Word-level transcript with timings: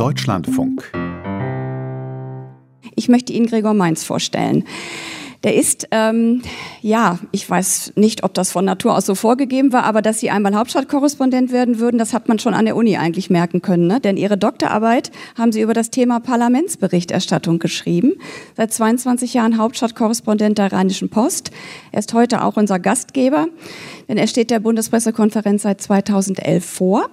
Deutschlandfunk. 0.00 0.90
Ich 2.96 3.10
möchte 3.10 3.34
Ihnen 3.34 3.44
Gregor 3.44 3.74
Mainz 3.74 4.02
vorstellen. 4.02 4.64
Der 5.44 5.54
ist, 5.54 5.88
ähm, 5.90 6.40
ja, 6.80 7.18
ich 7.32 7.48
weiß 7.48 7.92
nicht, 7.96 8.24
ob 8.24 8.32
das 8.32 8.50
von 8.50 8.64
Natur 8.64 8.96
aus 8.96 9.04
so 9.04 9.14
vorgegeben 9.14 9.74
war, 9.74 9.84
aber 9.84 10.00
dass 10.00 10.18
Sie 10.18 10.30
einmal 10.30 10.54
Hauptstadtkorrespondent 10.54 11.52
werden 11.52 11.80
würden, 11.80 11.98
das 11.98 12.14
hat 12.14 12.28
man 12.28 12.38
schon 12.38 12.54
an 12.54 12.64
der 12.64 12.76
Uni 12.76 12.96
eigentlich 12.96 13.28
merken 13.28 13.60
können. 13.60 13.88
Ne? 13.88 14.00
Denn 14.00 14.16
Ihre 14.16 14.38
Doktorarbeit 14.38 15.10
haben 15.36 15.52
Sie 15.52 15.60
über 15.60 15.74
das 15.74 15.90
Thema 15.90 16.18
Parlamentsberichterstattung 16.18 17.58
geschrieben. 17.58 18.14
Seit 18.56 18.72
22 18.72 19.34
Jahren 19.34 19.58
Hauptstadtkorrespondent 19.58 20.56
der 20.56 20.72
Rheinischen 20.72 21.10
Post. 21.10 21.50
Er 21.92 21.98
ist 21.98 22.14
heute 22.14 22.42
auch 22.42 22.56
unser 22.56 22.78
Gastgeber, 22.78 23.48
denn 24.08 24.16
er 24.16 24.28
steht 24.28 24.50
der 24.50 24.60
Bundespressekonferenz 24.60 25.60
seit 25.60 25.82
2011 25.82 26.64
vor 26.64 27.10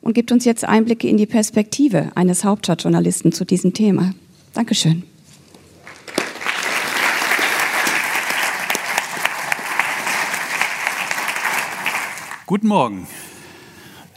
und 0.00 0.14
gibt 0.14 0.32
uns 0.32 0.44
jetzt 0.44 0.64
Einblicke 0.64 1.08
in 1.08 1.16
die 1.16 1.26
Perspektive 1.26 2.10
eines 2.14 2.44
Hauptstadtjournalisten 2.44 3.32
zu 3.32 3.44
diesem 3.44 3.72
Thema. 3.72 4.14
Dankeschön. 4.54 5.02
Guten 12.46 12.68
Morgen. 12.68 13.08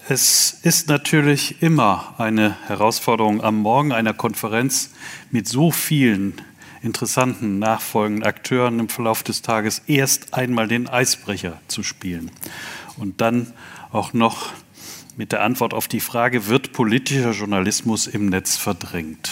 Es 0.08 0.60
ist 0.63 0.88
natürlich 0.88 1.62
immer 1.62 2.13
eine 2.20 2.55
Herausforderung 2.68 3.44
am 3.44 3.58
Morgen 3.58 3.91
einer 3.91 4.13
Konferenz 4.13 4.91
mit 5.32 5.48
so 5.48 5.72
vielen 5.72 6.41
interessanten 6.82 7.60
nachfolgenden 7.60 8.24
Akteuren 8.24 8.80
im 8.80 8.90
Verlauf 8.90 9.24
des 9.24 9.41
Tages 9.41 9.82
erst 9.88 10.34
einmal 10.34 10.68
den 10.68 10.88
Eisbrecher 10.88 11.60
zu 11.68 11.84
spielen 11.84 12.32
und 12.98 13.22
dann 13.22 13.54
auch 13.91 14.13
noch 14.13 14.52
mit 15.20 15.34
der 15.34 15.44
Antwort 15.44 15.73
auf 15.73 15.90
die 15.90 16.00
Frage, 16.00 16.48
wird 16.48 16.72
politischer 16.72 17.32
Journalismus 17.32 18.08
im 18.08 18.27
Netz 18.27 18.55
verdrängt? 18.55 19.30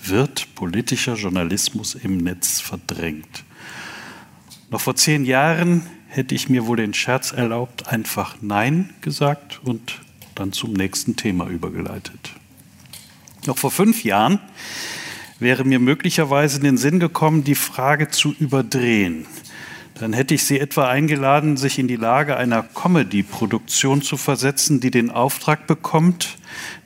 Wird 0.00 0.54
politischer 0.54 1.16
Journalismus 1.16 1.96
im 1.96 2.18
Netz 2.18 2.60
verdrängt? 2.60 3.42
Noch 4.70 4.80
vor 4.80 4.94
zehn 4.94 5.24
Jahren 5.24 5.84
hätte 6.06 6.36
ich 6.36 6.48
mir 6.48 6.68
wohl 6.68 6.76
den 6.76 6.94
Scherz 6.94 7.32
erlaubt, 7.32 7.88
einfach 7.88 8.36
Nein 8.42 8.90
gesagt 9.00 9.60
und 9.64 9.98
dann 10.36 10.52
zum 10.52 10.72
nächsten 10.72 11.16
Thema 11.16 11.48
übergeleitet. 11.48 12.30
Noch 13.44 13.58
vor 13.58 13.72
fünf 13.72 14.04
Jahren 14.04 14.38
wäre 15.40 15.64
mir 15.64 15.80
möglicherweise 15.80 16.58
in 16.58 16.62
den 16.62 16.78
Sinn 16.78 17.00
gekommen, 17.00 17.42
die 17.42 17.56
Frage 17.56 18.10
zu 18.10 18.36
überdrehen. 18.38 19.26
Dann 20.02 20.14
hätte 20.14 20.34
ich 20.34 20.42
Sie 20.42 20.58
etwa 20.58 20.88
eingeladen, 20.88 21.56
sich 21.56 21.78
in 21.78 21.86
die 21.86 21.94
Lage 21.94 22.36
einer 22.36 22.64
Comedy-Produktion 22.64 24.02
zu 24.02 24.16
versetzen, 24.16 24.80
die 24.80 24.90
den 24.90 25.10
Auftrag 25.10 25.68
bekommt, 25.68 26.38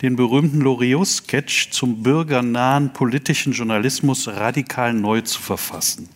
den 0.03 0.17
berühmten 0.17 0.61
Loriot-Sketch 0.61 1.71
zum 1.71 2.03
bürgernahen 2.03 2.93
politischen 2.93 3.55
Journalismus 3.55 4.29
radikal 4.29 4.93
neu 4.93 5.23
zu 5.23 5.41
verfassen. 5.41 6.11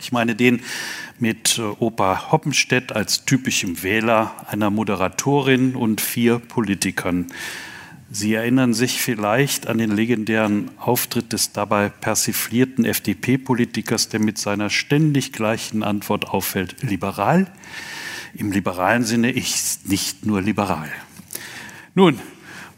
Ich 0.00 0.12
meine 0.12 0.36
den 0.36 0.60
mit 1.18 1.58
äh, 1.58 1.62
Opa 1.62 2.30
Hoppenstedt 2.30 2.92
als 2.92 3.24
typischem 3.24 3.82
Wähler, 3.82 4.32
einer 4.46 4.70
Moderatorin 4.70 5.74
und 5.74 6.00
vier 6.00 6.38
Politikern. 6.38 7.26
Sie 8.12 8.34
erinnern 8.34 8.74
sich 8.74 9.00
vielleicht 9.00 9.68
an 9.68 9.78
den 9.78 9.92
legendären 9.92 10.72
Auftritt 10.78 11.32
des 11.32 11.52
dabei 11.52 11.88
persiflierten 11.88 12.84
FDP-Politikers, 12.84 14.08
der 14.08 14.18
mit 14.18 14.36
seiner 14.36 14.68
ständig 14.68 15.32
gleichen 15.32 15.84
Antwort 15.84 16.28
auffällt, 16.28 16.82
liberal? 16.82 17.52
Im 18.34 18.50
liberalen 18.50 19.04
Sinne 19.04 19.30
ist 19.30 19.88
nicht 19.88 20.26
nur 20.26 20.42
liberal. 20.42 20.90
Nun, 21.94 22.18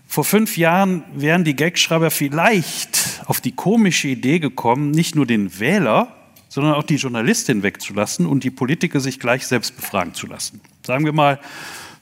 vor 0.07 0.25
fünf 0.25 0.59
Jahren 0.59 1.03
wären 1.15 1.45
die 1.45 1.57
Gagschreiber 1.57 2.11
vielleicht 2.11 3.23
auf 3.25 3.41
die 3.41 3.53
komische 3.53 4.09
Idee 4.09 4.39
gekommen, 4.39 4.91
nicht 4.91 5.15
nur 5.15 5.25
den 5.25 5.59
Wähler, 5.59 6.15
sondern 6.51 6.75
auch 6.75 6.83
die 6.83 6.97
Journalistin 6.97 7.63
wegzulassen 7.63 8.27
und 8.27 8.45
die 8.45 8.51
Politiker 8.51 9.01
sich 9.01 9.19
gleich 9.19 9.47
selbst 9.47 9.77
befragen 9.77 10.13
zu 10.13 10.27
lassen. 10.27 10.61
Sagen 10.87 11.07
wir 11.07 11.15
mal, 11.15 11.41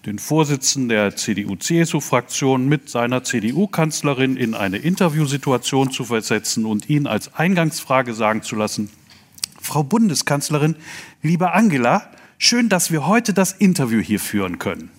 den 0.06 0.19
Vorsitzenden 0.19 0.88
der 0.88 1.15
CDU-CSU-Fraktion 1.15 2.66
mit 2.66 2.88
seiner 2.88 3.22
CDU-Kanzlerin 3.22 4.37
in 4.37 4.55
eine 4.55 4.78
Interviewsituation 4.78 5.91
zu 5.91 6.05
versetzen 6.05 6.65
und 6.65 6.88
ihn 6.88 7.06
als 7.06 7.34
Eingangsfrage 7.34 8.15
sagen 8.15 8.43
zu 8.43 8.56
lassen, 8.56 8.91
Frau 9.60 9.83
Bundeskanzlerin, 9.83 10.77
liebe 11.22 11.53
Angela, 11.53 12.10
schön, 12.39 12.71
dass 12.71 12.91
wir 12.91 13.06
heute 13.06 13.34
das 13.34 13.53
Interview 13.53 14.00
hier 14.00 14.21
führen 14.21 14.59
können. 14.59 14.91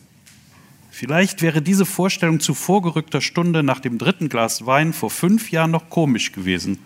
Vielleicht 0.91 1.41
wäre 1.41 1.63
diese 1.63 1.88
Vorstellung 1.88 2.40
zu 2.40 2.53
vorgerückter 2.53 3.22
Stunde 3.22 3.63
nach 3.63 3.79
dem 3.79 3.97
dritten 3.97 4.29
Glas 4.29 4.67
Wein 4.67 4.94
vor 4.94 5.09
fünf 5.09 5.50
Jahren 5.50 5.72
noch 5.72 5.90
komisch 5.90 6.31
gewesen 6.31 6.78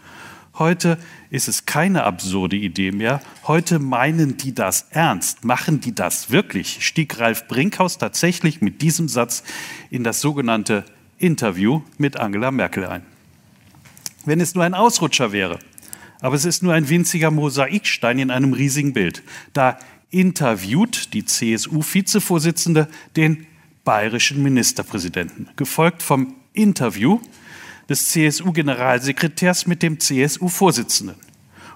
Heute 0.58 0.98
ist 1.32 1.50
es 1.50 1.66
keine 1.66 2.06
absurde 2.06 2.56
Idee 2.56 2.92
mehr. 2.92 3.22
Heute 3.44 3.78
meinen 3.78 4.38
die 4.38 4.56
das 4.56 4.88
ernst. 4.90 5.44
Machen 5.44 5.82
die 5.82 5.94
das 5.94 6.32
wirklich? 6.32 6.86
Stieg 6.86 7.20
Ralf 7.20 7.50
Brinkhaus 7.50 7.98
tatsächlich 7.98 8.62
mit 8.62 8.82
diesem 8.82 9.10
Satz 9.10 9.44
in 9.90 10.06
das 10.06 10.22
sogenannte 10.22 10.86
Interview 11.18 11.82
mit 11.98 12.18
Angela 12.18 12.52
Merkel 12.52 12.86
ein. 12.86 13.02
Wenn 14.24 14.40
es 14.40 14.56
nur 14.56 14.64
ein 14.64 14.74
Ausrutscher 14.74 15.34
wäre, 15.34 15.60
aber 16.22 16.36
es 16.36 16.46
ist 16.46 16.64
nur 16.64 16.74
ein 16.74 16.88
winziger 16.88 17.32
Mosaikstein 17.32 18.18
in 18.18 18.32
einem 18.32 18.54
riesigen 18.54 18.94
Bild. 18.94 19.24
Da 19.52 19.78
interviewt 20.10 21.14
die 21.14 21.26
CSU-Vizevorsitzende 21.26 22.88
den 23.18 23.46
bayerischen 23.84 24.42
Ministerpräsidenten, 24.42 25.50
gefolgt 25.58 26.02
vom 26.02 26.34
Interview 26.54 27.20
des 27.90 28.10
CSU-Generalsekretärs 28.10 29.68
mit 29.68 29.84
dem 29.84 30.00
CSU-Vorsitzenden. 30.00 31.16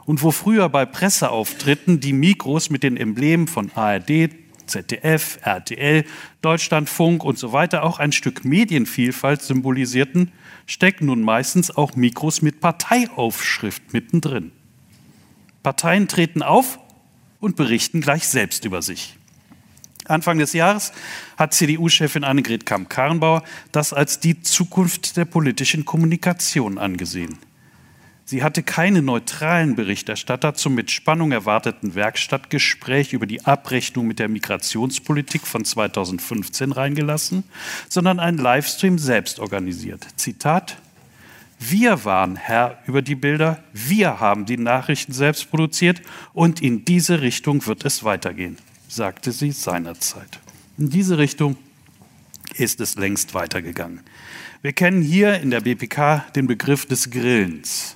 Und 0.06 0.24
wo 0.24 0.32
früher 0.32 0.70
bei 0.70 0.86
Presseauftritten 0.86 2.00
die 2.00 2.14
Mikros 2.14 2.70
mit 2.70 2.84
den 2.84 2.98
Emblemen 2.98 3.48
von 3.48 3.72
ARD, 3.76 4.32
ZDF, 4.66 5.40
RTL, 5.44 6.06
Deutschlandfunk 6.42 7.24
und 7.24 7.38
so 7.38 7.52
weiter 7.52 7.84
auch 7.84 8.00
ein 8.00 8.12
Stück 8.12 8.46
Medienvielfalt 8.46 9.42
symbolisierten, 9.42 10.32
stecken 10.66 11.08
nun 11.08 11.22
meistens 11.22 11.76
auch 11.76 11.96
Mikros 11.96 12.42
mit 12.42 12.60
Parteiaufschrift 12.60 13.94
mittendrin. 13.94 14.52
Parteien 15.64 16.08
treten 16.08 16.42
auf 16.42 16.80
und 17.40 17.56
berichten 17.56 18.02
gleich 18.02 18.28
selbst 18.28 18.66
über 18.66 18.82
sich. 18.82 19.19
Anfang 20.10 20.40
des 20.40 20.54
Jahres 20.54 20.92
hat 21.38 21.54
CDU-Chefin 21.54 22.24
Annegret 22.24 22.66
Kamm-Karrenbauer 22.66 23.44
das 23.72 23.94
als 23.94 24.20
die 24.20 24.42
Zukunft 24.42 25.18
der 25.18 25.26
politischen 25.26 25.86
Kommunikation 25.86 26.78
angesehen. 26.78 27.38
Sie 28.26 28.44
hatte 28.44 28.62
keine 28.62 29.02
neutralen 29.02 29.76
Berichterstatter 29.76 30.54
zum 30.54 30.76
mit 30.76 30.92
Spannung 30.92 31.32
erwarteten 31.32 31.96
Werkstattgespräch 31.96 33.12
über 33.14 33.26
die 33.26 33.44
Abrechnung 33.44 34.06
mit 34.06 34.20
der 34.20 34.28
Migrationspolitik 34.28 35.48
von 35.48 35.66
2015 35.66 36.72
reingelassen, 36.72 37.44
sondern 37.88 38.20
einen 38.20 38.38
Livestream 38.38 39.00
selbst 39.00 39.40
organisiert. 39.40 40.06
Zitat 40.16 40.78
wir 41.62 42.06
waren 42.06 42.38
Herr 42.38 42.80
über 42.88 43.02
die 43.02 43.16
Bilder, 43.16 43.62
wir 43.74 44.22
haben 44.22 44.46
die 44.46 44.56
Nachrichten 44.56 45.12
selbst 45.12 45.50
produziert 45.52 46.02
und 46.32 46.62
in 46.62 46.86
diese 46.86 47.20
Richtung 47.20 47.66
wird 47.66 47.84
es 47.84 48.06
weitergehen 48.06 48.58
sagte 48.90 49.32
sie 49.32 49.52
seinerzeit. 49.52 50.40
In 50.78 50.90
diese 50.90 51.18
Richtung 51.18 51.56
ist 52.56 52.82
es 52.82 52.96
längst 52.96 53.34
weitergegangen. 53.34 54.02
Wir 54.62 54.74
kennen 54.74 55.02
hier 55.02 55.40
in 55.40 55.52
der 55.52 55.62
BPK 55.62 56.26
den 56.36 56.48
Begriff 56.48 56.86
des 56.86 57.10
Grillens. 57.10 57.96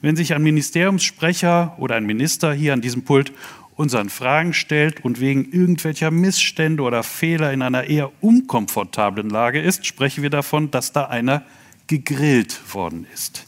Wenn 0.00 0.16
sich 0.16 0.32
ein 0.32 0.42
Ministeriumssprecher 0.42 1.74
oder 1.78 1.96
ein 1.96 2.06
Minister 2.06 2.54
hier 2.54 2.72
an 2.72 2.80
diesem 2.80 3.02
Pult 3.02 3.32
unseren 3.76 4.08
Fragen 4.08 4.54
stellt 4.54 5.04
und 5.04 5.20
wegen 5.20 5.52
irgendwelcher 5.52 6.10
Missstände 6.10 6.82
oder 6.82 7.02
Fehler 7.02 7.52
in 7.52 7.60
einer 7.60 7.84
eher 7.84 8.10
unkomfortablen 8.22 9.28
Lage 9.28 9.60
ist, 9.60 9.84
sprechen 9.84 10.22
wir 10.22 10.30
davon, 10.30 10.70
dass 10.70 10.92
da 10.92 11.06
einer 11.06 11.44
gegrillt 11.86 12.74
worden 12.74 13.06
ist. 13.12 13.44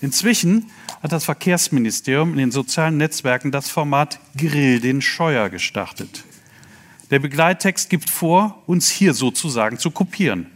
Inzwischen 0.00 0.70
hat 1.02 1.12
das 1.12 1.24
Verkehrsministerium 1.24 2.32
in 2.32 2.38
den 2.38 2.50
sozialen 2.50 2.96
Netzwerken 2.96 3.50
das 3.50 3.70
Format 3.70 4.18
Grill 4.36 4.80
den 4.80 5.00
Scheuer 5.00 5.48
gestartet. 5.48 6.24
Der 7.10 7.18
Begleittext 7.20 7.88
gibt 7.88 8.10
vor, 8.10 8.62
uns 8.66 8.90
hier 8.90 9.14
sozusagen 9.14 9.78
zu 9.78 9.90
kopieren, 9.90 10.46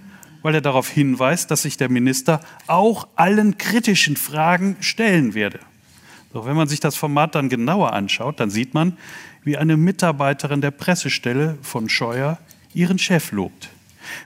weil 0.42 0.54
er 0.54 0.60
darauf 0.60 0.88
hinweist, 0.88 1.50
dass 1.50 1.62
sich 1.62 1.76
der 1.76 1.88
Minister 1.88 2.40
auch 2.66 3.06
allen 3.16 3.56
kritischen 3.56 4.16
Fragen 4.16 4.76
stellen 4.80 5.34
werde. 5.34 5.60
Doch 6.32 6.46
wenn 6.46 6.56
man 6.56 6.68
sich 6.68 6.80
das 6.80 6.96
Format 6.96 7.34
dann 7.34 7.48
genauer 7.48 7.92
anschaut, 7.92 8.40
dann 8.40 8.50
sieht 8.50 8.74
man, 8.74 8.96
wie 9.42 9.56
eine 9.56 9.76
Mitarbeiterin 9.76 10.60
der 10.60 10.70
Pressestelle 10.70 11.56
von 11.62 11.88
Scheuer 11.88 12.38
ihren 12.74 12.98
Chef 12.98 13.32
lobt. 13.32 13.68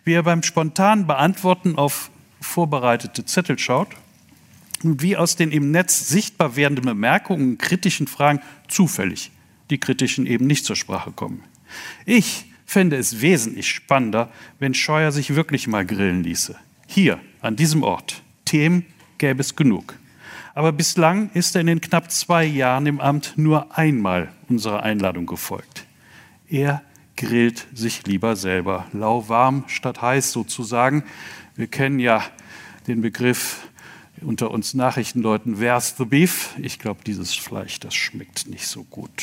Wie 0.05 0.13
er 0.13 0.23
beim 0.23 0.43
spontanen 0.43 1.07
Beantworten 1.07 1.77
auf 1.77 2.11
vorbereitete 2.41 3.25
Zettel 3.25 3.59
schaut 3.59 3.89
wie 4.85 5.17
aus 5.17 5.37
den 5.37 5.51
im 5.51 5.71
Netz 5.71 6.09
sichtbar 6.09 6.57
werdenden 6.57 6.85
Bemerkungen 6.85 7.59
kritischen 7.59 8.07
Fragen 8.07 8.41
zufällig 8.69 9.31
die 9.71 9.79
kritischen 9.79 10.27
eben 10.27 10.47
nicht 10.47 10.65
zur 10.65 10.77
Sprache 10.77 11.13
kommen. 11.13 11.43
Ich 12.07 12.47
fände 12.67 12.97
es 12.97 13.21
wesentlich 13.21 13.69
spannender, 13.69 14.31
wenn 14.59 14.75
Scheuer 14.75 15.13
sich 15.13 15.35
wirklich 15.35 15.67
mal 15.67 15.85
grillen 15.85 16.23
ließe. 16.23 16.57
Hier 16.87 17.21
an 17.41 17.57
diesem 17.57 17.83
Ort. 17.83 18.23
Themen 18.45 18.85
gäbe 19.19 19.41
es 19.41 19.57
genug. 19.57 19.95
Aber 20.55 20.73
bislang 20.73 21.31
ist 21.35 21.55
er 21.55 21.63
in 21.63 21.67
den 21.67 21.81
knapp 21.81 22.11
zwei 22.11 22.45
Jahren 22.45 22.87
im 22.87 23.01
Amt 23.01 23.35
nur 23.37 23.77
einmal 23.77 24.33
unserer 24.49 24.83
Einladung 24.83 25.27
gefolgt. 25.27 25.87
Er 26.49 26.83
grillt 27.17 27.67
sich 27.75 28.07
lieber 28.07 28.37
selber, 28.37 28.87
lauwarm 28.93 29.65
statt 29.67 30.03
heiß 30.03 30.31
sozusagen. 30.31 31.05
Wir 31.57 31.67
kennen 31.67 31.99
ja 31.99 32.23
den 32.87 33.01
Begriff 33.01 33.67
unter 34.25 34.51
uns 34.51 34.75
Nachrichtenleuten, 34.75 35.61
where's 35.61 35.95
the 35.97 36.05
beef? 36.05 36.51
Ich 36.61 36.79
glaube, 36.79 37.01
dieses 37.07 37.35
Fleisch, 37.35 37.81
das 37.81 37.95
schmeckt 37.95 38.49
nicht 38.49 38.67
so 38.67 38.85
gut. 38.85 39.23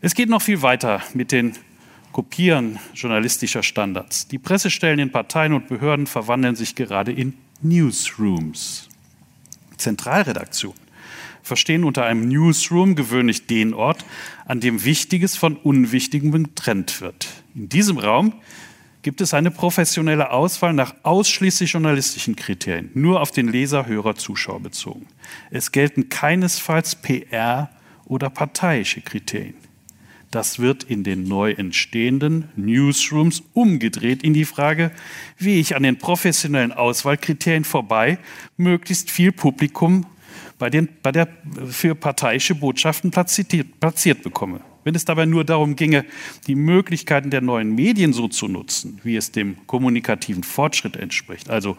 Es 0.00 0.14
geht 0.14 0.28
noch 0.28 0.42
viel 0.42 0.62
weiter 0.62 1.02
mit 1.14 1.32
den 1.32 1.52
Kopieren 2.12 2.78
journalistischer 2.94 3.62
Standards. 3.62 4.28
Die 4.28 4.38
Pressestellen 4.38 4.98
in 4.98 5.10
Parteien 5.10 5.52
und 5.52 5.68
Behörden 5.68 6.06
verwandeln 6.06 6.56
sich 6.56 6.74
gerade 6.74 7.12
in 7.12 7.34
Newsrooms. 7.62 8.88
Zentralredaktionen 9.76 10.84
verstehen 11.44 11.84
unter 11.84 12.04
einem 12.04 12.26
Newsroom 12.26 12.96
gewöhnlich 12.96 13.46
den 13.46 13.74
Ort, 13.74 14.04
an 14.46 14.60
dem 14.60 14.84
Wichtiges 14.84 15.36
von 15.36 15.56
Unwichtigem 15.56 16.32
getrennt 16.32 17.00
wird. 17.00 17.28
In 17.54 17.68
diesem 17.68 17.98
Raum 17.98 18.32
gibt 19.04 19.20
es 19.20 19.34
eine 19.34 19.52
professionelle 19.52 20.30
Auswahl 20.30 20.72
nach 20.72 20.94
ausschließlich 21.04 21.72
journalistischen 21.72 22.34
Kriterien, 22.34 22.90
nur 22.94 23.20
auf 23.20 23.30
den 23.30 23.48
Leser, 23.48 23.86
Hörer, 23.86 24.16
Zuschauer 24.16 24.60
bezogen. 24.60 25.06
Es 25.50 25.70
gelten 25.70 26.08
keinesfalls 26.08 26.96
PR 26.96 27.70
oder 28.06 28.30
parteiische 28.30 29.02
Kriterien. 29.02 29.54
Das 30.30 30.58
wird 30.58 30.82
in 30.82 31.04
den 31.04 31.28
neu 31.28 31.52
entstehenden 31.52 32.48
Newsrooms 32.56 33.44
umgedreht 33.52 34.24
in 34.24 34.34
die 34.34 34.46
Frage, 34.46 34.90
wie 35.38 35.60
ich 35.60 35.76
an 35.76 35.84
den 35.84 35.98
professionellen 35.98 36.72
Auswahlkriterien 36.72 37.64
vorbei 37.64 38.18
möglichst 38.56 39.10
viel 39.10 39.30
Publikum 39.30 40.06
bei, 40.58 40.70
den, 40.70 40.88
bei 41.02 41.12
der, 41.12 41.28
für 41.66 41.94
parteiische 41.94 42.54
Botschaften 42.54 43.10
platziert, 43.10 43.78
platziert 43.78 44.22
bekomme. 44.22 44.60
Wenn 44.84 44.94
es 44.94 45.04
dabei 45.04 45.26
nur 45.26 45.44
darum 45.44 45.76
ginge, 45.76 46.04
die 46.46 46.54
Möglichkeiten 46.54 47.30
der 47.30 47.40
neuen 47.40 47.74
Medien 47.74 48.12
so 48.12 48.28
zu 48.28 48.48
nutzen, 48.48 49.00
wie 49.02 49.16
es 49.16 49.32
dem 49.32 49.66
kommunikativen 49.66 50.44
Fortschritt 50.44 50.96
entspricht, 50.96 51.50
also 51.50 51.76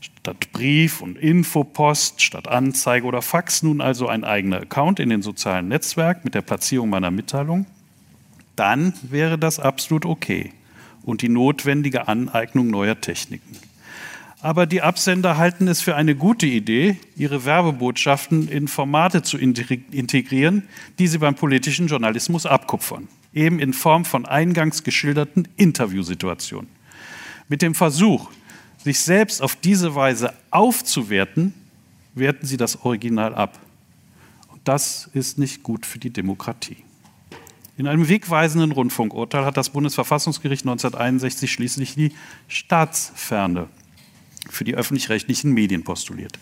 statt 0.00 0.52
Brief 0.52 1.00
und 1.00 1.16
Infopost, 1.16 2.20
statt 2.20 2.48
Anzeige 2.48 3.06
oder 3.06 3.22
Fax 3.22 3.62
nun 3.62 3.80
also 3.80 4.08
ein 4.08 4.24
eigener 4.24 4.60
Account 4.60 4.98
in 4.98 5.08
den 5.08 5.22
sozialen 5.22 5.68
Netzwerken 5.68 6.22
mit 6.24 6.34
der 6.34 6.42
Platzierung 6.42 6.90
meiner 6.90 7.12
Mitteilung, 7.12 7.66
dann 8.56 8.92
wäre 9.02 9.38
das 9.38 9.60
absolut 9.60 10.04
okay 10.04 10.52
und 11.04 11.22
die 11.22 11.28
notwendige 11.28 12.08
Aneignung 12.08 12.68
neuer 12.68 13.00
Techniken. 13.00 13.56
Aber 14.42 14.66
die 14.66 14.82
Absender 14.82 15.36
halten 15.36 15.68
es 15.68 15.80
für 15.82 15.94
eine 15.94 16.16
gute 16.16 16.46
Idee, 16.46 16.96
ihre 17.14 17.44
Werbebotschaften 17.44 18.48
in 18.48 18.66
Formate 18.66 19.22
zu 19.22 19.38
integrieren, 19.38 20.64
die 20.98 21.06
sie 21.06 21.18
beim 21.18 21.36
politischen 21.36 21.86
Journalismus 21.86 22.44
abkupfern, 22.44 23.06
eben 23.32 23.60
in 23.60 23.72
Form 23.72 24.04
von 24.04 24.26
eingangs 24.26 24.82
geschilderten 24.82 25.46
Interviewsituationen. 25.56 26.68
Mit 27.48 27.62
dem 27.62 27.76
Versuch, 27.76 28.30
sich 28.78 28.98
selbst 28.98 29.40
auf 29.40 29.54
diese 29.54 29.94
Weise 29.94 30.34
aufzuwerten, 30.50 31.54
werten 32.16 32.44
sie 32.44 32.56
das 32.56 32.84
Original 32.84 33.36
ab. 33.36 33.60
Und 34.48 34.60
das 34.64 35.08
ist 35.14 35.38
nicht 35.38 35.62
gut 35.62 35.86
für 35.86 36.00
die 36.00 36.10
Demokratie. 36.10 36.78
In 37.76 37.86
einem 37.86 38.08
wegweisenden 38.08 38.72
Rundfunkurteil 38.72 39.44
hat 39.44 39.56
das 39.56 39.70
Bundesverfassungsgericht 39.70 40.64
1961 40.64 41.52
schließlich 41.52 41.94
die 41.94 42.12
Staatsferne 42.48 43.68
für 44.50 44.64
die 44.64 44.74
öffentlich-rechtlichen 44.74 45.52
Medien 45.52 45.84
postuliert. 45.84 46.38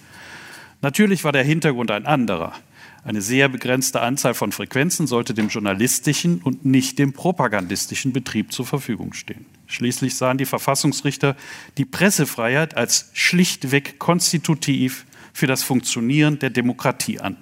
Natürlich 0.83 1.25
war 1.25 1.33
der 1.33 1.45
Hintergrund 1.45 1.91
ein 1.91 2.07
anderer. 2.07 2.55
Eine 3.03 3.23
sehr 3.23 3.49
begrenzte 3.49 4.01
Anzahl 4.03 4.35
von 4.35 4.53
Frequenzen 4.53 5.07
sollte 5.07 5.33
dem 5.33 5.49
journalistischen 5.49 6.43
und 6.43 6.67
nicht 6.67 6.99
dem 6.99 7.13
propagandistischen 7.13 8.13
Betrieb 8.13 8.53
zur 8.53 8.67
Verfügung 8.67 9.15
stehen. 9.15 9.47
Schließlich 9.67 10.15
sahen 10.17 10.37
die 10.37 10.45
Verfassungsrichter 10.45 11.35
die 11.79 11.87
Pressefreiheit 11.87 12.77
als 12.77 13.11
schlichtweg 13.15 13.99
konstitutiv 13.99 15.07
für 15.33 15.47
das 15.47 15.63
Funktionieren 15.63 16.39
der 16.39 16.51
Demokratie 16.51 17.21
an. 17.21 17.37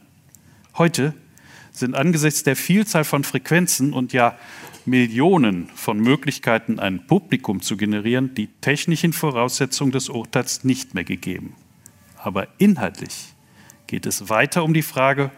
Heute 0.76 1.14
sind 1.72 1.96
angesichts 1.96 2.44
der 2.44 2.54
Vielzahl 2.54 3.04
von 3.04 3.24
Frequenzen 3.24 3.92
und 3.92 4.12
ja 4.12 4.38
Millionen 4.88 5.68
von 5.74 6.00
Möglichkeiten, 6.00 6.78
ein 6.78 7.06
Publikum 7.06 7.62
zu 7.62 7.76
generieren, 7.76 8.34
die 8.34 8.48
technischen 8.60 9.12
Voraussetzungen 9.12 9.92
des 9.92 10.08
Urteils 10.08 10.64
nicht 10.64 10.94
mehr 10.94 11.04
gegeben. 11.04 11.54
Aber 12.16 12.48
inhaltlich 12.58 13.34
geht 13.86 14.06
es 14.06 14.28
weiter 14.28 14.64
um 14.64 14.74
die 14.74 14.82
Frage, 14.82 15.30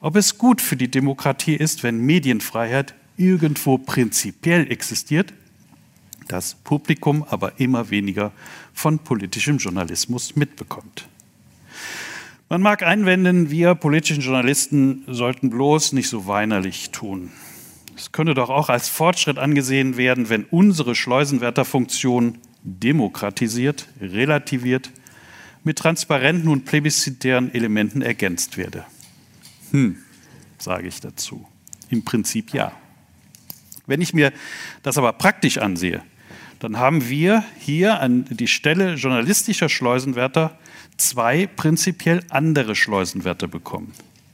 ob 0.00 0.16
es 0.16 0.38
gut 0.38 0.60
für 0.60 0.76
die 0.76 0.90
Demokratie 0.90 1.54
ist, 1.54 1.82
wenn 1.82 1.98
Medienfreiheit 1.98 2.94
irgendwo 3.16 3.78
prinzipiell 3.78 4.70
existiert, 4.70 5.32
das 6.28 6.54
Publikum 6.54 7.24
aber 7.28 7.58
immer 7.58 7.90
weniger 7.90 8.32
von 8.72 8.98
politischem 8.98 9.58
Journalismus 9.58 10.36
mitbekommt. 10.36 11.08
Man 12.48 12.62
mag 12.62 12.82
einwenden, 12.82 13.50
wir 13.50 13.74
politischen 13.74 14.22
Journalisten 14.22 15.02
sollten 15.08 15.50
bloß 15.50 15.92
nicht 15.92 16.08
so 16.08 16.26
weinerlich 16.26 16.90
tun. 16.90 17.30
Es 17.96 18.12
könnte 18.12 18.34
doch 18.34 18.50
auch 18.50 18.68
als 18.68 18.88
Fortschritt 18.88 19.38
angesehen 19.38 19.96
werden, 19.96 20.28
wenn 20.28 20.44
unsere 20.44 20.94
Schleusenwärterfunktion 20.94 22.38
demokratisiert, 22.62 23.88
relativiert, 24.00 24.90
mit 25.64 25.78
transparenten 25.78 26.48
und 26.48 26.66
plebiszitären 26.66 27.52
Elementen 27.54 28.02
ergänzt 28.02 28.56
werde. 28.56 28.84
Hm, 29.70 29.96
sage 30.58 30.86
ich 30.86 31.00
dazu. 31.00 31.46
Im 31.88 32.04
Prinzip 32.04 32.52
ja. 32.52 32.72
Wenn 33.86 34.00
ich 34.00 34.12
mir 34.12 34.32
das 34.82 34.98
aber 34.98 35.12
praktisch 35.14 35.58
ansehe, 35.58 36.02
dann 36.58 36.78
haben 36.78 37.08
wir 37.08 37.44
hier 37.58 38.00
an 38.00 38.26
die 38.30 38.48
Stelle 38.48 38.94
journalistischer 38.94 39.68
Schleusenwärter 39.68 40.58
zwei 40.96 41.46
prinzipiell 41.46 42.22
andere 42.30 42.74
Schleusenwärter 42.74 43.48
bekommen. 43.48 43.92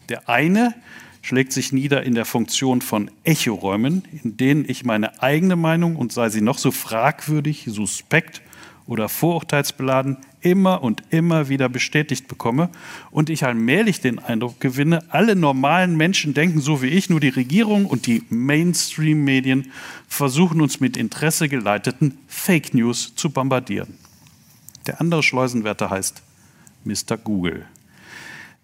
Der 0.09 0.29
eine 0.29 0.75
schlägt 1.23 1.53
sich 1.53 1.73
nieder 1.73 2.03
in 2.03 2.15
der 2.15 2.25
Funktion 2.25 2.83
von 2.83 3.11
Echoräumen, 3.25 4.03
in 4.23 4.37
denen 4.37 4.69
ich 4.69 4.85
meine 4.85 5.23
eigene 5.23 5.57
Meinung 5.57 5.97
und 5.97 6.13
sei 6.13 6.29
sie 6.29 6.41
noch 6.41 6.59
so 6.59 6.73
fragwürdig, 6.73 7.65
suspekt 7.69 8.43
oder 8.87 9.09
vorurteilsbeladen 9.09 10.19
immer 10.41 10.83
und 10.83 11.05
immer 11.11 11.49
wieder 11.49 11.69
bestätigt 11.69 12.27
bekomme 12.27 12.69
und 13.13 13.31
ich 13.31 13.45
allmählich 13.45 14.01
den 14.01 14.19
Eindruck 14.19 14.61
gewinne, 14.61 15.05
alle 15.11 15.37
normalen 15.37 15.97
Menschen 15.97 16.35
denken 16.35 16.61
so 16.61 16.83
wie 16.83 16.89
ich, 16.89 17.09
nur 17.09 17.21
die 17.21 17.29
Regierung 17.29 17.87
und 17.87 18.07
die 18.07 18.25
Mainstream-Medien 18.29 19.71
versuchen 20.09 20.61
uns 20.61 20.81
mit 20.81 20.97
Interesse 20.97 21.49
geleiteten 21.49 22.19
Fake 22.27 22.75
News 22.75 23.15
zu 23.15 23.31
bombardieren. 23.31 23.97
Der 24.87 25.01
andere 25.01 25.23
Schleusenwärter 25.23 25.91
heißt 25.91 26.23
Mr. 26.85 27.17
Google. 27.17 27.67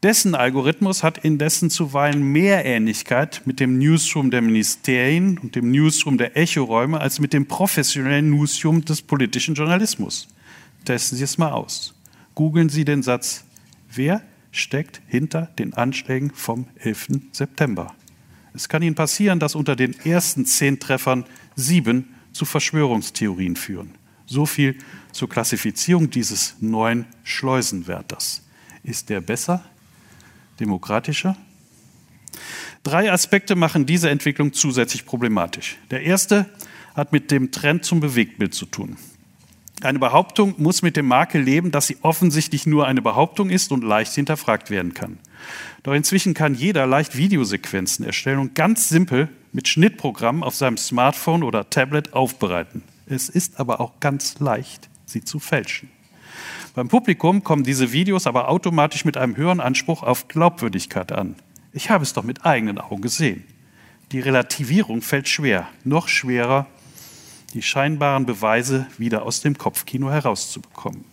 Dessen 0.05 0.37
Algorithmus 0.37 1.03
hat 1.03 1.19
indessen 1.19 1.71
zuweilen 1.71 2.23
mehr 2.23 2.65
Ähnlichkeit 2.65 3.43
mit 3.47 3.59
dem 3.59 3.79
Newsroom 3.79 4.31
der 4.31 4.43
Ministerien 4.43 5.39
und 5.39 5.57
dem 5.57 5.73
Newsroom 5.73 6.19
der 6.19 6.37
Echoräume 6.37 7.01
als 7.01 7.19
mit 7.19 7.33
dem 7.33 7.47
professionellen 7.47 8.31
Newsroom 8.31 8.85
des 8.85 9.03
politischen 9.03 9.57
Journalismus. 9.57 10.29
Testen 10.85 11.19
Sie 11.19 11.25
es 11.25 11.37
mal 11.37 11.51
aus. 11.51 11.95
Googeln 12.37 12.69
Sie 12.69 12.85
den 12.85 13.03
Satz, 13.03 13.45
wer 13.93 14.23
steckt 14.53 15.01
hinter 15.09 15.51
den 15.59 15.75
Anschlägen 15.75 16.31
vom 16.31 16.69
11. 16.79 17.09
September? 17.33 17.93
Es 18.55 18.69
kann 18.69 18.83
Ihnen 18.83 18.95
passieren, 18.95 19.41
dass 19.41 19.57
unter 19.57 19.75
den 19.75 19.99
ersten 20.05 20.47
zehn 20.47 20.79
Treffern 20.79 21.25
sieben 21.57 22.15
zu 22.31 22.45
Verschwörungstheorien 22.45 23.57
führen. 23.57 23.97
So 24.27 24.47
viel 24.47 24.79
zur 25.11 25.29
Klassifizierung 25.29 26.09
dieses 26.09 26.55
neuen 26.61 27.07
Schleusenwärters. 27.25 28.45
Ist 28.85 29.09
der 29.09 29.21
besser? 29.21 29.65
Demokratischer? 30.61 31.37
Drei 32.83 33.13
Aspekte 33.13 33.57
machen 33.57 33.87
diese 33.87 34.11
Entwicklung 34.11 34.53
zusätzlich 34.53 35.05
problematisch. 35.05 35.77
Der 35.91 36.03
erste 36.03 36.47
hat 36.95 37.13
mit 37.13 37.31
dem 37.31 37.51
Trend 37.51 37.85
zum 37.85 38.01
Bewegtbild 38.01 38.55
zu 38.55 38.67
tun. 38.67 38.97
Eine 39.81 40.01
Behauptung 40.01 40.55
muss 40.59 40.83
mit 40.83 40.97
dem 40.97 41.07
Makel 41.07 41.41
leben, 41.41 41.71
dass 41.71 41.87
sie 41.87 41.99
offensichtlich 42.03 42.67
nur 42.67 42.87
eine 42.87 43.01
Behauptung 43.01 43.49
ist 43.49 43.71
und 43.71 43.85
leicht 43.85 44.13
hinterfragt 44.13 44.71
werden 44.71 44.93
kann. 44.93 45.19
Doch 45.85 45.95
inzwischen 45.95 46.35
kann 46.35 46.55
jeder 46.55 46.87
leicht 46.87 47.17
Videosequenzen 47.17 48.05
erstellen 48.05 48.41
und 48.41 48.57
ganz 48.57 48.89
simpel 48.89 49.29
mit 49.53 49.69
Schnittprogrammen 49.69 50.43
auf 50.43 50.57
seinem 50.57 50.77
Smartphone 50.77 51.45
oder 51.45 51.71
Tablet 51.71 52.13
aufbereiten. 52.13 52.83
Es 53.07 53.29
ist 53.29 53.61
aber 53.61 53.81
auch 53.81 54.01
ganz 54.01 54.41
leicht, 54.41 54.89
sie 55.07 55.23
zu 55.23 55.39
fälschen. 55.39 55.89
Beim 56.75 56.89
Publikum 56.89 57.43
kommen 57.45 57.65
diese 57.65 57.93
Videos 57.93 58.27
aber 58.27 58.49
automatisch 58.49 59.05
mit 59.05 59.17
einem 59.17 59.37
höheren 59.37 59.61
Anspruch 59.61 60.03
auf 60.03 60.29
Glaubwürdigkeit 60.29 61.13
an. 61.13 61.35
Ich 61.73 61.91
habe 61.91 62.03
es 62.03 62.13
doch 62.13 62.25
mit 62.25 62.45
eigenen 62.47 62.79
Augen 62.79 63.03
gesehen. 63.03 63.45
Die 64.13 64.21
Relativierung 64.21 65.03
fällt 65.03 65.29
schwer, 65.29 65.69
noch 65.85 66.09
schwerer, 66.09 66.67
die 67.55 67.63
scheinbaren 67.63 68.27
Beweise 68.27 68.87
wieder 68.97 69.23
aus 69.23 69.41
dem 69.41 69.59
Kopfkino 69.59 70.11
herauszubekommen. 70.11 71.05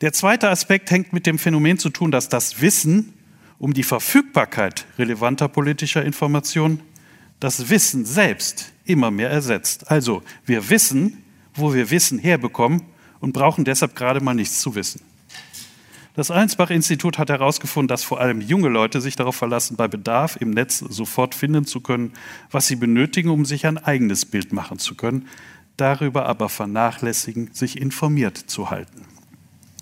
Der 0.00 0.12
zweite 0.12 0.48
Aspekt 0.50 0.90
hängt 0.90 1.12
mit 1.12 1.26
dem 1.26 1.38
Phänomen 1.38 1.78
zu 1.78 1.90
tun, 1.90 2.10
dass 2.10 2.28
das 2.28 2.60
Wissen 2.60 3.14
um 3.58 3.74
die 3.74 3.82
Verfügbarkeit 3.82 4.86
relevanter 4.98 5.48
politischer 5.48 6.04
Informationen 6.04 6.80
das 7.40 7.70
Wissen 7.70 8.04
selbst 8.04 8.72
immer 8.84 9.10
mehr 9.10 9.30
ersetzt. 9.30 9.90
Also 9.90 10.22
wir 10.44 10.70
wissen, 10.70 11.24
wo 11.54 11.74
wir 11.74 11.90
Wissen 11.90 12.18
herbekommen 12.18 12.82
und 13.20 13.32
brauchen 13.32 13.64
deshalb 13.64 13.94
gerade 13.94 14.20
mal 14.20 14.34
nichts 14.34 14.60
zu 14.60 14.74
wissen. 14.74 15.00
Das 16.14 16.32
Allensbach-Institut 16.32 17.16
hat 17.16 17.30
herausgefunden, 17.30 17.86
dass 17.86 18.02
vor 18.02 18.20
allem 18.20 18.40
junge 18.40 18.68
Leute 18.68 19.00
sich 19.00 19.14
darauf 19.14 19.36
verlassen, 19.36 19.76
bei 19.76 19.86
Bedarf 19.86 20.36
im 20.40 20.50
Netz 20.50 20.78
sofort 20.78 21.32
finden 21.32 21.64
zu 21.64 21.80
können, 21.80 22.12
was 22.50 22.66
sie 22.66 22.74
benötigen, 22.74 23.30
um 23.30 23.44
sich 23.44 23.66
ein 23.66 23.78
eigenes 23.78 24.26
Bild 24.26 24.52
machen 24.52 24.80
zu 24.80 24.96
können, 24.96 25.28
darüber 25.76 26.26
aber 26.26 26.48
vernachlässigen, 26.48 27.50
sich 27.52 27.80
informiert 27.80 28.36
zu 28.36 28.68
halten. 28.68 29.02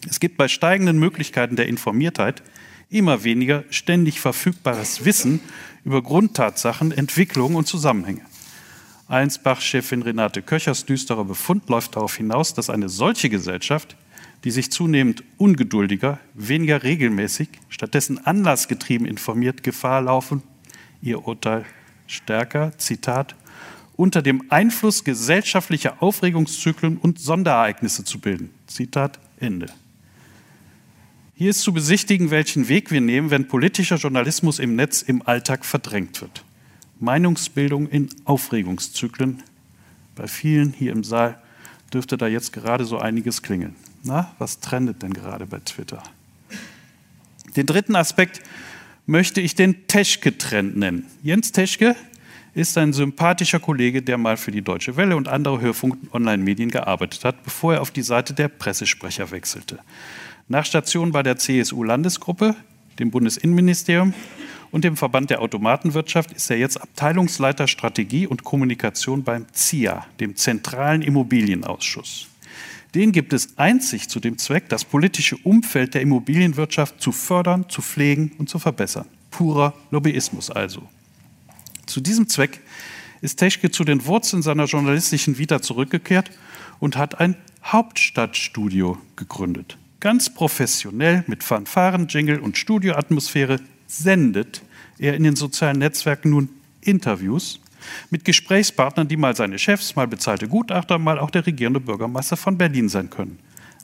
Es 0.06 0.20
gibt 0.20 0.36
bei 0.36 0.48
steigenden 0.48 0.98
Möglichkeiten 0.98 1.56
der 1.56 1.68
Informiertheit 1.68 2.42
immer 2.90 3.24
weniger 3.24 3.64
ständig 3.70 4.20
verfügbares 4.20 5.04
Wissen 5.04 5.40
über 5.84 6.02
Grundtatsachen, 6.02 6.92
Entwicklungen 6.92 7.56
und 7.56 7.66
Zusammenhänge. 7.66 8.20
Allensbach-Chefin 9.08 10.02
Renate 10.02 10.42
Köchers 10.42 10.84
düsterer 10.84 11.24
Befund 11.24 11.68
läuft 11.68 11.96
darauf 11.96 12.16
hinaus, 12.16 12.54
dass 12.54 12.70
eine 12.70 12.88
solche 12.88 13.28
Gesellschaft 13.28 13.96
die 14.46 14.52
sich 14.52 14.70
zunehmend 14.70 15.24
ungeduldiger, 15.38 16.20
weniger 16.34 16.84
regelmäßig, 16.84 17.48
stattdessen 17.68 18.24
anlassgetrieben 18.24 19.04
informiert, 19.04 19.64
Gefahr 19.64 20.02
laufen, 20.02 20.40
ihr 21.02 21.26
Urteil 21.26 21.64
stärker, 22.06 22.70
Zitat, 22.78 23.34
unter 23.96 24.22
dem 24.22 24.44
Einfluss 24.50 25.02
gesellschaftlicher 25.02 26.00
Aufregungszyklen 26.00 26.96
und 26.96 27.18
Sonderereignisse 27.18 28.04
zu 28.04 28.20
bilden. 28.20 28.50
Zitat 28.68 29.18
Ende. 29.40 29.66
Hier 31.34 31.50
ist 31.50 31.62
zu 31.62 31.72
besichtigen, 31.72 32.30
welchen 32.30 32.68
Weg 32.68 32.92
wir 32.92 33.00
nehmen, 33.00 33.30
wenn 33.30 33.48
politischer 33.48 33.96
Journalismus 33.96 34.60
im 34.60 34.76
Netz 34.76 35.02
im 35.02 35.26
Alltag 35.26 35.64
verdrängt 35.64 36.20
wird. 36.20 36.44
Meinungsbildung 37.00 37.88
in 37.88 38.08
Aufregungszyklen. 38.24 39.42
Bei 40.14 40.26
vielen 40.26 40.72
hier 40.72 40.92
im 40.92 41.04
Saal 41.04 41.40
dürfte 41.92 42.16
da 42.16 42.26
jetzt 42.26 42.52
gerade 42.52 42.84
so 42.84 42.98
einiges 42.98 43.42
klingeln. 43.42 43.76
Na, 44.02 44.32
was 44.38 44.60
trendet 44.60 45.02
denn 45.02 45.12
gerade 45.12 45.46
bei 45.46 45.58
Twitter? 45.58 46.02
Den 47.56 47.66
dritten 47.66 47.96
Aspekt 47.96 48.42
möchte 49.06 49.40
ich 49.40 49.54
den 49.54 49.86
Teschke-Trend 49.86 50.76
nennen. 50.76 51.06
Jens 51.22 51.52
Teschke 51.52 51.96
ist 52.54 52.78
ein 52.78 52.92
sympathischer 52.92 53.60
Kollege, 53.60 54.02
der 54.02 54.16
mal 54.16 54.36
für 54.36 54.50
die 54.50 54.62
Deutsche 54.62 54.96
Welle 54.96 55.16
und 55.16 55.28
andere 55.28 55.60
Hörfunk- 55.60 55.98
und 56.02 56.14
Online-Medien 56.14 56.70
gearbeitet 56.70 57.24
hat, 57.24 57.42
bevor 57.44 57.74
er 57.74 57.82
auf 57.82 57.90
die 57.90 58.02
Seite 58.02 58.32
der 58.32 58.48
Pressesprecher 58.48 59.30
wechselte. 59.30 59.78
Nach 60.48 60.64
Station 60.64 61.12
bei 61.12 61.22
der 61.22 61.36
CSU-Landesgruppe, 61.36 62.56
dem 62.98 63.10
Bundesinnenministerium 63.10 64.14
und 64.70 64.84
dem 64.84 64.96
Verband 64.96 65.30
der 65.30 65.40
Automatenwirtschaft 65.40 66.32
ist 66.32 66.50
er 66.50 66.58
jetzt 66.58 66.80
Abteilungsleiter 66.80 67.68
Strategie 67.68 68.26
und 68.26 68.44
Kommunikation 68.44 69.22
beim 69.22 69.46
ZIA, 69.52 70.06
dem 70.20 70.36
Zentralen 70.36 71.02
Immobilienausschuss. 71.02 72.28
Den 72.94 73.12
gibt 73.12 73.32
es 73.32 73.58
einzig 73.58 74.08
zu 74.08 74.20
dem 74.20 74.38
Zweck, 74.38 74.68
das 74.68 74.84
politische 74.84 75.36
Umfeld 75.36 75.94
der 75.94 76.00
Immobilienwirtschaft 76.00 77.00
zu 77.00 77.12
fördern, 77.12 77.68
zu 77.68 77.82
pflegen 77.82 78.32
und 78.38 78.48
zu 78.48 78.58
verbessern. 78.58 79.06
Purer 79.30 79.74
Lobbyismus 79.90 80.50
also. 80.50 80.82
Zu 81.84 82.00
diesem 82.00 82.28
Zweck 82.28 82.60
ist 83.20 83.38
Teschke 83.38 83.70
zu 83.70 83.84
den 83.84 84.06
Wurzeln 84.06 84.42
seiner 84.42 84.64
journalistischen 84.64 85.38
Vita 85.38 85.60
zurückgekehrt 85.60 86.30
und 86.78 86.96
hat 86.96 87.20
ein 87.20 87.36
Hauptstadtstudio 87.64 88.98
gegründet. 89.16 89.76
Ganz 90.00 90.32
professionell 90.32 91.24
mit 91.26 91.42
Fanfaren, 91.42 92.06
Jingle 92.08 92.38
und 92.38 92.56
Studioatmosphäre 92.56 93.60
sendet 93.86 94.62
er 94.98 95.14
in 95.14 95.24
den 95.24 95.36
sozialen 95.36 95.78
Netzwerken 95.78 96.30
nun 96.30 96.48
Interviews 96.80 97.60
mit 98.10 98.24
Gesprächspartnern, 98.24 99.08
die 99.08 99.16
mal 99.16 99.36
seine 99.36 99.58
Chefs, 99.58 99.96
mal 99.96 100.08
bezahlte 100.08 100.48
Gutachter, 100.48 100.98
mal 100.98 101.18
auch 101.18 101.30
der 101.30 101.46
regierende 101.46 101.80
Bürgermeister 101.80 102.36
von 102.36 102.58
Berlin 102.58 102.88
sein 102.88 103.10
können. 103.10 103.38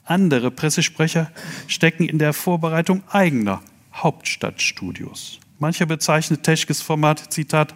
Andere 0.04 0.50
Pressesprecher 0.50 1.30
stecken 1.68 2.04
in 2.04 2.18
der 2.18 2.32
Vorbereitung 2.32 3.02
eigener 3.08 3.62
Hauptstadtstudios. 3.94 5.38
Mancher 5.58 5.86
bezeichnet 5.86 6.42
Teschkes 6.42 6.80
Format, 6.80 7.32
Zitat, 7.32 7.74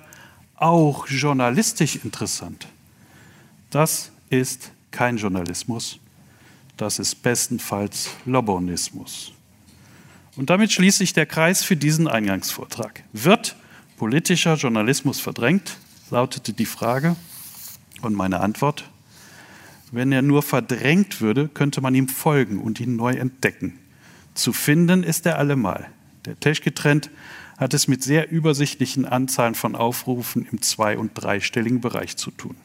auch 0.57 1.07
journalistisch 1.07 1.97
interessant. 1.97 2.67
Das 3.71 4.11
ist 4.31 4.73
kein 4.91 5.19
Journalismus, 5.19 6.01
das 6.77 6.99
ist 6.99 7.23
bestenfalls 7.23 8.11
Lobbonismus. 8.25 9.36
Und 10.37 10.51
damit 10.51 10.71
schließt 10.71 10.99
sich 10.99 11.15
der 11.15 11.27
Kreis 11.27 11.65
für 11.65 11.77
diesen 11.77 12.09
Eingangsvortrag. 12.09 13.03
Wird 13.13 13.57
politischer 13.97 14.55
Journalismus 14.55 15.19
verdrängt? 15.19 15.79
lautete 16.11 16.53
die 16.53 16.67
Frage. 16.67 17.17
Und 18.03 18.15
meine 18.15 18.41
Antwort, 18.41 18.85
wenn 19.91 20.13
er 20.13 20.23
nur 20.23 20.43
verdrängt 20.43 21.21
würde, 21.21 21.49
könnte 21.49 21.81
man 21.81 21.95
ihm 21.95 22.09
folgen 22.09 22.61
und 22.61 22.79
ihn 22.81 22.97
neu 22.97 23.15
entdecken. 23.15 23.79
Zu 24.35 24.53
finden 24.53 25.03
ist 25.03 25.27
er 25.27 25.39
allemal. 25.39 25.89
Der 26.27 26.39
Teschke-Trend 26.39 27.11
hat 27.57 27.73
es 27.73 27.89
mit 27.89 28.05
sehr 28.05 28.31
übersichtlichen 28.31 29.07
Anzahlen 29.07 29.55
von 29.55 29.75
Aufrufen 29.75 30.47
im 30.53 30.61
zwei- 30.61 30.99
und 30.99 31.13
dreistelligen 31.15 31.81
Bereich 31.81 32.17
zu 32.17 32.31
tun. 32.31 32.57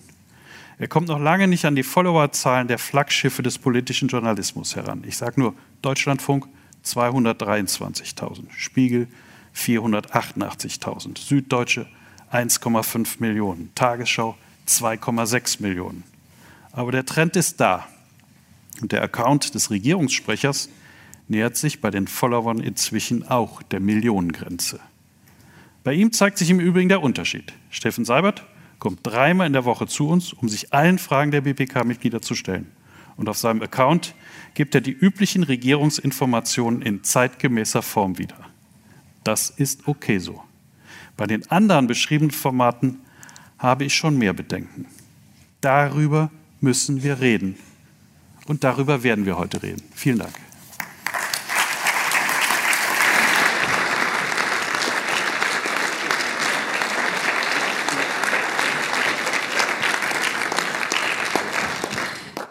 Er 0.78 0.88
kommt 0.88 1.08
noch 1.08 1.20
lange 1.20 1.48
nicht 1.48 1.64
an 1.66 1.76
die 1.76 1.84
Followerzahlen 1.84 2.68
der 2.68 2.80
Flaggschiffe 2.80 3.44
des 3.44 3.60
politischen 3.60 4.10
Journalismus 4.10 4.76
heran. 4.76 5.04
Ich 5.08 5.16
sage 5.16 5.40
nur 5.40 5.54
Deutschlandfunk 5.82 6.48
223.000, 6.86 8.46
Spiegel 8.56 9.08
488.000, 9.56 11.20
Süddeutsche 11.20 11.88
1,5 12.32 13.16
Millionen, 13.20 13.72
Tagesschau 13.76 14.38
2,6 14.68 15.62
Millionen. 15.62 16.04
Aber 16.72 16.92
der 16.92 17.06
Trend 17.06 17.36
ist 17.36 17.60
da. 17.60 17.88
Und 18.82 18.92
der 18.94 19.04
Account 19.04 19.54
des 19.54 19.70
Regierungssprechers 19.70 20.70
nähert 21.28 21.58
sich 21.58 21.82
bei 21.82 21.92
den 21.92 22.08
Followern 22.08 22.60
inzwischen 22.60 23.28
auch 23.28 23.62
der 23.62 23.80
Millionengrenze. 23.80 24.80
Bei 25.84 25.94
ihm 25.94 26.12
zeigt 26.12 26.38
sich 26.38 26.50
im 26.50 26.60
Übrigen 26.60 26.90
der 26.90 27.02
Unterschied. 27.02 27.54
Steffen 27.70 28.06
Seibert 28.06 28.44
kommt 28.80 29.00
dreimal 29.04 29.48
in 29.48 29.54
der 29.54 29.66
Woche 29.66 29.88
zu 29.88 30.08
uns, 30.08 30.34
um 30.34 30.48
sich 30.50 30.74
allen 30.74 31.00
Fragen 31.00 31.32
der 31.32 31.42
BPK-Mitglieder 31.42 32.22
zu 32.22 32.36
stellen. 32.36 32.72
Und 33.18 33.30
auf 33.30 33.38
seinem 33.38 33.62
Account 33.62 34.16
gibt 34.54 34.76
er 34.76 34.82
die 34.82 34.92
üblichen 34.92 35.44
Regierungsinformationen 35.44 36.82
in 36.82 37.04
zeitgemäßer 37.04 37.82
Form 37.82 38.18
wieder. 38.18 38.38
Das 39.24 39.50
ist 39.50 39.88
okay 39.88 40.18
so. 40.20 40.44
Bei 41.18 41.28
den 41.28 41.50
anderen 41.52 41.88
beschriebenen 41.88 42.32
Formaten 42.32 43.00
habe 43.60 43.86
ich 43.86 43.94
schon 43.94 44.18
mehr 44.18 44.34
Bedenken. 44.34 44.88
Darüber 45.62 46.32
müssen 46.60 47.04
wir 47.04 47.20
reden. 47.20 47.58
Und 48.48 48.64
darüber 48.64 49.04
werden 49.04 49.26
wir 49.26 49.38
heute 49.38 49.62
reden. 49.62 49.84
Vielen 49.94 50.20
Dank. 50.20 50.34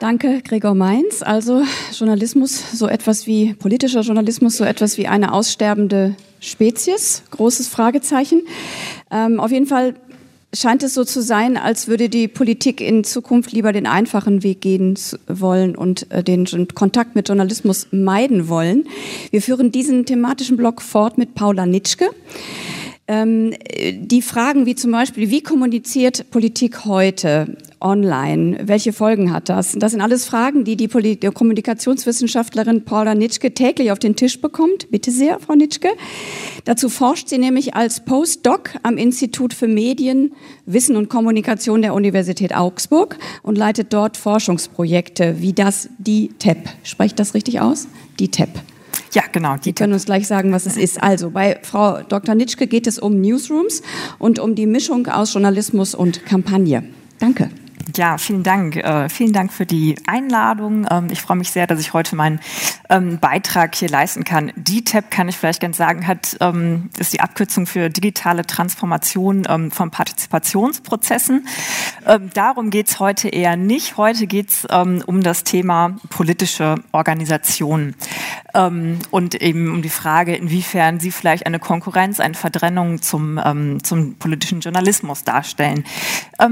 Danke, 0.01 0.41
Gregor 0.41 0.75
Mainz. 0.75 1.21
Also 1.21 1.63
Journalismus, 1.93 2.73
so 2.73 2.89
etwas 2.89 3.27
wie 3.27 3.53
politischer 3.53 4.01
Journalismus, 4.01 4.57
so 4.57 4.65
etwas 4.65 4.97
wie 4.97 5.07
eine 5.07 5.35
aussterbende 5.35 6.17
Spezies? 6.41 7.23
Großes 7.31 7.69
Fragezeichen. 7.69 8.41
Ähm, 9.11 9.39
auf 9.39 9.51
jeden 9.51 9.67
Fall 9.67 9.95
scheint 10.55 10.83
es 10.83 10.95
so 10.95 11.05
zu 11.05 11.21
sein, 11.21 11.59
als 11.59 11.87
würde 11.87 12.09
die 12.09 12.29
Politik 12.29 12.81
in 12.81 13.05
Zukunft 13.05 13.53
lieber 13.53 13.75
den 13.75 13.87
einfachen 13.87 14.43
Weg 14.43 14.63
gehen 14.63 14.99
wollen 15.29 15.77
und 15.77 16.11
äh, 16.11 16.25
den 16.25 16.47
Kontakt 16.69 17.15
mit 17.15 17.29
Journalismus 17.29 17.89
meiden 17.91 18.49
wollen. 18.49 18.89
Wir 19.31 19.43
führen 19.43 19.71
diesen 19.71 20.07
thematischen 20.07 20.57
Block 20.57 20.81
fort 20.81 21.19
mit 21.19 21.35
Paula 21.35 21.67
Nitschke. 21.67 22.09
Ähm, 23.11 23.55
die 23.93 24.23
Fragen 24.23 24.67
wie 24.67 24.77
zum 24.77 24.93
Beispiel, 24.93 25.31
wie 25.31 25.43
kommuniziert 25.43 26.31
Politik 26.31 26.85
heute 26.85 27.57
online? 27.81 28.61
Welche 28.69 28.93
Folgen 28.93 29.33
hat 29.33 29.49
das? 29.49 29.73
Das 29.73 29.91
sind 29.91 30.01
alles 30.01 30.27
Fragen, 30.27 30.63
die 30.63 30.77
die, 30.77 30.87
Polit 30.87 31.35
Kommunikationswissenschaftlerin 31.35 32.85
Paula 32.85 33.17
Nitschke 33.17 33.53
täglich 33.53 33.91
auf 33.91 33.99
den 33.99 34.15
Tisch 34.15 34.41
bekommt. 34.41 34.93
Bitte 34.93 35.11
sehr, 35.11 35.41
Frau 35.41 35.55
Nitschke. 35.57 35.89
Dazu 36.67 36.89
forscht 36.89 37.29
sie 37.29 37.39
nämlich 37.39 37.75
als 37.75 38.05
Postdoc 38.05 38.79
am 38.85 38.97
Institut 38.97 39.55
für 39.55 39.67
Medien, 39.67 40.33
Wissen 40.65 40.95
und 40.95 41.09
Kommunikation 41.09 41.83
der 41.83 41.95
Universität 41.95 42.55
Augsburg 42.55 43.19
und 43.43 43.59
leitet 43.59 43.93
dort 43.93 44.19
Forschungsprojekte 44.19 45.41
wie 45.41 45.53
das 45.53 45.89
DITEP. 45.99 46.69
Sprecht 46.85 47.19
das 47.19 47.35
richtig 47.35 47.61
aus? 47.61 47.89
DITEP. 48.21 48.51
Ja, 49.13 49.23
genau. 49.33 49.57
Die 49.57 49.73
können 49.73 49.93
uns 49.93 50.05
gleich 50.05 50.27
sagen, 50.27 50.53
was 50.53 50.67
es 50.67 50.77
ist. 50.77 51.03
Also 51.03 51.31
bei 51.31 51.59
Frau 51.63 52.03
Dr. 52.03 52.35
Nitschke 52.35 52.67
geht 52.67 52.87
es 52.87 52.99
um 52.99 53.21
Newsrooms 53.21 53.83
und 54.19 54.39
um 54.39 54.55
die 54.55 54.67
Mischung 54.67 55.07
aus 55.07 55.35
Journalismus 55.35 55.95
und 55.95 56.25
Kampagne. 56.27 56.85
Danke. 57.19 57.51
Ja, 57.97 58.19
vielen 58.19 58.43
Dank. 58.43 58.77
Äh, 58.77 59.09
vielen 59.09 59.33
Dank 59.33 59.53
für 59.53 59.67
die 59.67 59.97
Einladung. 60.07 60.87
Ähm, 60.91 61.09
ich 61.11 61.21
freue 61.21 61.37
mich 61.37 61.51
sehr, 61.51 61.67
dass 61.67 61.81
ich 61.81 61.93
heute 61.93 62.15
meinen 62.15 62.41
ähm, 62.89 63.19
Beitrag 63.19 63.75
hier 63.75 63.89
leisten 63.89 64.25
kann. 64.25 64.53
DTAP 64.57 65.11
kann 65.11 65.29
ich 65.29 65.37
vielleicht 65.37 65.61
ganz 65.61 65.77
sagen, 65.77 66.07
hat, 66.07 66.37
ähm, 66.41 66.91
ist 66.99 67.13
die 67.13 67.21
Abkürzung 67.21 67.67
für 67.67 67.89
digitale 67.89 68.47
Transformation 68.47 69.47
ähm, 69.49 69.71
von 69.71 69.91
Partizipationsprozessen. 69.91 71.47
Ähm, 72.07 72.31
darum 72.35 72.71
geht 72.71 72.89
es 72.89 73.01
heute 73.01 73.29
eher 73.29 73.57
nicht. 73.57 73.97
Heute 73.97 74.27
geht 74.27 74.51
es 74.51 74.67
ähm, 74.71 75.03
um 75.07 75.23
das 75.23 75.45
Thema 75.45 75.97
politische 76.11 76.77
Organisation 76.93 77.95
und 79.13 79.41
eben 79.41 79.71
um 79.71 79.81
die 79.81 79.89
Frage, 79.89 80.35
inwiefern 80.35 80.99
sie 80.99 81.13
vielleicht 81.13 81.47
eine 81.47 81.61
Konkurrenz, 81.61 82.19
eine 82.19 82.35
Verdrennung 82.35 83.01
zum, 83.01 83.79
zum 83.85 84.17
politischen 84.17 84.59
Journalismus 84.59 85.23
darstellen. 85.23 85.85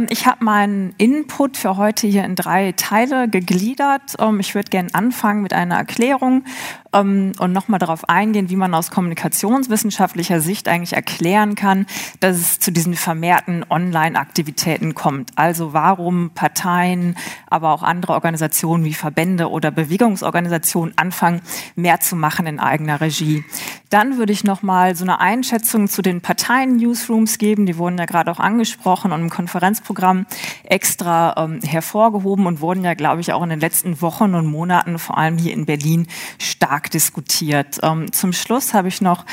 ich 0.08 0.24
habe 0.24 0.44
meinen 0.44 0.94
Input 1.18 1.56
für 1.56 1.76
heute 1.76 2.06
hier 2.06 2.24
in 2.24 2.36
drei 2.36 2.72
Teile 2.72 3.28
gegliedert. 3.28 4.14
ich 4.38 4.54
würde 4.54 4.70
gerne 4.70 4.88
anfangen 4.92 5.42
mit 5.42 5.52
einer 5.52 5.74
Erklärung 5.74 5.88
Erklärung 5.98 6.44
ähm, 6.92 7.32
und 7.38 7.52
nochmal 7.52 7.78
darauf 7.78 8.08
eingehen, 8.08 8.50
wie 8.50 8.56
man 8.56 8.74
aus 8.74 8.90
kommunikationswissenschaftlicher 8.90 10.40
Sicht 10.40 10.68
eigentlich 10.68 10.94
erklären 10.94 11.54
kann, 11.54 11.86
dass 12.20 12.36
es 12.36 12.58
zu 12.58 12.72
diesen 12.72 12.94
vermehrten 12.94 13.64
Online-Aktivitäten 13.68 14.94
kommt. 14.94 15.30
Also 15.36 15.72
warum 15.72 16.30
Parteien, 16.34 17.16
aber 17.46 17.72
auch 17.72 17.82
andere 17.82 18.12
Organisationen 18.12 18.84
wie 18.84 18.94
Verbände 18.94 19.50
oder 19.50 19.70
Bewegungsorganisationen 19.70 20.96
anfangen, 20.96 21.40
mehr 21.76 22.00
zu 22.00 22.16
machen 22.16 22.46
in 22.46 22.60
eigener 22.60 23.00
Regie. 23.00 23.44
Dann 23.90 24.18
würde 24.18 24.32
ich 24.32 24.44
nochmal 24.44 24.94
so 24.96 25.04
eine 25.04 25.18
Einschätzung 25.18 25.88
zu 25.88 26.02
den 26.02 26.20
Parteien-Newsrooms 26.20 27.38
geben. 27.38 27.64
Die 27.64 27.78
wurden 27.78 27.96
ja 27.96 28.04
gerade 28.04 28.30
auch 28.30 28.38
angesprochen 28.38 29.12
und 29.12 29.22
im 29.22 29.30
Konferenzprogramm 29.30 30.26
extra 30.64 31.34
ähm, 31.38 31.60
hervorgehoben 31.62 32.46
und 32.46 32.60
wurden 32.60 32.84
ja, 32.84 32.92
glaube 32.94 33.22
ich, 33.22 33.32
auch 33.32 33.42
in 33.42 33.48
den 33.48 33.60
letzten 33.60 34.02
Wochen 34.02 34.34
und 34.34 34.46
Monaten, 34.46 34.98
vor 34.98 35.16
allem 35.16 35.38
hier 35.38 35.54
in 35.54 35.64
Berlin, 35.64 36.06
stark 36.38 36.77
diskutiert. 36.86 37.78
Ähm, 37.82 38.12
zum 38.12 38.32
Schluss 38.32 38.74
habe 38.74 38.88
ich 38.88 39.00
noch 39.00 39.24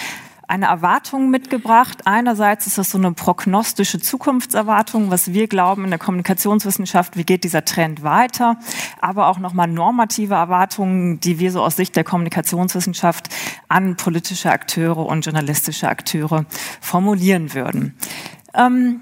eine 0.48 0.66
Erwartung 0.66 1.30
mitgebracht. 1.30 2.02
Einerseits 2.06 2.68
ist 2.68 2.78
das 2.78 2.92
so 2.92 2.98
eine 2.98 3.12
prognostische 3.14 4.00
Zukunftserwartung, 4.00 5.10
was 5.10 5.34
wir 5.34 5.48
glauben 5.48 5.86
in 5.86 5.90
der 5.90 6.00
Kommunikationswissenschaft, 6.00 7.18
wie 7.18 7.24
geht 7.24 7.44
dieser 7.44 7.66
Trend 7.66 8.04
weiter, 8.04 8.58
aber 9.02 9.28
auch 9.28 9.40
nochmal 9.40 9.68
normative 9.68 10.36
Erwartungen, 10.36 11.20
die 11.20 11.40
wir 11.40 11.52
so 11.52 11.64
aus 11.64 11.76
Sicht 11.76 11.96
der 11.96 12.04
Kommunikationswissenschaft 12.04 13.30
an 13.70 13.96
politische 13.96 14.52
Akteure 14.52 15.06
und 15.06 15.26
journalistische 15.26 15.90
Akteure 15.90 16.46
formulieren 16.80 17.54
würden. 17.54 17.96
Ähm, 18.54 19.02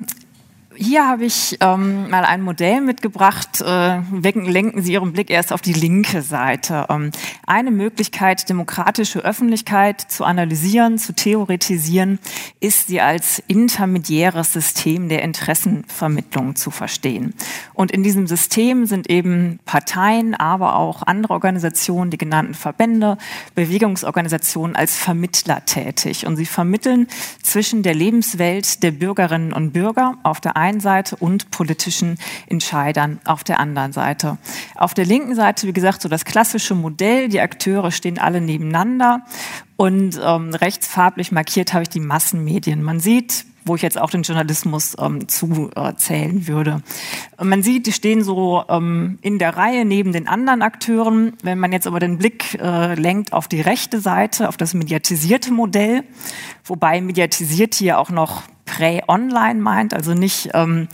hier 0.84 1.08
habe 1.08 1.26
ich 1.26 1.58
ähm, 1.62 2.10
mal 2.10 2.26
ein 2.26 2.42
Modell 2.42 2.82
mitgebracht. 2.82 3.62
Äh, 3.62 4.00
lenken 4.12 4.82
Sie 4.82 4.94
Ihren 4.94 5.14
Blick 5.14 5.30
erst 5.30 5.54
auf 5.54 5.62
die 5.62 5.74
linke 5.74 6.22
Seite. 6.22 6.86
Ähm, 6.90 7.12
eine 7.48 7.72
Möglichkeit, 7.72 8.50
demokratische 8.50 9.20
Öffentlichkeit 9.20 10.02
zu 10.02 10.26
analysieren, 10.26 10.98
zu 10.98 11.14
theoretisieren, 11.14 12.20
ist 12.60 12.88
sie 12.88 13.02
als 13.02 13.42
intermediäres 13.48 14.54
System 14.54 15.10
der 15.10 15.22
Interessenvermittlung 15.22 16.56
zu 16.56 16.72
verstehen. 16.72 17.34
Und 17.74 17.92
in 17.92 18.04
diesem 18.04 18.28
System 18.28 18.86
sind 18.86 19.10
eben 19.10 19.60
Parteien, 19.66 20.36
aber 20.36 20.76
auch 20.76 21.04
andere 21.04 21.34
Organisationen, 21.34 22.12
die 22.12 22.18
genannten 22.18 22.54
Verbände, 22.54 23.18
Bewegungsorganisationen 23.56 24.76
als 24.76 24.98
Vermittler 24.98 25.66
tätig. 25.66 26.26
Und 26.28 26.36
sie 26.36 26.46
vermitteln 26.46 27.08
zwischen 27.42 27.84
der 27.84 27.96
Lebenswelt 27.96 28.84
der 28.84 28.92
Bürgerinnen 28.92 29.54
und 29.54 29.72
Bürger 29.72 30.18
auf 30.24 30.42
der 30.42 30.58
einen 30.58 30.73
Seite 30.80 31.16
und 31.16 31.52
politischen 31.52 32.18
Entscheidern 32.48 33.20
auf 33.26 33.44
der 33.44 33.60
anderen 33.60 33.94
Seite. 33.94 34.38
Auf 34.76 34.94
der 34.94 35.06
linken 35.06 35.36
Seite, 35.36 35.68
wie 35.68 35.74
gesagt, 35.74 36.02
so 36.02 36.10
das 36.10 36.26
klassische 36.26 36.76
Modell, 36.76 37.30
die 37.30 37.42
Akteure 37.42 37.92
stehen 37.92 38.20
alle 38.20 38.42
nebeneinander 38.42 39.22
und 39.78 40.20
ähm, 40.24 40.54
rechtsfarblich 40.54 41.32
markiert 41.32 41.74
habe 41.74 41.84
ich 41.84 41.90
die 41.90 42.00
Massenmedien. 42.00 42.84
Man 42.84 43.00
sieht, 43.00 43.46
wo 43.66 43.76
ich 43.76 43.82
jetzt 43.82 44.00
auch 44.00 44.10
den 44.10 44.24
Journalismus 44.24 44.96
ähm, 45.00 45.28
zuzählen 45.28 46.38
äh, 46.38 46.48
würde. 46.48 46.82
Man 47.42 47.64
sieht, 47.64 47.88
die 47.88 47.92
stehen 47.92 48.24
so 48.24 48.64
ähm, 48.70 49.18
in 49.22 49.40
der 49.40 49.56
Reihe 49.56 49.86
neben 49.86 50.12
den 50.12 50.28
anderen 50.28 50.62
Akteuren. 50.62 51.34
Wenn 51.44 51.60
man 51.60 51.72
jetzt 51.72 51.88
aber 51.88 52.00
den 52.00 52.18
Blick 52.18 52.56
äh, 52.62 52.96
lenkt 52.96 53.34
auf 53.34 53.48
die 53.48 53.62
rechte 53.62 54.00
Seite, 54.00 54.50
auf 54.50 54.58
das 54.58 54.74
mediatisierte 54.74 55.52
Modell, 55.52 56.04
wobei 56.66 57.02
mediatisiert 57.02 57.76
hier 57.76 58.00
auch 58.00 58.10
noch 58.10 58.44
Prä-Online 58.66 59.60
meint, 59.60 59.94
also 59.94 60.14
nicht 60.14 60.50
ähm, 60.54 60.88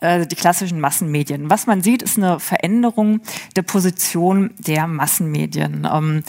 äh, 0.00 0.26
die 0.26 0.36
klassischen 0.36 0.80
Massenmedien. 0.80 1.50
Was 1.50 1.66
man 1.66 1.82
sieht, 1.82 2.02
ist 2.02 2.18
eine 2.18 2.40
Veränderung 2.40 3.20
der 3.56 3.62
Position 3.62 4.50
der 4.58 4.86
Massenmedien. 4.86 5.88
Ähm, 5.90 6.22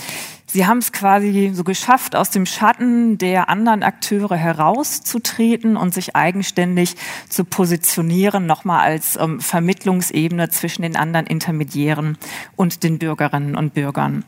Sie 0.55 0.65
haben 0.65 0.77
es 0.77 0.93
quasi 0.93 1.51
so 1.53 1.65
geschafft, 1.65 2.15
aus 2.15 2.29
dem 2.29 2.45
Schatten 2.45 3.17
der 3.17 3.49
anderen 3.49 3.83
Akteure 3.83 4.37
herauszutreten 4.37 5.75
und 5.75 5.93
sich 5.93 6.15
eigenständig 6.15 6.95
zu 7.27 7.43
positionieren, 7.43 8.45
nochmal 8.45 8.79
als 8.79 9.17
ähm, 9.17 9.41
Vermittlungsebene 9.41 10.49
zwischen 10.49 10.83
den 10.83 10.95
anderen 10.95 11.25
Intermediären 11.25 12.17
und 12.55 12.83
den 12.83 12.99
Bürgerinnen 12.99 13.57
und 13.57 13.73
Bürgern. 13.73 14.23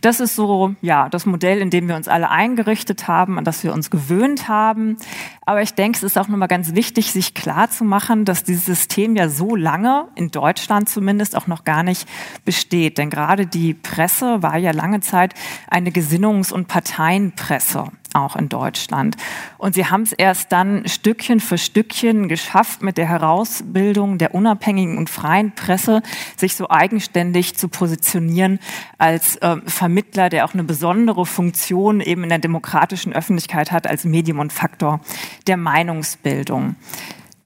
Das 0.00 0.18
ist 0.18 0.34
so, 0.34 0.74
ja, 0.80 1.08
das 1.10 1.26
Modell, 1.26 1.58
in 1.58 1.68
dem 1.68 1.86
wir 1.86 1.96
uns 1.96 2.08
alle 2.08 2.30
eingerichtet 2.30 3.06
haben, 3.06 3.38
an 3.38 3.44
das 3.44 3.62
wir 3.64 3.74
uns 3.74 3.90
gewöhnt 3.90 4.48
haben. 4.48 4.96
Aber 5.44 5.60
ich 5.60 5.74
denke, 5.74 5.98
es 5.98 6.02
ist 6.02 6.18
auch 6.18 6.28
nochmal 6.28 6.48
ganz 6.48 6.74
wichtig, 6.74 7.12
sich 7.12 7.34
klar 7.34 7.70
zu 7.70 7.84
machen, 7.84 8.24
dass 8.24 8.44
dieses 8.44 8.64
System 8.64 9.14
ja 9.14 9.28
so 9.28 9.54
lange, 9.54 10.08
in 10.14 10.30
Deutschland 10.30 10.88
zumindest, 10.88 11.36
auch 11.36 11.46
noch 11.46 11.64
gar 11.64 11.82
nicht 11.82 12.08
besteht. 12.44 12.96
Denn 12.96 13.10
gerade 13.10 13.46
die 13.46 13.74
Presse 13.74 14.42
war 14.42 14.56
ja 14.56 14.70
lange 14.70 15.00
Zeit 15.00 15.34
eine 15.68 15.90
Gesinnungs- 15.90 16.52
und 16.52 16.66
Parteienpresse 16.66 17.90
auch 18.14 18.36
in 18.36 18.48
Deutschland. 18.48 19.16
Und 19.58 19.74
sie 19.74 19.86
haben 19.86 20.02
es 20.02 20.12
erst 20.12 20.52
dann 20.52 20.86
Stückchen 20.88 21.40
für 21.40 21.58
Stückchen 21.58 22.28
geschafft, 22.28 22.82
mit 22.82 22.98
der 22.98 23.08
Herausbildung 23.08 24.18
der 24.18 24.34
unabhängigen 24.34 24.98
und 24.98 25.10
freien 25.10 25.52
Presse 25.54 26.02
sich 26.36 26.56
so 26.56 26.68
eigenständig 26.68 27.56
zu 27.56 27.68
positionieren 27.68 28.58
als 28.98 29.36
äh, 29.36 29.56
Vermittler, 29.66 30.28
der 30.28 30.44
auch 30.44 30.54
eine 30.54 30.64
besondere 30.64 31.26
Funktion 31.26 32.00
eben 32.00 32.22
in 32.22 32.28
der 32.28 32.38
demokratischen 32.38 33.12
Öffentlichkeit 33.12 33.72
hat 33.72 33.86
als 33.86 34.04
Medium 34.04 34.38
und 34.38 34.52
Faktor 34.52 35.00
der 35.46 35.56
Meinungsbildung. 35.56 36.76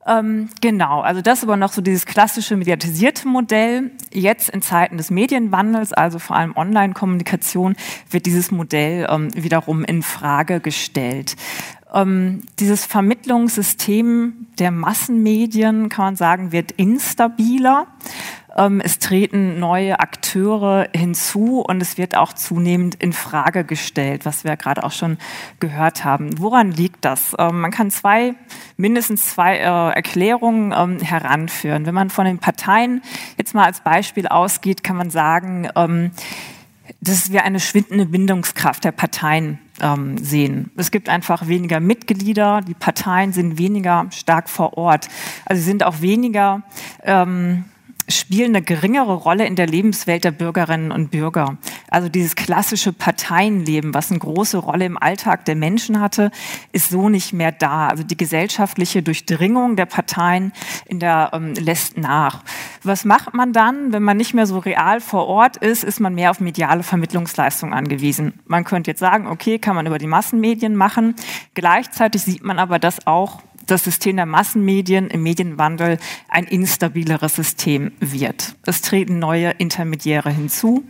Ähm, 0.07 0.51
genau, 0.61 1.01
also 1.01 1.23
das 1.23 1.43
aber 1.43 1.57
noch 1.57 1.73
so 1.73 1.81
dieses 1.81 2.05
klassische 2.05 2.57
mediatisierte 2.57 3.27
Modell. 3.27 3.91
Jetzt 4.13 4.51
in 4.51 4.61
Zeiten 4.61 4.99
des 4.99 5.11
Medienwandels, 5.11 5.93
also 5.93 6.19
vor 6.19 6.37
allem 6.37 6.57
Online-Kommunikation, 6.57 7.75
wird 8.11 8.27
dieses 8.27 8.51
Modell 8.51 9.07
ähm, 9.11 9.31
wiederum 9.35 9.83
in 9.85 10.03
Frage 10.03 10.61
gestellt. 10.61 11.37
Ähm, 11.93 12.43
dieses 12.59 12.85
Vermittlungssystem 12.85 14.47
der 14.59 14.73
Massenmedien, 14.73 15.89
kann 15.89 16.05
man 16.07 16.17
sagen, 16.17 16.53
wird 16.53 16.73
instabiler. 16.73 17.87
Ähm, 18.57 18.81
es 18.81 18.99
treten 18.99 19.59
neue 19.59 19.99
Akteure 20.01 20.89
hinzu 20.95 21.61
und 21.61 21.81
es 21.83 21.99
wird 21.99 22.17
auch 22.17 22.33
zunehmend 22.33 22.95
in 22.97 23.13
Frage 23.13 23.65
gestellt, 23.65 24.25
was 24.25 24.45
wir 24.45 24.57
gerade 24.57 24.85
auch 24.85 24.93
schon 24.93 25.19
gehört 25.61 26.05
haben. 26.05 26.39
Woran 26.39 26.71
liegt 26.71 27.05
das? 27.05 27.35
Ähm, 27.39 27.61
man 27.61 27.71
kann 27.71 27.91
zwei, 27.91 28.35
mindestens 28.77 29.31
zwei 29.31 29.57
äh, 29.57 29.95
Erklärungen 29.95 30.73
ähm, 30.77 31.01
heranführen. 31.01 31.87
Wenn 31.87 31.95
man 31.95 32.11
von 32.11 32.25
den 32.25 32.39
Parteien 32.39 33.03
jetzt 33.39 33.55
mal 33.55 33.65
als 33.65 33.81
Beispiel 33.81 34.29
ausgeht, 34.29 34.85
kann 34.85 34.97
man 34.97 35.11
sagen, 35.11 35.69
dass 37.01 37.33
wir 37.33 37.45
eine 37.45 37.61
schwindende 37.61 38.07
Bindungskraft 38.07 38.85
der 38.85 38.93
Parteien 38.93 39.59
sehen. 40.17 40.71
Es 40.77 40.91
gibt 40.91 41.09
einfach 41.09 41.49
weniger 41.49 41.81
Mitglieder, 41.81 42.61
die 42.61 42.75
Parteien 42.75 43.33
sind 43.33 43.59
weniger 43.59 44.07
stark 44.11 44.49
vor 44.49 44.77
Ort. 44.79 45.09
Also 45.45 45.61
sie 45.61 45.67
sind 45.67 45.83
auch 45.85 46.01
weniger 46.01 46.63
spielen 48.09 48.55
eine 48.55 48.65
geringere 48.65 49.15
Rolle 49.15 49.47
in 49.47 49.57
der 49.57 49.67
Lebenswelt 49.67 50.25
der 50.25 50.31
Bürgerinnen 50.31 50.93
und 50.93 51.11
Bürger. 51.11 51.57
Also 51.91 52.09
dieses 52.09 52.37
klassische 52.37 52.93
Parteienleben, 52.93 53.95
was 53.95 54.11
eine 54.11 54.21
große 54.21 54.59
Rolle 54.59 54.85
im 54.85 54.99
Alltag 54.99 55.45
der 55.45 55.57
Menschen 55.57 56.01
hatte, 56.01 56.31
ist 56.73 56.91
so 56.91 57.09
nicht 57.09 57.33
mehr 57.33 57.53
da. 57.53 57.89
Also 57.89 58.03
die 58.03 58.17
gesellschaftliche 58.17 59.03
Durchdringung 59.03 59.77
der 59.77 59.87
Parteien 59.87 60.53
in 60.87 61.01
der, 61.01 61.31
ähm, 61.33 61.55
lässt 61.55 61.97
nach. 61.97 62.43
Was 62.83 63.05
macht 63.05 63.35
man 63.35 63.53
dann, 63.53 63.93
wenn 63.93 64.03
man 64.03 64.17
nicht 64.17 64.35
mehr 64.35 64.47
so 64.47 64.59
real 64.59 65.01
vor 65.01 65.27
Ort 65.27 65.57
ist, 65.57 65.85
ist 65.85 66.01
man 66.01 66.15
mehr 66.15 66.31
auf 66.31 66.41
mediale 66.41 66.83
Vermittlungsleistung 66.83 67.73
angewiesen. 67.73 68.41
Man 68.47 68.65
könnte 68.65 68.91
jetzt 68.91 69.01
sagen, 69.01 69.27
okay, 69.27 69.59
kann 69.59 69.77
man 69.77 69.87
über 69.87 69.99
die 69.99 70.07
Massenmedien 70.07 70.77
machen. 70.77 71.15
Gleichzeitig 71.55 72.23
sieht 72.23 72.45
man 72.45 72.59
aber, 72.59 72.79
dass 72.79 73.07
auch 73.07 73.41
das 73.67 73.85
System 73.85 74.17
der 74.17 74.27
Massenmedien 74.27 75.09
im 75.09 75.23
Medienwandel 75.23 75.99
ein 76.29 76.45
instabileres 76.45 77.37
System 77.37 77.93
wird. 78.01 78.55
Es 78.67 78.83
treten 78.83 79.19
neue 79.19 79.51
Intermediäre 79.51 80.31
hinzu. 80.31 80.85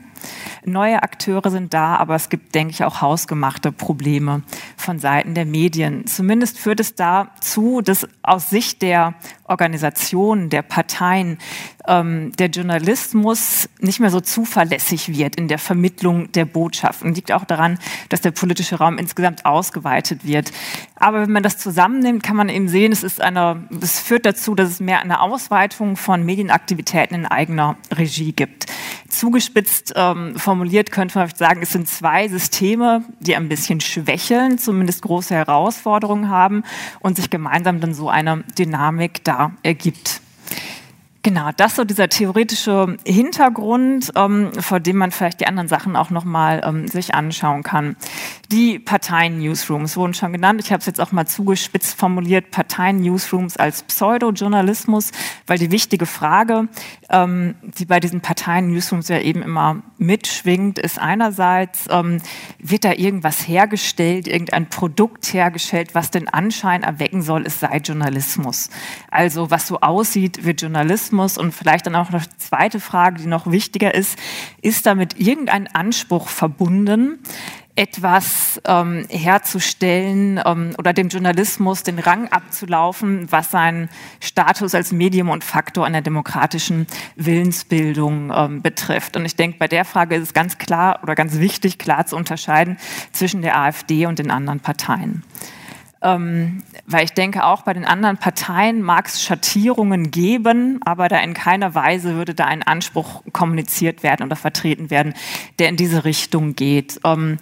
Neue 0.64 1.02
Akteure 1.02 1.50
sind 1.50 1.74
da, 1.74 1.96
aber 1.96 2.14
es 2.14 2.28
gibt, 2.28 2.54
denke 2.54 2.72
ich, 2.72 2.84
auch 2.84 3.02
hausgemachte 3.02 3.72
Probleme 3.72 4.42
von 4.76 4.98
Seiten 4.98 5.34
der 5.34 5.44
Medien. 5.44 6.06
Zumindest 6.06 6.58
führt 6.58 6.80
es 6.80 6.94
dazu, 6.94 7.82
dass 7.82 8.08
aus 8.22 8.50
Sicht 8.50 8.80
der 8.80 9.14
Organisationen, 9.44 10.48
der 10.48 10.62
Parteien, 10.62 11.38
ähm, 11.86 12.32
der 12.38 12.48
Journalismus 12.48 13.68
nicht 13.78 14.00
mehr 14.00 14.10
so 14.10 14.20
zuverlässig 14.20 15.08
wird 15.08 15.36
in 15.36 15.48
der 15.48 15.58
Vermittlung 15.58 16.32
der 16.32 16.46
Botschaften. 16.46 17.14
Liegt 17.14 17.30
auch 17.30 17.44
daran, 17.44 17.78
dass 18.08 18.22
der 18.22 18.30
politische 18.30 18.76
Raum 18.76 18.96
insgesamt 18.96 19.44
ausgeweitet 19.44 20.24
wird. 20.24 20.50
Aber 20.96 21.22
wenn 21.22 21.32
man 21.32 21.42
das 21.42 21.58
zusammennimmt, 21.58 22.22
kann 22.22 22.36
man 22.36 22.48
eben 22.48 22.68
sehen, 22.68 22.92
es 22.92 23.02
ist 23.02 23.20
eine, 23.20 23.66
es 23.80 23.98
führt 23.98 24.24
dazu, 24.24 24.54
dass 24.54 24.70
es 24.70 24.80
mehr 24.80 25.00
eine 25.00 25.20
Ausweitung 25.20 25.96
von 25.96 26.24
Medienaktivitäten 26.24 27.16
in 27.16 27.26
eigener 27.26 27.76
Regie 27.92 28.32
gibt. 28.32 28.66
Zugespitzt 29.08 29.92
ähm, 29.96 30.36
formuliert 30.36 30.92
könnte 30.92 31.18
man 31.18 31.28
sagen, 31.34 31.62
es 31.62 31.72
sind 31.72 31.88
zwei 31.88 32.28
Systeme, 32.28 33.02
die 33.18 33.34
ein 33.34 33.48
bisschen 33.48 33.80
schwächeln, 33.80 34.58
zumindest 34.58 35.02
große 35.02 35.34
Herausforderungen 35.34 36.30
haben 36.30 36.62
und 37.00 37.16
sich 37.16 37.28
gemeinsam 37.28 37.80
dann 37.80 37.94
so 37.94 38.08
eine 38.08 38.44
Dynamik 38.56 39.24
da 39.24 39.52
ergibt. 39.62 40.20
Genau, 41.24 41.48
das 41.56 41.76
so 41.76 41.84
dieser 41.84 42.10
theoretische 42.10 42.98
Hintergrund, 43.06 44.12
ähm, 44.14 44.52
vor 44.60 44.78
dem 44.78 44.98
man 44.98 45.10
vielleicht 45.10 45.40
die 45.40 45.46
anderen 45.46 45.68
Sachen 45.68 45.96
auch 45.96 46.10
nochmal 46.10 46.60
ähm, 46.62 46.86
sich 46.86 47.14
anschauen 47.14 47.62
kann. 47.62 47.96
Die 48.52 48.78
Parteien-Newsrooms 48.78 49.96
wurden 49.96 50.12
schon 50.12 50.34
genannt. 50.34 50.60
Ich 50.62 50.70
habe 50.70 50.80
es 50.80 50.86
jetzt 50.86 51.00
auch 51.00 51.12
mal 51.12 51.24
zugespitzt 51.24 51.98
formuliert, 51.98 52.50
Parteien-Newsrooms 52.50 53.56
als 53.56 53.84
Pseudo-Journalismus, 53.84 55.12
weil 55.46 55.56
die 55.56 55.70
wichtige 55.70 56.04
Frage, 56.04 56.68
ähm, 57.08 57.54
die 57.62 57.86
bei 57.86 58.00
diesen 58.00 58.20
Parteien-Newsrooms 58.20 59.08
ja 59.08 59.18
eben 59.18 59.40
immer 59.40 59.82
mitschwingt, 59.96 60.78
ist 60.78 60.98
einerseits, 60.98 61.86
ähm, 61.90 62.18
wird 62.58 62.84
da 62.84 62.92
irgendwas 62.92 63.48
hergestellt, 63.48 64.28
irgendein 64.28 64.68
Produkt 64.68 65.32
hergestellt, 65.32 65.94
was 65.94 66.10
den 66.10 66.28
Anschein 66.28 66.82
erwecken 66.82 67.22
soll, 67.22 67.44
es 67.46 67.60
sei 67.60 67.78
Journalismus. 67.78 68.68
Also 69.10 69.50
was 69.50 69.66
so 69.66 69.80
aussieht, 69.80 70.44
wird 70.44 70.60
Journalismus 70.60 71.13
Journalismus 71.14 71.38
und 71.38 71.52
vielleicht 71.52 71.86
dann 71.86 71.94
auch 71.94 72.10
noch 72.10 72.24
die 72.24 72.38
zweite 72.38 72.80
Frage, 72.80 73.22
die 73.22 73.26
noch 73.26 73.50
wichtiger 73.50 73.94
ist, 73.94 74.18
ist 74.62 74.86
damit 74.86 75.18
irgendein 75.20 75.68
Anspruch 75.68 76.28
verbunden, 76.28 77.18
etwas 77.76 78.60
ähm, 78.66 79.04
herzustellen 79.08 80.40
ähm, 80.44 80.74
oder 80.78 80.92
dem 80.92 81.08
Journalismus 81.08 81.82
den 81.82 81.98
Rang 81.98 82.28
abzulaufen, 82.28 83.26
was 83.30 83.50
seinen 83.50 83.88
Status 84.20 84.76
als 84.76 84.92
Medium 84.92 85.28
und 85.28 85.42
Faktor 85.42 85.84
einer 85.84 86.00
demokratischen 86.00 86.86
Willensbildung 87.16 88.32
ähm, 88.32 88.62
betrifft. 88.62 89.16
Und 89.16 89.24
ich 89.24 89.34
denke, 89.34 89.58
bei 89.58 89.66
der 89.66 89.84
Frage 89.84 90.14
ist 90.14 90.22
es 90.22 90.34
ganz 90.34 90.58
klar 90.58 91.00
oder 91.02 91.16
ganz 91.16 91.40
wichtig, 91.40 91.78
klar 91.78 92.06
zu 92.06 92.16
unterscheiden 92.16 92.76
zwischen 93.12 93.42
der 93.42 93.58
AfD 93.58 94.06
und 94.06 94.20
den 94.20 94.30
anderen 94.30 94.60
Parteien 94.60 95.24
ähm, 96.04 96.62
weil 96.86 97.04
ich 97.04 97.12
denke, 97.12 97.44
auch 97.44 97.62
bei 97.62 97.72
den 97.72 97.86
anderen 97.86 98.18
Parteien 98.18 98.82
mag 98.82 99.06
es 99.06 99.22
Schattierungen 99.22 100.10
geben, 100.10 100.80
aber 100.84 101.08
da 101.08 101.18
in 101.18 101.32
keiner 101.32 101.74
Weise 101.74 102.14
würde 102.14 102.34
da 102.34 102.44
ein 102.44 102.62
Anspruch 102.62 103.22
kommuniziert 103.32 104.02
werden 104.02 104.26
oder 104.26 104.36
vertreten 104.36 104.90
werden, 104.90 105.14
der 105.58 105.70
in 105.70 105.76
diese 105.76 106.04
Richtung 106.04 106.54
geht. 106.54 107.00
Ähm, 107.04 107.38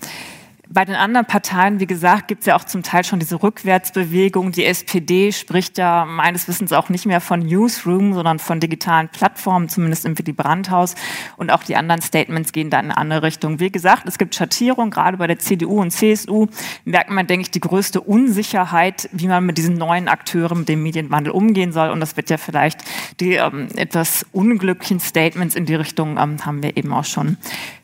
bei 0.72 0.84
den 0.84 0.94
anderen 0.94 1.26
Parteien, 1.26 1.80
wie 1.80 1.86
gesagt, 1.86 2.28
gibt 2.28 2.40
es 2.40 2.46
ja 2.46 2.56
auch 2.56 2.64
zum 2.64 2.82
Teil 2.82 3.04
schon 3.04 3.18
diese 3.18 3.42
Rückwärtsbewegung. 3.42 4.52
Die 4.52 4.64
SPD 4.64 5.32
spricht 5.32 5.76
ja 5.76 6.04
meines 6.04 6.48
Wissens 6.48 6.72
auch 6.72 6.88
nicht 6.88 7.04
mehr 7.04 7.20
von 7.20 7.40
Newsroom, 7.40 8.14
sondern 8.14 8.38
von 8.38 8.58
digitalen 8.58 9.08
Plattformen, 9.08 9.68
zumindest 9.68 10.06
im 10.06 10.18
Willy 10.18 10.32
Brandt-Haus. 10.32 10.94
Und 11.36 11.50
auch 11.50 11.62
die 11.62 11.76
anderen 11.76 12.00
Statements 12.00 12.52
gehen 12.52 12.70
da 12.70 12.78
in 12.78 12.86
eine 12.86 12.96
andere 12.96 13.22
Richtung. 13.22 13.60
Wie 13.60 13.70
gesagt, 13.70 14.08
es 14.08 14.18
gibt 14.18 14.34
Schattierungen, 14.34 14.90
gerade 14.90 15.18
bei 15.18 15.26
der 15.26 15.38
CDU 15.38 15.80
und 15.80 15.90
CSU 15.90 16.46
merkt 16.84 17.10
man, 17.10 17.26
denke 17.26 17.42
ich, 17.42 17.50
die 17.50 17.60
größte 17.60 18.00
Unsicherheit, 18.00 19.08
wie 19.12 19.28
man 19.28 19.44
mit 19.44 19.58
diesen 19.58 19.74
neuen 19.74 20.08
Akteuren, 20.08 20.60
mit 20.60 20.68
dem 20.68 20.82
Medienwandel 20.82 21.32
umgehen 21.32 21.72
soll. 21.72 21.90
Und 21.90 22.00
das 22.00 22.16
wird 22.16 22.30
ja 22.30 22.38
vielleicht 22.38 22.80
die 23.20 23.34
ähm, 23.34 23.68
etwas 23.76 24.24
unglücklichen 24.32 25.00
Statements 25.00 25.54
in 25.54 25.66
die 25.66 25.74
Richtung 25.74 26.18
ähm, 26.18 26.44
haben 26.46 26.62
wir 26.62 26.76
eben 26.76 26.92
auch 26.92 27.04
schon 27.04 27.36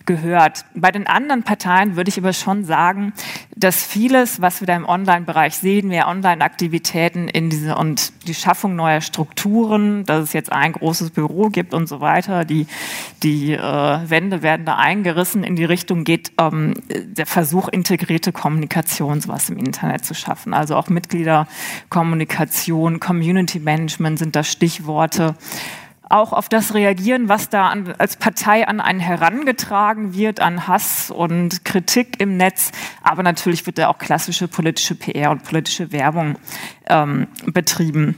gehört. 0.08 0.64
Bei 0.74 0.90
den 0.90 1.06
anderen 1.06 1.44
Parteien 1.44 1.94
würde 1.94 2.08
ich 2.08 2.18
aber 2.18 2.32
schon 2.32 2.64
sagen, 2.64 3.12
dass 3.54 3.84
vieles, 3.84 4.40
was 4.40 4.60
wir 4.60 4.66
da 4.66 4.74
im 4.74 4.86
Online-Bereich 4.86 5.56
sehen, 5.56 5.86
mehr 5.88 6.08
Online-Aktivitäten 6.08 7.28
in 7.28 7.50
diese 7.50 7.76
und 7.76 8.12
die 8.26 8.34
Schaffung 8.34 8.74
neuer 8.74 9.02
Strukturen, 9.02 10.04
dass 10.04 10.24
es 10.24 10.32
jetzt 10.32 10.50
ein 10.50 10.72
großes 10.72 11.10
Büro 11.10 11.50
gibt 11.50 11.74
und 11.74 11.88
so 11.88 12.00
weiter, 12.00 12.46
die, 12.46 12.66
die 13.22 13.52
äh, 13.52 13.60
Wände 13.60 14.42
werden 14.42 14.64
da 14.64 14.76
eingerissen, 14.76 15.44
in 15.44 15.56
die 15.56 15.66
Richtung 15.66 16.04
geht 16.04 16.32
ähm, 16.40 16.72
der 16.88 17.26
Versuch, 17.26 17.68
integrierte 17.68 18.32
Kommunikation, 18.32 19.20
sowas 19.20 19.50
im 19.50 19.58
Internet 19.58 20.06
zu 20.06 20.14
schaffen. 20.14 20.54
Also 20.54 20.74
auch 20.74 20.88
Mitgliederkommunikation, 20.88 22.98
Community 22.98 23.60
Management 23.60 24.18
sind 24.18 24.34
da 24.34 24.42
Stichworte 24.42 25.34
auch 26.08 26.32
auf 26.32 26.48
das 26.48 26.74
reagieren, 26.74 27.28
was 27.28 27.48
da 27.48 27.68
an, 27.68 27.94
als 27.98 28.16
Partei 28.16 28.66
an 28.66 28.80
einen 28.80 29.00
herangetragen 29.00 30.14
wird, 30.14 30.40
an 30.40 30.66
Hass 30.66 31.10
und 31.10 31.64
Kritik 31.64 32.20
im 32.20 32.36
Netz. 32.36 32.72
Aber 33.02 33.22
natürlich 33.22 33.66
wird 33.66 33.78
da 33.78 33.88
auch 33.88 33.98
klassische 33.98 34.48
politische 34.48 34.94
PR 34.94 35.30
und 35.30 35.44
politische 35.44 35.92
Werbung 35.92 36.36
ähm, 36.88 37.26
betrieben. 37.46 38.16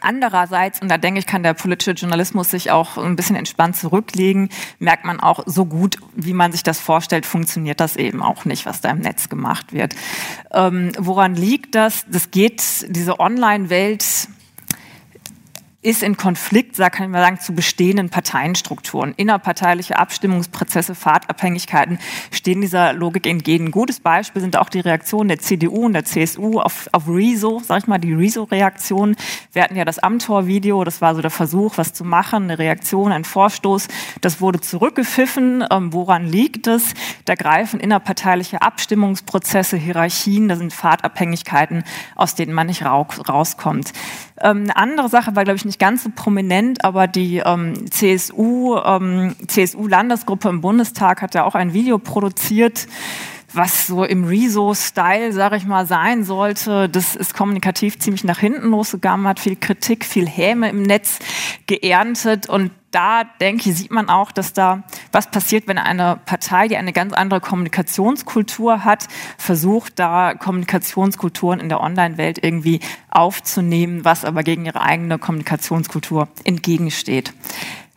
Andererseits, 0.00 0.80
und 0.80 0.88
da 0.88 0.98
denke 0.98 1.18
ich, 1.18 1.26
kann 1.26 1.42
der 1.42 1.54
politische 1.54 1.92
Journalismus 1.92 2.50
sich 2.50 2.70
auch 2.70 2.96
ein 2.98 3.16
bisschen 3.16 3.34
entspannt 3.34 3.76
zurücklegen, 3.76 4.50
merkt 4.78 5.04
man 5.04 5.20
auch, 5.20 5.42
so 5.46 5.64
gut, 5.64 5.96
wie 6.14 6.32
man 6.32 6.52
sich 6.52 6.62
das 6.62 6.78
vorstellt, 6.78 7.26
funktioniert 7.26 7.80
das 7.80 7.96
eben 7.96 8.22
auch 8.22 8.44
nicht, 8.44 8.66
was 8.66 8.80
da 8.80 8.90
im 8.90 8.98
Netz 8.98 9.28
gemacht 9.28 9.72
wird. 9.72 9.96
Ähm, 10.52 10.92
woran 10.98 11.34
liegt 11.34 11.74
das? 11.74 12.04
Das 12.08 12.30
geht, 12.30 12.86
diese 12.88 13.18
Online-Welt 13.18 14.28
ist 15.86 16.02
in 16.02 16.16
Konflikt, 16.16 16.80
da 16.80 16.90
kann 16.90 17.06
ich 17.06 17.12
mal 17.12 17.22
sagen, 17.22 17.38
zu 17.38 17.54
bestehenden 17.54 18.10
Parteienstrukturen. 18.10 19.14
Innerparteiliche 19.16 19.96
Abstimmungsprozesse, 19.96 20.96
Fahrtabhängigkeiten 20.96 22.00
stehen 22.32 22.60
dieser 22.60 22.92
Logik 22.92 23.24
entgegen. 23.24 23.66
Ein 23.66 23.70
gutes 23.70 24.00
Beispiel 24.00 24.42
sind 24.42 24.56
auch 24.56 24.68
die 24.68 24.80
Reaktionen 24.80 25.28
der 25.28 25.38
CDU 25.38 25.86
und 25.86 25.92
der 25.92 26.04
CSU 26.04 26.58
auf, 26.58 26.88
auf 26.90 27.06
Rezo, 27.06 27.62
sag 27.64 27.82
ich 27.82 27.86
mal, 27.86 27.98
die 27.98 28.12
Rezo-Reaktion. 28.12 29.14
Wir 29.52 29.62
hatten 29.62 29.76
ja 29.76 29.84
das 29.84 30.00
Amtor-Video, 30.00 30.82
das 30.82 31.00
war 31.00 31.14
so 31.14 31.22
der 31.22 31.30
Versuch, 31.30 31.78
was 31.78 31.92
zu 31.92 32.02
machen, 32.02 32.44
eine 32.44 32.58
Reaktion, 32.58 33.12
ein 33.12 33.24
Vorstoß. 33.24 33.86
Das 34.20 34.40
wurde 34.40 34.60
zurückgepfiffen. 34.60 35.64
Ähm, 35.70 35.92
woran 35.92 36.26
liegt 36.26 36.66
es? 36.66 36.94
Da 37.26 37.36
greifen 37.36 37.78
innerparteiliche 37.78 38.60
Abstimmungsprozesse, 38.60 39.76
Hierarchien, 39.76 40.48
da 40.48 40.56
sind 40.56 40.72
Fahrtabhängigkeiten, 40.72 41.84
aus 42.16 42.34
denen 42.34 42.54
man 42.54 42.66
nicht 42.66 42.84
rauskommt. 42.84 43.92
Ähm, 44.40 44.64
eine 44.64 44.76
andere 44.76 45.08
Sache 45.08 45.34
war, 45.34 45.44
glaube 45.44 45.56
ich, 45.56 45.64
nicht 45.64 45.78
ganz 45.78 46.04
so 46.04 46.10
prominent, 46.14 46.84
aber 46.84 47.06
die 47.06 47.38
ähm, 47.38 47.90
CSU, 47.90 48.76
ähm, 48.76 49.34
CSU-Landesgruppe 49.46 50.48
im 50.48 50.60
Bundestag 50.60 51.22
hat 51.22 51.34
ja 51.34 51.44
auch 51.44 51.54
ein 51.54 51.72
Video 51.72 51.98
produziert, 51.98 52.86
was 53.52 53.86
so 53.86 54.04
im 54.04 54.24
Rezo-Style, 54.24 55.32
sage 55.32 55.56
ich 55.56 55.66
mal, 55.66 55.86
sein 55.86 56.24
sollte. 56.24 56.88
Das 56.88 57.16
ist 57.16 57.34
kommunikativ 57.34 57.98
ziemlich 57.98 58.24
nach 58.24 58.38
hinten 58.38 58.70
losgegangen, 58.70 59.26
hat 59.26 59.40
viel 59.40 59.56
Kritik, 59.56 60.04
viel 60.04 60.28
Häme 60.28 60.68
im 60.68 60.82
Netz 60.82 61.18
geerntet 61.66 62.48
und 62.48 62.70
da 62.96 63.24
denke 63.24 63.68
ich, 63.68 63.76
sieht 63.76 63.90
man 63.90 64.08
auch, 64.08 64.32
dass 64.32 64.54
da 64.54 64.84
was 65.12 65.30
passiert, 65.30 65.68
wenn 65.68 65.76
eine 65.76 66.18
Partei, 66.24 66.66
die 66.66 66.78
eine 66.78 66.94
ganz 66.94 67.12
andere 67.12 67.42
Kommunikationskultur 67.42 68.84
hat, 68.84 69.08
versucht, 69.36 69.98
da 69.98 70.32
Kommunikationskulturen 70.32 71.60
in 71.60 71.68
der 71.68 71.82
Online-Welt 71.82 72.42
irgendwie 72.42 72.80
aufzunehmen, 73.10 74.06
was 74.06 74.24
aber 74.24 74.42
gegen 74.42 74.64
ihre 74.64 74.80
eigene 74.80 75.18
Kommunikationskultur 75.18 76.28
entgegensteht. 76.44 77.34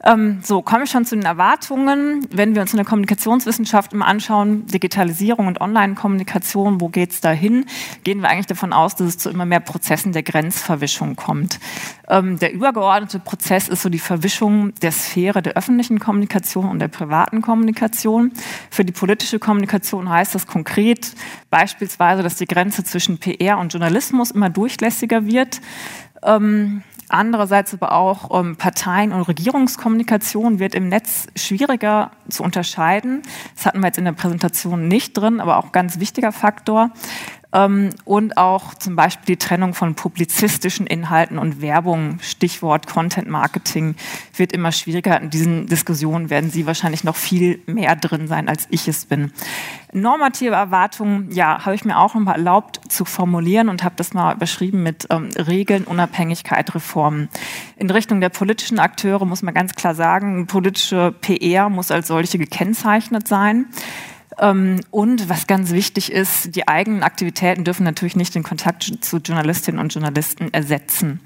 Ähm, 0.06 0.40
so, 0.44 0.62
komme 0.62 0.86
ich 0.86 0.92
schon 0.92 1.04
zu 1.04 1.16
den 1.16 1.26
Erwartungen. 1.26 2.26
Wenn 2.32 2.56
wir 2.56 2.62
uns 2.62 2.72
in 2.72 2.78
der 2.78 2.86
Kommunikationswissenschaft 2.86 3.92
immer 3.92 4.08
anschauen, 4.08 4.66
Digitalisierung 4.68 5.48
und 5.48 5.60
Online-Kommunikation, 5.60 6.80
wo 6.80 6.88
geht's 6.88 7.20
da 7.20 7.32
hin? 7.32 7.66
Gehen 8.06 8.22
wir 8.22 8.30
eigentlich 8.30 8.46
davon 8.46 8.72
aus, 8.72 8.96
dass 8.96 9.08
es 9.08 9.18
zu 9.18 9.30
immer 9.30 9.46
mehr 9.46 9.60
Prozessen 9.60 10.14
der 10.14 10.24
Grenzverwischung 10.24 11.18
kommt. 11.18 11.60
Ähm, 12.08 12.40
der 12.40 12.54
übergeordnete 12.54 13.20
Prozess 13.20 13.68
ist 13.68 13.82
so 13.82 13.90
die 13.90 14.00
Verwischung 14.00 14.74
der 14.76 14.94
Sphäre 14.94 15.42
der 15.42 15.58
öffentlichen 15.58 16.00
Kommunikation 16.00 16.70
und 16.70 16.80
der 16.80 16.88
privaten 16.88 17.42
Kommunikation. 17.42 18.32
Für 18.72 18.86
die 18.86 18.94
politische 18.94 19.38
Kommunikation 19.38 20.10
heißt 20.10 20.34
das 20.34 20.48
konkret 20.48 21.12
beispielsweise, 21.50 22.24
dass 22.24 22.36
die 22.36 22.46
Grenze 22.46 22.86
zwischen 22.86 23.18
PR 23.18 23.58
und 23.58 23.74
Journalismus 23.74 24.32
immer 24.32 24.50
durchlässiger 24.50 25.26
wird. 25.26 25.60
Ähm, 26.24 26.84
Andererseits 27.10 27.74
aber 27.74 27.92
auch 27.94 28.40
ähm, 28.40 28.56
Parteien- 28.56 29.12
und 29.12 29.24
Regierungskommunikation 29.24 30.60
wird 30.60 30.76
im 30.76 30.88
Netz 30.90 31.28
schwieriger 31.36 32.12
zu 32.30 32.44
unterscheiden. 32.44 33.24
Das 33.56 33.66
hatten 33.66 33.80
wir 33.80 33.88
jetzt 33.88 33.98
in 33.98 34.06
der 34.06 34.14
Präsentation 34.14 34.88
nicht 34.88 35.18
drin, 35.18 35.40
aber 35.40 35.58
auch 35.58 35.72
ganz 35.72 36.00
wichtiger 36.00 36.32
Faktor. 36.32 36.92
Ähm, 37.52 37.90
und 38.06 38.38
auch 38.38 38.76
zum 38.76 38.96
Beispiel 38.96 39.36
die 39.36 39.38
Trennung 39.38 39.74
von 39.74 39.96
publizistischen 39.96 40.86
Inhalten 40.86 41.40
und 41.40 41.62
Werbung, 41.62 42.20
Stichwort 42.22 42.88
Content 42.88 43.28
Marketing, 43.28 43.96
wird 44.36 44.52
immer 44.54 44.72
schwieriger. 44.72 45.20
In 45.20 45.32
diesen 45.32 45.66
Diskussionen 45.66 46.30
werden 46.30 46.52
Sie 46.52 46.68
wahrscheinlich 46.68 47.04
noch 47.04 47.16
viel 47.16 47.60
mehr 47.66 47.96
drin 47.96 48.28
sein, 48.28 48.50
als 48.50 48.68
ich 48.70 48.88
es 48.88 49.06
bin. 49.06 49.32
Normative 49.92 50.54
Erwartungen, 50.54 51.32
ja, 51.32 51.66
habe 51.66 51.74
ich 51.74 51.84
mir 51.84 51.98
auch 51.98 52.14
nochmal 52.14 52.36
erlaubt 52.36 52.82
zu 52.88 53.04
formulieren 53.06 53.70
und 53.70 53.84
habe 53.84 53.96
das 53.98 54.14
mal 54.14 54.36
überschrieben 54.36 54.84
mit 54.84 55.08
ähm, 55.10 55.30
Regeln, 55.36 55.86
Unabhängigkeit, 55.86 56.76
Reformen. 56.76 57.30
In 57.78 57.90
Richtung 57.90 58.22
der 58.22 58.30
politischen 58.30 58.78
Akteure 58.78 59.26
muss 59.26 59.42
man 59.42 59.56
ganz 59.56 59.74
klar 59.74 59.96
sagen, 59.96 60.46
politische 60.46 61.16
PR 61.22 61.70
muss 61.70 61.90
als 61.90 62.10
solche 62.10 62.38
gekennzeichnet 62.38 63.28
sein. 63.28 63.66
Ähm, 64.38 64.82
und 64.92 65.30
was 65.30 65.48
ganz 65.48 65.72
wichtig 65.72 66.12
ist, 66.12 66.56
die 66.56 66.68
eigenen 66.68 67.04
Aktivitäten 67.04 67.64
dürfen 67.64 67.84
natürlich 67.84 68.16
nicht 68.16 68.36
den 68.36 68.44
Kontakt 68.44 68.84
zu 69.02 69.18
Journalistinnen 69.18 69.80
und 69.80 69.94
Journalisten 69.94 70.54
ersetzen. 70.54 71.20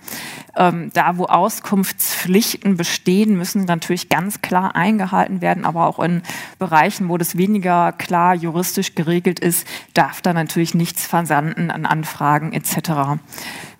Ähm, 0.55 0.91
da, 0.93 1.17
wo 1.17 1.25
Auskunftspflichten 1.25 2.77
bestehen, 2.77 3.37
müssen 3.37 3.65
natürlich 3.65 4.09
ganz 4.09 4.41
klar 4.41 4.75
eingehalten 4.75 5.41
werden, 5.41 5.65
aber 5.65 5.87
auch 5.87 5.99
in 5.99 6.21
Bereichen, 6.59 7.09
wo 7.09 7.17
das 7.17 7.37
weniger 7.37 7.91
klar 7.91 8.35
juristisch 8.35 8.95
geregelt 8.95 9.39
ist, 9.39 9.67
darf 9.93 10.21
da 10.21 10.33
natürlich 10.33 10.73
nichts 10.73 11.05
versanden 11.05 11.71
an 11.71 11.85
Anfragen 11.85 12.53
etc 12.53 13.19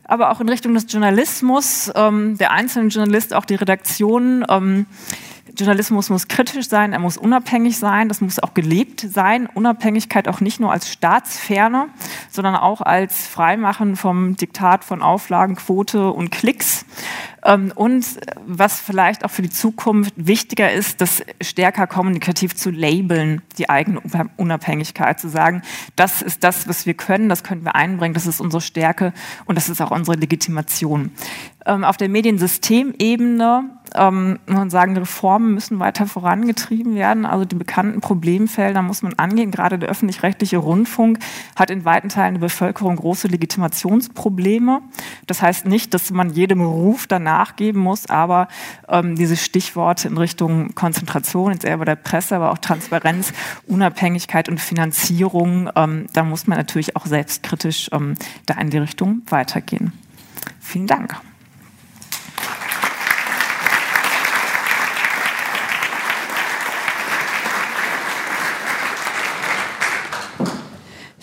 aber 0.06 0.32
auch 0.32 0.42
in 0.42 0.50
Richtung 0.50 0.74
des 0.74 0.86
Journalismus, 0.92 1.92
ähm, 1.96 2.38
der 2.38 2.52
einzelne 2.52 2.90
Journalist, 2.90 3.34
auch 3.34 3.46
die 3.46 3.56
Redaktion. 3.56 4.46
Ähm, 4.48 4.86
Journalismus 5.56 6.10
muss 6.10 6.30
kritisch 6.30 6.70
sein, 6.70 6.94
er 6.94 7.00
muss 7.00 7.18
unabhängig 7.18 7.78
sein, 7.78 8.08
das 8.08 8.22
muss 8.22 8.40
auch 8.40 8.54
gelebt 8.54 9.02
sein. 9.02 9.48
Unabhängigkeit 9.54 10.28
auch 10.28 10.40
nicht 10.40 10.60
nur 10.60 10.72
als 10.72 10.92
Staatsferne, 10.92 11.90
sondern 12.32 12.56
auch 12.56 12.82
als 12.82 13.28
Freimachen 13.28 13.96
vom 13.96 14.38
Diktat 14.38 14.84
von 14.84 15.02
Auflagen, 15.02 15.56
Quote 15.56 16.12
und 16.12 16.32
Klicks. 16.32 16.86
Ähm, 17.44 17.72
und 17.76 18.06
was 18.46 18.80
vielleicht 18.80 19.26
auch 19.26 19.32
für 19.32 19.42
die 19.42 19.50
Zukunft 19.50 20.14
wichtiger 20.16 20.72
ist, 20.72 21.02
das 21.02 21.24
stärker 21.42 21.88
kommunikativ 21.88 22.56
zu 22.56 22.72
labeln, 22.72 23.42
die 23.58 23.70
eigene 23.70 24.02
Unabhängigkeit, 24.38 25.20
zu 25.20 25.30
sagen, 25.30 25.62
das 25.96 26.22
ist 26.22 26.44
das, 26.44 26.68
was 26.68 26.86
wir 26.86 26.94
können, 26.94 27.30
das 27.30 27.44
können 27.44 27.64
wir 27.64 27.76
einbringen, 27.76 28.14
das 28.14 28.28
ist 28.28 28.40
unsere 28.40 28.62
Stärke 28.62 29.14
und 29.46 29.56
das 29.56 29.70
ist 29.70 29.82
auch 29.82 29.92
unsere 29.92 30.18
Legitimation. 30.18 31.12
Ähm, 31.66 31.84
auf 31.84 31.98
der 31.98 32.10
Mediensystemebene 32.10 33.70
ähm, 33.96 34.40
muss 34.48 34.58
man 34.58 34.70
sagen, 34.70 34.98
Reformen 34.98 35.54
müssen 35.54 35.80
weiter 35.80 36.08
vorangetrieben 36.08 36.96
werden. 36.96 37.26
Also 37.26 37.46
die 37.46 37.56
bekannten 37.56 38.02
Problemfelder 38.02 38.82
muss 38.82 39.02
man 39.02 39.14
angehen. 39.16 39.52
Gerade 39.52 39.78
der 39.78 39.90
öffentlich-rechtliche 39.90 40.58
Rundfunk 40.58 41.20
hat 41.56 41.70
in 41.70 41.86
weiten 41.86 42.10
Teilen 42.10 42.36
der 42.36 42.42
Bevölkerung 42.42 42.96
große 42.96 43.28
Legitimationsprobleme. 43.28 44.82
Das 45.28 45.42
heißt 45.42 45.66
nicht, 45.66 45.94
dass 45.94 46.12
man 46.12 46.32
jedem 46.32 46.62
Ruf 46.62 47.08
danach 47.08 47.33
geben 47.56 47.80
muss, 47.80 48.10
aber 48.10 48.48
ähm, 48.88 49.16
diese 49.16 49.38
Stichworte 49.38 50.08
in 50.08 50.18
Richtung 50.18 50.76
Konzentration, 50.76 51.52
jetzt 51.52 51.66
eher 51.66 51.78
bei 51.78 51.86
der 51.86 51.96
Presse, 51.96 52.36
aber 52.36 52.52
auch 52.52 52.58
Transparenz, 52.58 53.34
Unabhängigkeit 53.68 54.50
und 54.50 54.60
Finanzierung, 54.60 55.70
ähm, 55.76 56.08
da 56.14 56.24
muss 56.24 56.48
man 56.48 56.58
natürlich 56.58 56.96
auch 56.96 57.06
selbstkritisch 57.06 57.90
ähm, 57.92 58.16
da 58.46 58.56
in 58.56 58.70
die 58.70 58.78
Richtung 58.78 59.22
weitergehen. 59.30 59.94
Vielen 60.60 60.88
Dank. 60.88 61.16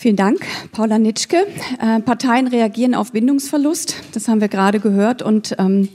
Vielen 0.01 0.17
Dank, 0.17 0.47
Paula 0.73 0.99
Nitschke. 0.99 1.47
Äh, 1.79 2.01
Parteien 2.01 2.47
reagieren 2.47 2.95
auf 2.95 3.13
Bindungsverlust, 3.13 3.97
das 4.15 4.29
haben 4.29 4.41
wir 4.41 4.49
gerade 4.49 4.81
gehört. 4.81 5.21
Und 5.21 5.55
ähm, 5.59 5.91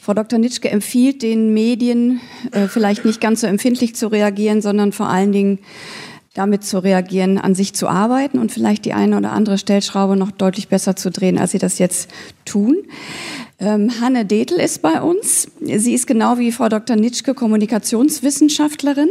Frau 0.00 0.14
Dr. 0.14 0.38
Nitschke 0.38 0.70
empfiehlt 0.70 1.22
den 1.22 1.52
Medien, 1.52 2.20
äh, 2.52 2.68
vielleicht 2.68 3.04
nicht 3.04 3.20
ganz 3.20 3.40
so 3.40 3.48
empfindlich 3.48 3.96
zu 3.96 4.06
reagieren, 4.06 4.62
sondern 4.62 4.92
vor 4.92 5.08
allen 5.08 5.32
Dingen 5.32 5.58
damit 6.32 6.62
zu 6.62 6.78
reagieren, 6.78 7.38
an 7.38 7.56
sich 7.56 7.74
zu 7.74 7.88
arbeiten 7.88 8.38
und 8.38 8.52
vielleicht 8.52 8.84
die 8.84 8.92
eine 8.92 9.16
oder 9.16 9.32
andere 9.32 9.58
Stellschraube 9.58 10.14
noch 10.14 10.30
deutlich 10.30 10.68
besser 10.68 10.94
zu 10.94 11.10
drehen, 11.10 11.36
als 11.36 11.50
sie 11.50 11.58
das 11.58 11.80
jetzt 11.80 12.08
tun. 12.44 12.76
Ähm, 13.58 14.00
Hanne 14.00 14.26
Detel 14.26 14.60
ist 14.60 14.80
bei 14.80 15.02
uns. 15.02 15.48
Sie 15.60 15.92
ist 15.92 16.06
genau 16.06 16.38
wie 16.38 16.52
Frau 16.52 16.68
Dr. 16.68 16.94
Nitschke 16.94 17.34
Kommunikationswissenschaftlerin. 17.34 19.08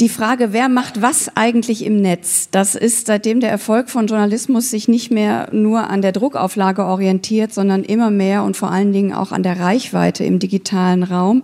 Die 0.00 0.08
Frage, 0.08 0.54
wer 0.54 0.70
macht 0.70 1.02
was 1.02 1.30
eigentlich 1.36 1.84
im 1.84 2.00
Netz, 2.00 2.48
das 2.50 2.74
ist 2.74 3.06
seitdem 3.06 3.40
der 3.40 3.50
Erfolg 3.50 3.90
von 3.90 4.06
Journalismus 4.06 4.70
sich 4.70 4.88
nicht 4.88 5.10
mehr 5.10 5.50
nur 5.52 5.90
an 5.90 6.00
der 6.00 6.12
Druckauflage 6.12 6.86
orientiert, 6.86 7.52
sondern 7.52 7.84
immer 7.84 8.10
mehr 8.10 8.42
und 8.44 8.56
vor 8.56 8.70
allen 8.70 8.94
Dingen 8.94 9.12
auch 9.12 9.30
an 9.30 9.42
der 9.42 9.60
Reichweite 9.60 10.24
im 10.24 10.38
digitalen 10.38 11.02
Raum, 11.02 11.42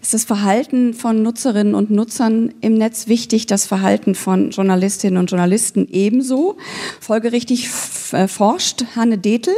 ist 0.00 0.14
das 0.14 0.24
Verhalten 0.24 0.94
von 0.94 1.22
Nutzerinnen 1.22 1.74
und 1.74 1.90
Nutzern 1.90 2.54
im 2.62 2.78
Netz 2.78 3.08
wichtig, 3.08 3.46
das 3.46 3.66
Verhalten 3.66 4.14
von 4.14 4.52
Journalistinnen 4.52 5.18
und 5.18 5.30
Journalisten 5.30 5.86
ebenso. 5.92 6.56
Folgerichtig 6.98 7.68
äh, 8.12 8.26
forscht 8.26 8.86
Hanne 8.96 9.18
Detel 9.18 9.54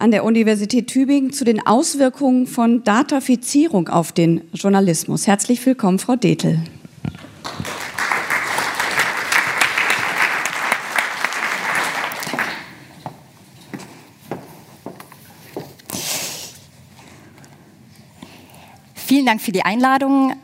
an 0.00 0.10
der 0.10 0.24
Universität 0.24 0.88
Tübingen 0.88 1.32
zu 1.32 1.44
den 1.44 1.64
Auswirkungen 1.64 2.48
von 2.48 2.82
Datafizierung 2.82 3.86
auf 3.86 4.10
den 4.10 4.40
Journalismus. 4.52 5.28
Herzlich 5.28 5.64
willkommen, 5.64 6.00
Frau 6.00 6.16
Detel. 6.16 6.58
Vielen 19.12 19.26
Dank 19.26 19.42
für 19.42 19.52
die 19.52 19.62
Einladung. 19.62 20.34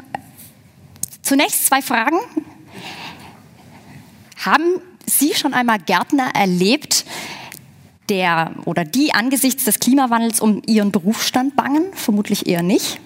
Zunächst 1.22 1.64
zwei 1.64 1.80
Fragen. 1.80 2.18
Haben 4.44 4.82
Sie 5.06 5.32
schon 5.34 5.54
einmal 5.54 5.78
Gärtner 5.78 6.34
erlebt, 6.34 7.06
der 8.10 8.52
oder 8.66 8.84
die 8.84 9.14
angesichts 9.14 9.64
des 9.64 9.80
Klimawandels 9.80 10.40
um 10.40 10.60
ihren 10.66 10.92
Berufsstand 10.92 11.56
bangen? 11.56 11.86
Vermutlich 11.94 12.46
eher 12.46 12.62
nicht. 12.62 13.00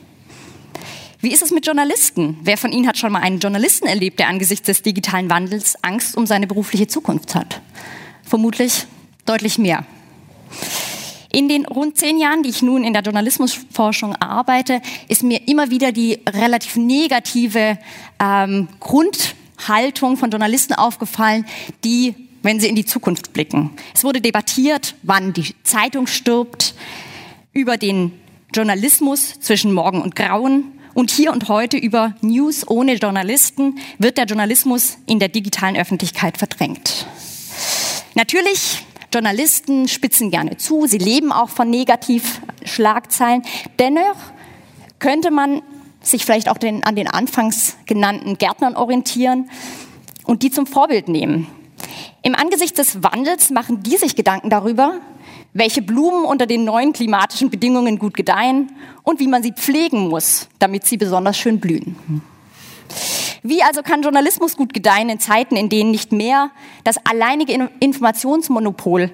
Wie 1.23 1.33
ist 1.33 1.41
es 1.41 1.53
mit 1.53 1.65
Journalisten? 1.65 2.37
Wer 2.43 2.59
von 2.59 2.73
Ihnen 2.73 2.89
hat 2.89 2.99
schon 2.99 3.13
mal 3.13 3.21
einen 3.21 3.39
Journalisten 3.39 3.87
erlebt, 3.87 4.19
der 4.19 4.27
angesichts 4.27 4.67
des 4.67 4.83
digitalen 4.83 5.31
Wandels 5.31 5.77
Angst 5.85 6.17
um 6.17 6.27
seine 6.27 6.49
berufliche 6.49 6.89
Zukunft 6.89 7.37
hat? 7.37 7.63
Vermutlich 8.25 8.87
deutlich 9.25 9.57
mehr. 9.57 9.87
In 11.31 11.49
den 11.49 11.65
rund 11.65 11.97
zehn 11.97 12.19
Jahren, 12.19 12.43
die 12.43 12.49
ich 12.49 12.61
nun 12.61 12.83
in 12.83 12.93
der 12.93 13.03
Journalismusforschung 13.03 14.17
arbeite, 14.17 14.83
ist 15.07 15.23
mir 15.23 15.47
immer 15.47 15.71
wieder 15.71 15.93
die 15.93 16.19
relativ 16.29 16.75
negative 16.75 17.79
ähm, 18.19 18.67
Grundhaltung 18.81 20.17
von 20.17 20.29
Journalisten 20.29 20.75
aufgefallen, 20.75 21.47
die, 21.85 22.17
wenn 22.43 22.59
sie 22.59 22.67
in 22.67 22.75
die 22.75 22.85
Zukunft 22.85 23.33
blicken. 23.33 23.71
Es 23.95 24.03
wurde 24.03 24.21
debattiert, 24.21 24.97
wann 25.05 25.33
die 25.33 25.55
Zeitung 25.63 26.09
stirbt, 26.09 26.75
über 27.53 27.77
den 27.77 28.11
Journalismus 28.53 29.39
zwischen 29.39 29.73
Morgen 29.73 30.03
und 30.03 30.17
Grauen, 30.17 30.82
und 30.95 31.11
hier 31.11 31.33
und 31.33 31.49
heute 31.49 31.77
über 31.77 32.15
News 32.21 32.67
ohne 32.69 32.95
Journalisten 32.95 33.79
wird 33.99 34.19
der 34.19 34.27
Journalismus 34.27 34.99
in 35.07 35.19
der 35.19 35.29
digitalen 35.29 35.77
Öffentlichkeit 35.77 36.39
verdrängt. 36.39 37.07
Natürlich, 38.15 38.85
Journalisten 39.13 39.89
spitzen 39.89 40.31
gerne 40.31 40.57
zu, 40.57 40.87
sie 40.87 40.99
leben 40.99 41.33
auch 41.33 41.49
von 41.49 41.71
Negativschlagzeilen. 41.71 43.43
Dennoch 43.79 44.17
könnte 44.99 45.31
man 45.31 45.63
sich 46.01 46.25
vielleicht 46.25 46.49
auch 46.49 46.59
den, 46.59 46.85
an 46.85 46.97
den 46.97 47.09
anfangs 47.09 47.77
genannten 47.87 48.39
Gärtnern 48.39 48.77
orientieren 48.77 49.51
und 50.25 50.43
die 50.43 50.51
zum 50.51 50.67
Vorbild 50.67 51.09
nehmen. 51.09 51.47
Im 52.23 52.35
Angesicht 52.35 52.79
des 52.79 53.03
Wandels 53.03 53.51
machen 53.51 53.83
die 53.83 53.97
sich 53.97 54.15
Gedanken 54.15 54.51
darüber, 54.51 55.01
welche 55.55 55.83
Blumen 55.83 56.25
unter 56.25 56.47
den 56.47 56.65
neuen 56.65 56.93
klimatischen 56.93 57.51
Bedingungen 57.51 57.99
gut 57.99 58.15
gedeihen 58.15 58.73
und 59.03 59.21
wie 59.21 59.29
man 59.29 59.43
sie 59.43 59.53
pflegen 59.53 60.09
muss, 60.09 60.49
damit 60.59 60.85
sie 60.85 60.97
besonders 60.97 61.37
schön 61.37 61.61
blühen. 61.61 61.97
Wie 63.43 63.63
also 63.63 63.83
kann 63.83 64.03
Journalismus 64.03 64.57
gut 64.57 64.73
gedeihen 64.73 65.09
in 65.09 65.19
Zeiten, 65.19 65.57
in 65.57 65.69
denen 65.69 65.91
nicht 65.91 66.13
mehr 66.13 66.51
das 66.85 66.97
alleinige 67.05 67.71
Informationsmonopol 67.81 69.11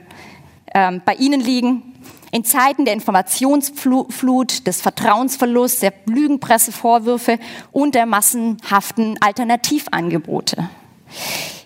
äh, 0.66 1.01
bei 1.05 1.14
Ihnen 1.14 1.40
liegen, 1.40 1.94
in 2.31 2.44
Zeiten 2.44 2.85
der 2.85 2.92
Informationsflut, 2.92 4.66
des 4.66 4.83
Vertrauensverlusts, 4.83 5.81
der 5.81 5.94
Lügenpressevorwürfe 6.05 7.38
und 7.72 7.94
der 7.94 8.05
massenhaften 8.05 9.16
Alternativangebote? 9.22 10.68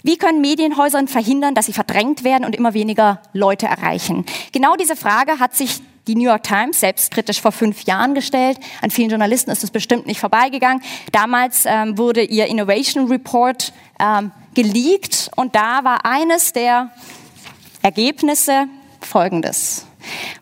Wie 0.03 0.17
können 0.17 0.41
Medienhäuser 0.41 1.07
verhindern, 1.07 1.55
dass 1.55 1.67
sie 1.67 1.73
verdrängt 1.73 2.25
werden 2.25 2.45
und 2.45 2.57
immer 2.57 2.75
weniger 2.75 3.23
Leute 3.33 3.67
erreichen? 3.67 4.25
Genau 4.53 4.75
diese 4.77 4.97
Frage 4.97 5.39
hat 5.39 5.55
sich 5.55 5.81
die 6.09 6.17
New 6.17 6.25
York 6.25 6.43
Times 6.43 6.81
selbstkritisch 6.81 7.41
vor 7.41 7.53
fünf 7.53 7.83
Jahren 7.85 8.15
gestellt. 8.15 8.59
An 8.81 8.91
vielen 8.91 9.11
Journalisten 9.11 9.51
ist 9.51 9.63
es 9.63 9.71
bestimmt 9.71 10.07
nicht 10.07 10.21
vorbeigegangen. 10.21 10.83
Damals 11.13 11.65
ähm, 11.65 11.97
wurde 11.97 12.23
ihr 12.23 12.47
Innovation 12.47 13.07
Report 13.07 13.73
ähm, 14.01 14.33
geleakt 14.55 15.31
und 15.37 15.55
da 15.55 15.85
war 15.85 16.05
eines 16.05 16.53
der 16.53 16.91
Ergebnisse 17.83 18.67
folgendes. 19.01 19.87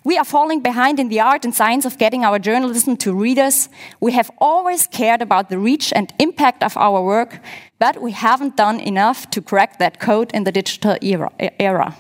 We 0.05 0.17
are 0.17 0.25
falling 0.25 0.63
behind 0.63 0.99
in 0.99 1.09
the 1.09 1.21
art 1.21 1.45
and 1.45 1.55
science 1.55 1.87
of 1.87 1.99
getting 1.99 2.25
our 2.25 2.39
journalism 2.39 2.97
to 2.99 3.13
readers. 3.13 3.69
We 4.01 4.13
have 4.13 4.31
always 4.39 4.89
cared 4.91 5.23
about 5.23 5.49
the 5.49 5.59
reach 5.59 5.93
and 5.93 6.13
impact 6.19 6.63
of 6.63 6.77
our 6.77 7.03
work, 7.03 7.41
but 7.79 8.01
we 8.01 8.13
haven't 8.13 8.57
done 8.57 8.81
enough 8.81 9.29
to 9.31 9.43
crack 9.43 9.79
that 9.79 10.01
code 10.01 10.33
in 10.33 10.45
the 10.45 10.53
digital 10.53 10.97
era. 11.01 11.95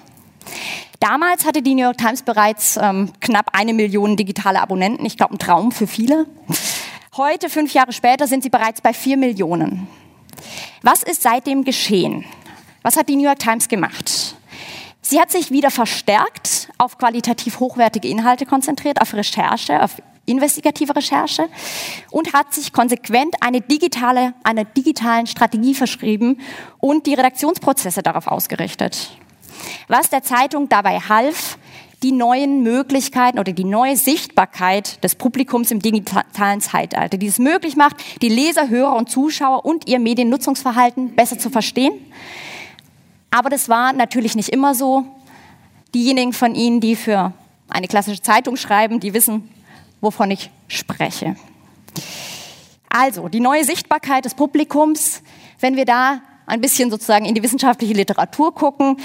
Damals 1.01 1.46
hatte 1.46 1.62
die 1.62 1.75
New 1.75 1.85
York 1.85 1.96
Times 1.96 2.23
bereits 2.23 2.77
ähm, 2.77 3.11
knapp 3.20 3.51
eine 3.55 3.73
Million 3.73 4.16
digitale 4.16 4.61
Abonnenten. 4.61 5.07
Ich 5.07 5.16
glaube, 5.16 5.35
ein 5.35 5.38
Traum 5.38 5.73
für 5.73 5.87
viele. 5.87 6.27
Heute, 7.16 7.49
fünf 7.49 7.73
Jahre 7.73 7.92
später, 7.92 8.27
sind 8.27 8.42
sie 8.42 8.51
bereits 8.51 8.83
bei 8.83 8.92
vier 8.92 9.16
Millionen. 9.16 9.88
Was 10.83 11.03
ist 11.03 11.23
seitdem 11.23 11.64
geschehen? 11.64 12.25
Was 12.83 12.96
hat 12.96 13.09
die 13.09 13.16
New 13.16 13.25
York 13.25 13.38
Times 13.38 13.68
gemacht? 13.68 14.37
Sie 15.11 15.20
hat 15.20 15.33
sich 15.33 15.51
wieder 15.51 15.73
verstärkt 15.73 16.68
auf 16.79 16.96
qualitativ 16.96 17.59
hochwertige 17.59 18.07
Inhalte 18.07 18.46
konzentriert, 18.46 19.01
auf 19.03 19.12
Recherche, 19.12 19.83
auf 19.83 20.01
investigative 20.25 20.94
Recherche 20.94 21.49
und 22.12 22.33
hat 22.33 22.55
sich 22.55 22.73
konsequent 22.73 23.35
eine 23.40 23.61
digitale, 23.61 24.35
einer 24.44 24.62
digitalen 24.64 25.27
Strategie 25.27 25.75
verschrieben 25.75 26.38
und 26.79 27.07
die 27.07 27.14
Redaktionsprozesse 27.14 28.05
darauf 28.05 28.29
ausgerichtet. 28.29 29.11
Was 29.88 30.11
der 30.11 30.23
Zeitung 30.23 30.68
dabei 30.68 31.01
half, 31.01 31.59
die 32.05 32.12
neuen 32.12 32.62
Möglichkeiten 32.62 33.40
oder 33.40 33.53
die 33.53 33.64
neue 33.64 33.96
Sichtbarkeit 33.96 35.03
des 35.03 35.16
Publikums 35.16 35.73
im 35.73 35.81
digitalen 35.81 36.61
Zeitalter, 36.61 37.18
die 37.18 37.27
es 37.27 37.40
möglich 37.40 37.75
macht, 37.75 37.96
die 38.23 38.29
Leser, 38.29 38.68
Hörer 38.68 38.94
und 38.94 39.11
Zuschauer 39.11 39.64
und 39.64 39.88
ihr 39.88 39.99
Mediennutzungsverhalten 39.99 41.16
besser 41.16 41.37
zu 41.37 41.51
verstehen. 41.51 41.94
Aber 43.31 43.49
das 43.51 43.69
war 43.69 43.93
natürlich 43.93 44.35
nicht 44.35 44.49
immer 44.49 44.75
so. 44.75 45.05
Diejenigen 45.95 46.33
von 46.33 46.55
Ihnen, 46.55 46.81
die 46.81 46.97
für 46.97 47.33
eine 47.69 47.88
klassische 47.88 48.23
Zeitung 48.23 48.57
schreiben, 48.57 49.01
die 49.01 49.14
wissen, 49.14 49.49
wovon 50.01 50.31
ich 50.31 50.51
spreche. 50.69 51.37
Also, 52.88 53.29
die 53.29 53.40
neue 53.40 53.64
Sichtbarkeit 53.64 54.25
des 54.25 54.35
Publikums, 54.35 55.23
wenn 55.61 55.77
wir 55.77 55.85
da 55.85 56.21
ein 56.47 56.61
bisschen 56.61 56.90
sozusagen 56.90 57.25
in 57.25 57.35
die 57.35 57.43
wissenschaftliche 57.43 57.95
Literatur 57.95 58.53
gucken, 58.55 58.97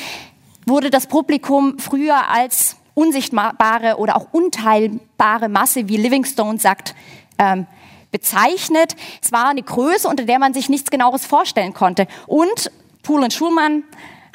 wurde 0.65 0.89
das 0.89 1.05
Publikum 1.05 1.77
früher 1.77 2.29
als 2.29 2.77
unsichtbare 2.95 3.97
oder 3.97 4.15
auch 4.15 4.27
unteilbare 4.31 5.49
Masse, 5.49 5.87
wie 5.87 5.97
Livingstone 5.97 6.57
sagt, 6.57 6.95
ähm, 7.37 7.67
bezeichnet. 8.09 8.95
Es 9.21 9.31
war 9.31 9.49
eine 9.49 9.61
Größe, 9.61 10.07
unter 10.07 10.23
der 10.23 10.39
man 10.39 10.53
sich 10.53 10.69
nichts 10.69 10.89
genaueres 10.89 11.25
vorstellen 11.25 11.73
konnte. 11.73 12.07
Und 12.25 12.71
Poole 13.03 13.25
und 13.25 13.33
Schulmann 13.33 13.83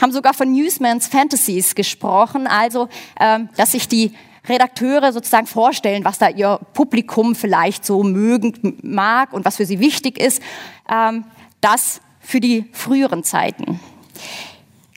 haben 0.01 0.13
sogar 0.13 0.35
von 0.35 0.53
Newsmans 0.53 1.09
Fantasies 1.09 1.75
gesprochen, 1.75 2.47
also 2.47 2.89
ähm, 3.19 3.49
dass 3.57 3.73
sich 3.73 3.89
die 3.89 4.13
Redakteure 4.49 5.13
sozusagen 5.13 5.47
vorstellen, 5.47 6.05
was 6.05 6.19
da 6.19 6.29
ihr 6.29 6.59
Publikum 6.73 7.35
vielleicht 7.35 7.85
so 7.85 8.03
mögen 8.03 8.79
mag 8.83 9.33
und 9.33 9.45
was 9.45 9.57
für 9.57 9.67
sie 9.67 9.81
wichtig 9.81 10.19
ist. 10.19 10.43
Ähm, 10.91 11.25
das 11.61 12.01
für 12.21 12.41
die 12.41 12.67
früheren 12.73 13.23
Zeiten. 13.23 13.81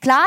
Klar 0.02 0.26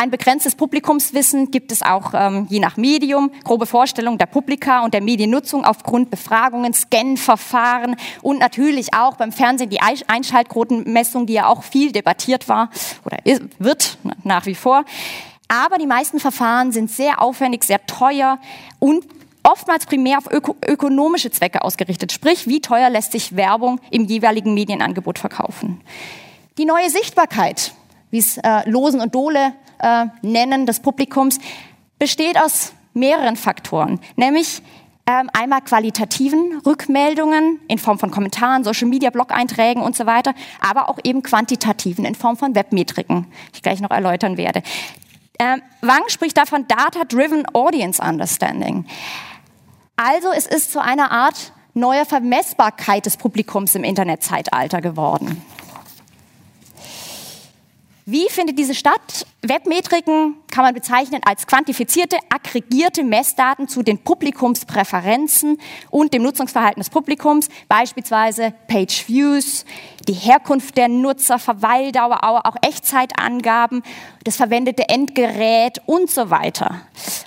ein 0.00 0.10
begrenztes 0.10 0.54
Publikumswissen 0.54 1.50
gibt 1.50 1.70
es 1.70 1.82
auch 1.82 2.14
ähm, 2.14 2.46
je 2.48 2.58
nach 2.58 2.78
Medium, 2.78 3.30
grobe 3.44 3.66
Vorstellung 3.66 4.16
der 4.16 4.24
Publika 4.24 4.82
und 4.82 4.94
der 4.94 5.02
Mediennutzung 5.02 5.62
aufgrund 5.62 6.08
Befragungen, 6.08 6.72
Scan-Verfahren 6.72 7.96
und 8.22 8.38
natürlich 8.38 8.94
auch 8.94 9.16
beim 9.16 9.30
Fernsehen 9.30 9.68
die 9.68 9.80
Einschaltquotenmessung, 9.82 11.26
die 11.26 11.34
ja 11.34 11.48
auch 11.48 11.62
viel 11.64 11.92
debattiert 11.92 12.48
war 12.48 12.70
oder 13.04 13.18
wird 13.58 13.98
nach 14.24 14.46
wie 14.46 14.54
vor. 14.54 14.86
Aber 15.48 15.76
die 15.76 15.86
meisten 15.86 16.18
Verfahren 16.18 16.72
sind 16.72 16.90
sehr 16.90 17.20
aufwendig, 17.20 17.64
sehr 17.64 17.84
teuer 17.84 18.38
und 18.78 19.04
oftmals 19.42 19.84
primär 19.84 20.16
auf 20.16 20.30
öko 20.30 20.56
ökonomische 20.66 21.30
Zwecke 21.30 21.60
ausgerichtet. 21.60 22.10
Sprich, 22.10 22.46
wie 22.46 22.62
teuer 22.62 22.88
lässt 22.88 23.12
sich 23.12 23.36
Werbung 23.36 23.80
im 23.90 24.06
jeweiligen 24.06 24.54
Medienangebot 24.54 25.18
verkaufen. 25.18 25.82
Die 26.56 26.64
neue 26.64 26.88
Sichtbarkeit, 26.88 27.74
wie 28.10 28.18
es 28.18 28.38
äh, 28.38 28.66
Losen 28.66 29.02
und 29.02 29.14
Dole 29.14 29.52
äh, 29.80 30.06
nennen 30.22 30.66
des 30.66 30.80
Publikums, 30.80 31.38
besteht 31.98 32.40
aus 32.40 32.72
mehreren 32.94 33.36
Faktoren, 33.36 34.00
nämlich 34.16 34.62
ähm, 35.06 35.30
einmal 35.32 35.60
qualitativen 35.62 36.60
Rückmeldungen 36.64 37.60
in 37.68 37.78
Form 37.78 37.98
von 37.98 38.10
Kommentaren, 38.10 38.64
Social 38.64 38.88
Media, 38.88 39.10
Blog-Einträgen 39.10 39.82
und 39.82 39.96
so 39.96 40.06
weiter, 40.06 40.34
aber 40.60 40.88
auch 40.88 40.98
eben 41.04 41.22
quantitativen 41.22 42.04
in 42.04 42.14
Form 42.14 42.36
von 42.36 42.54
Webmetriken, 42.54 43.26
die 43.50 43.56
ich 43.56 43.62
gleich 43.62 43.80
noch 43.80 43.90
erläutern 43.90 44.36
werde. 44.36 44.62
Ähm, 45.38 45.62
Wang 45.80 46.02
spricht 46.08 46.36
davon 46.36 46.66
Data-Driven 46.68 47.46
Audience 47.54 48.02
Understanding. 48.02 48.84
Also 49.96 50.28
es 50.32 50.46
ist 50.46 50.72
zu 50.72 50.80
einer 50.80 51.10
Art 51.10 51.52
neuer 51.74 52.04
Vermessbarkeit 52.04 53.06
des 53.06 53.16
Publikums 53.16 53.74
im 53.74 53.84
Internetzeitalter 53.84 54.80
geworden. 54.80 55.42
Wie 58.12 58.28
findet 58.28 58.58
diese 58.58 58.74
statt? 58.74 59.24
Webmetriken 59.40 60.34
kann 60.50 60.64
man 60.64 60.74
bezeichnen 60.74 61.20
als 61.24 61.46
quantifizierte, 61.46 62.16
aggregierte 62.28 63.04
Messdaten 63.04 63.68
zu 63.68 63.84
den 63.84 63.98
Publikumspräferenzen 63.98 65.58
und 65.90 66.12
dem 66.12 66.24
Nutzungsverhalten 66.24 66.80
des 66.80 66.90
Publikums, 66.90 67.48
beispielsweise 67.68 68.52
Page 68.66 69.06
Views, 69.06 69.64
die 70.08 70.14
Herkunft 70.14 70.76
der 70.76 70.88
Nutzer, 70.88 71.38
Verweildauer, 71.38 72.24
auch 72.24 72.56
Echtzeitangaben, 72.62 73.84
das 74.24 74.34
verwendete 74.34 74.88
Endgerät 74.88 75.80
und 75.86 76.10
so 76.10 76.30
weiter. 76.30 76.80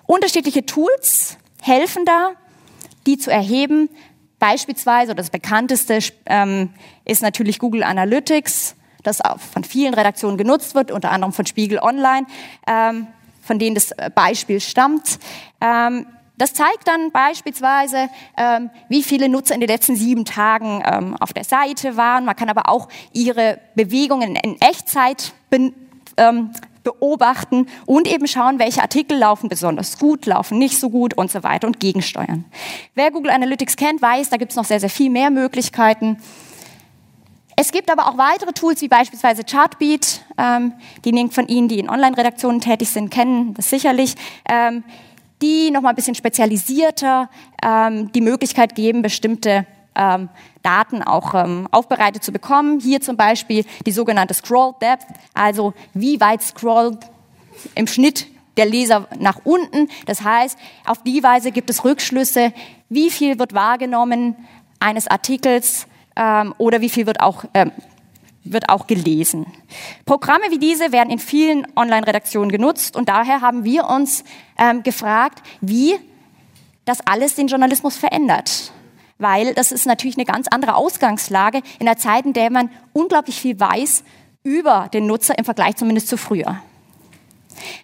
Unterschiedliche 0.05 0.65
Tools 0.65 1.37
helfen 1.61 2.03
da, 2.03 2.31
die 3.07 3.17
zu 3.17 3.31
erheben. 3.31 3.87
Beispielsweise, 4.37 5.11
oder 5.13 5.21
das 5.21 5.29
bekannteste 5.29 5.99
ähm, 6.25 6.71
ist 7.05 7.21
natürlich 7.21 7.59
Google 7.59 7.83
Analytics 7.83 8.75
das 9.03 9.21
von 9.53 9.63
vielen 9.63 9.93
Redaktionen 9.93 10.37
genutzt 10.37 10.75
wird, 10.75 10.91
unter 10.91 11.11
anderem 11.11 11.33
von 11.33 11.45
Spiegel 11.45 11.79
Online, 11.79 12.25
ähm, 12.67 13.07
von 13.41 13.59
denen 13.59 13.75
das 13.75 13.91
äh, 13.91 14.09
Beispiel 14.13 14.59
stammt. 14.59 15.19
Ähm, 15.61 16.05
das 16.37 16.53
zeigt 16.53 16.87
dann 16.87 17.11
beispielsweise, 17.11 18.09
ähm, 18.37 18.71
wie 18.89 19.03
viele 19.03 19.29
Nutzer 19.29 19.53
in 19.53 19.61
den 19.61 19.69
letzten 19.69 19.95
sieben 19.95 20.25
Tagen 20.25 20.81
ähm, 20.85 21.15
auf 21.19 21.31
der 21.31 21.43
Seite 21.43 21.95
waren. 21.95 22.25
Man 22.25 22.35
kann 22.35 22.49
aber 22.49 22.69
auch 22.69 22.89
ihre 23.13 23.59
Bewegungen 23.75 24.35
in 24.35 24.59
Echtzeit 24.59 25.33
ähm, 26.17 26.51
beobachten 26.83 27.67
und 27.85 28.07
eben 28.07 28.27
schauen, 28.27 28.59
welche 28.59 28.81
Artikel 28.81 29.17
laufen 29.17 29.47
besonders 29.47 29.97
gut, 29.97 30.25
laufen 30.25 30.57
nicht 30.57 30.79
so 30.79 30.89
gut 30.89 31.13
und 31.13 31.31
so 31.31 31.43
weiter 31.43 31.67
und 31.67 31.79
gegensteuern. 31.79 32.45
Wer 32.95 33.11
Google 33.11 33.31
Analytics 33.31 33.75
kennt, 33.75 34.01
weiß, 34.01 34.29
da 34.29 34.37
gibt 34.37 34.51
es 34.51 34.55
noch 34.55 34.65
sehr, 34.65 34.79
sehr 34.79 34.89
viel 34.89 35.09
mehr 35.09 35.29
Möglichkeiten. 35.29 36.17
Es 37.55 37.71
gibt 37.71 37.91
aber 37.91 38.07
auch 38.07 38.17
weitere 38.17 38.51
Tools, 38.53 38.81
wie 38.81 38.87
beispielsweise 38.87 39.43
Chartbeat. 39.43 40.21
Ähm, 40.37 40.73
diejenigen 41.05 41.31
von 41.31 41.47
Ihnen, 41.47 41.67
die 41.67 41.79
in 41.79 41.89
Online-Redaktionen 41.89 42.61
tätig 42.61 42.89
sind, 42.89 43.09
kennen 43.09 43.53
das 43.53 43.69
sicherlich. 43.69 44.15
Ähm, 44.49 44.83
die 45.41 45.71
nochmal 45.71 45.91
ein 45.91 45.95
bisschen 45.95 46.15
spezialisierter 46.15 47.29
ähm, 47.61 48.11
die 48.13 48.21
Möglichkeit 48.21 48.75
geben, 48.75 49.01
bestimmte 49.01 49.65
ähm, 49.93 50.29
Daten 50.63 51.03
auch 51.03 51.35
ähm, 51.35 51.67
aufbereitet 51.69 52.23
zu 52.23 52.31
bekommen. 52.31 52.79
Hier 52.79 53.01
zum 53.01 53.17
Beispiel 53.17 53.65
die 53.85 53.91
sogenannte 53.91 54.33
Scroll 54.33 54.73
Depth, 54.81 55.05
also 55.33 55.73
wie 55.93 56.19
weit 56.21 56.41
scrollt 56.41 56.97
im 57.75 57.87
Schnitt 57.87 58.27
der 58.57 58.65
Leser 58.65 59.07
nach 59.19 59.41
unten. 59.43 59.89
Das 60.05 60.23
heißt, 60.23 60.57
auf 60.85 61.03
die 61.03 61.21
Weise 61.21 61.51
gibt 61.51 61.69
es 61.69 61.83
Rückschlüsse, 61.83 62.53
wie 62.89 63.09
viel 63.09 63.37
wird 63.37 63.53
wahrgenommen 63.53 64.35
eines 64.79 65.07
Artikels 65.07 65.87
ähm, 66.15 66.53
oder 66.57 66.81
wie 66.81 66.89
viel 66.89 67.05
wird 67.05 67.19
auch, 67.19 67.45
ähm, 67.53 67.71
wird 68.43 68.69
auch 68.69 68.87
gelesen. 68.87 69.45
Programme 70.05 70.45
wie 70.49 70.59
diese 70.59 70.91
werden 70.91 71.09
in 71.09 71.19
vielen 71.19 71.67
Online-Redaktionen 71.75 72.51
genutzt 72.51 72.95
und 72.95 73.09
daher 73.09 73.41
haben 73.41 73.63
wir 73.63 73.87
uns 73.87 74.23
ähm, 74.57 74.83
gefragt, 74.83 75.41
wie 75.61 75.95
das 76.85 76.99
alles 77.05 77.35
den 77.35 77.47
Journalismus 77.47 77.95
verändert. 77.95 78.71
Weil 79.17 79.53
das 79.53 79.71
ist 79.71 79.85
natürlich 79.85 80.17
eine 80.17 80.25
ganz 80.25 80.47
andere 80.49 80.75
Ausgangslage 80.75 81.61
in 81.79 81.87
einer 81.87 81.97
Zeit, 81.97 82.25
in 82.25 82.33
der 82.33 82.49
man 82.51 82.69
unglaublich 82.91 83.39
viel 83.39 83.59
weiß 83.59 84.03
über 84.43 84.89
den 84.93 85.07
Nutzer 85.07 85.37
im 85.37 85.45
Vergleich 85.45 85.77
zumindest 85.77 86.09
zu 86.09 86.17
früher. 86.17 86.59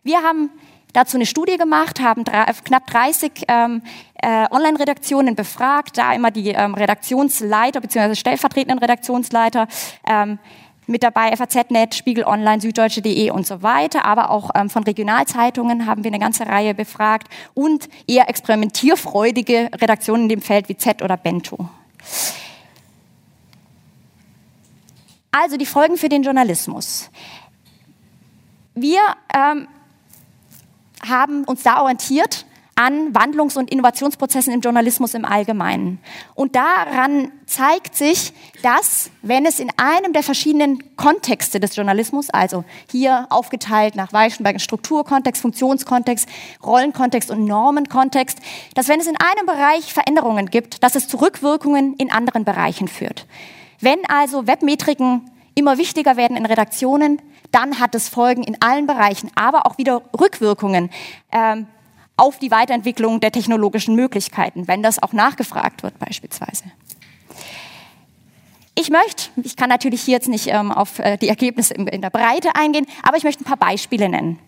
Wir 0.03 0.21
haben 0.21 0.49
dazu 0.93 1.17
eine 1.17 1.25
Studie 1.25 1.58
gemacht, 1.58 1.99
haben 1.99 2.23
drei, 2.23 2.45
knapp 2.63 2.88
30 2.88 3.45
ähm, 3.47 3.82
äh, 4.15 4.45
Online-Redaktionen 4.52 5.36
befragt, 5.36 5.97
da 5.97 6.13
immer 6.13 6.32
die 6.32 6.50
ähm, 6.50 6.73
Redaktionsleiter 6.73 7.81
bzw. 7.81 8.15
stellvertretenden 8.15 8.79
Redaktionsleiter 8.79 9.67
ähm, 10.08 10.40
mit 10.87 11.04
dabei, 11.04 11.35
FAZ.net, 11.35 11.94
Spiegel 11.94 12.23
Online, 12.23 12.60
Süddeutsche.de 12.60 13.29
und 13.29 13.46
so 13.46 13.62
weiter, 13.62 14.06
aber 14.06 14.31
auch 14.31 14.50
ähm, 14.56 14.69
von 14.69 14.83
Regionalzeitungen 14.83 15.85
haben 15.85 16.04
wir 16.04 16.10
eine 16.10 16.19
ganze 16.19 16.48
Reihe 16.48 16.73
befragt 16.73 17.27
und 17.54 17.87
eher 18.08 18.27
experimentierfreudige 18.27 19.69
Redaktionen 19.79 20.23
in 20.23 20.29
dem 20.29 20.42
Feld 20.42 20.67
wie 20.67 20.77
Z 20.77 21.04
oder 21.04 21.15
Bento. 21.15 21.69
Also 25.31 25.58
die 25.58 25.67
Folgen 25.67 25.96
für 25.96 26.10
den 26.10 26.23
Journalismus. 26.23 27.12
Wir 28.73 29.00
ähm, 29.31 29.67
haben 31.08 31.43
uns 31.43 31.63
da 31.63 31.81
orientiert 31.81 32.45
an 32.79 33.13
Wandlungs- 33.13 33.58
und 33.58 33.69
Innovationsprozessen 33.69 34.54
im 34.54 34.62
Journalismus 34.62 35.13
im 35.13 35.25
Allgemeinen. 35.25 36.00
Und 36.33 36.56
daran 36.56 37.29
zeigt 37.45 37.93
sich, 37.93 38.31
dass 38.63 39.12
wenn 39.21 39.45
es 39.45 39.60
in 39.60 39.69
einem 39.75 40.13
der 40.13 40.23
verschiedenen 40.23 40.95
Kontexte 40.95 41.60
des 41.60 41.75
Journalismus, 41.75 42.29
also 42.29 42.63
hier 42.89 43.27
aufgeteilt 43.31 43.97
nach 43.97 44.13
Weichenberg 44.13 44.62
Strukturkontext, 44.62 45.41
Funktionskontext, 45.41 46.29
Rollenkontext 46.63 47.29
und 47.31 47.43
Normenkontext, 47.43 48.39
dass 48.75 48.87
wenn 48.87 49.02
es 49.02 49.08
in 49.08 49.17
einem 49.17 49.45
Bereich 49.45 49.93
Veränderungen 49.93 50.50
gibt, 50.50 50.81
dass 50.81 50.95
es 50.95 51.10
zu 51.10 51.17
Rückwirkungen 51.17 51.95
in 51.95 52.10
anderen 52.10 52.45
Bereichen 52.45 52.87
führt. 52.87 53.25
Wenn 53.81 54.00
also 54.08 54.47
Webmetriken 54.47 55.29
immer 55.60 55.77
wichtiger 55.77 56.17
werden 56.17 56.37
in 56.37 56.45
Redaktionen, 56.45 57.21
dann 57.51 57.79
hat 57.79 57.95
es 57.95 58.10
Folgen 58.10 58.43
in 58.43 58.62
allen 58.62 58.87
Bereichen, 58.87 59.31
aber 59.35 59.65
auch 59.65 59.77
wieder 59.77 60.01
Rückwirkungen. 60.19 60.89
Ähm, 61.31 61.67
auf 62.17 62.37
die 62.37 62.51
Weiterentwicklung 62.51 63.21
der 63.21 63.31
technologischen 63.31 63.95
Möglichkeiten, 63.95 64.67
wenn 64.67 64.83
das 64.83 65.01
auch 65.01 65.13
nachgefragt 65.13 65.83
wird 65.83 65.97
beispielsweise. 65.99 66.65
Ich 68.80 68.90
möchte, 68.90 69.30
ich 69.44 69.58
kann 69.58 69.67
natürlich 69.67 70.04
hier 70.04 70.13
jetzt 70.13 70.30
nicht 70.30 70.48
ähm, 70.48 70.71
auf 70.71 71.00
äh, 71.00 71.17
die 71.17 71.27
Ergebnisse 71.27 71.73
in, 71.73 72.02
der 72.02 72.10
Breite 72.10 72.56
eingehen, 72.56 72.86
aber 73.04 73.17
ich 73.17 73.25
möchte 73.25 73.44
ein 73.44 73.46
paar 73.46 73.58
Beispiele 73.58 74.08
nennen. 74.08 74.40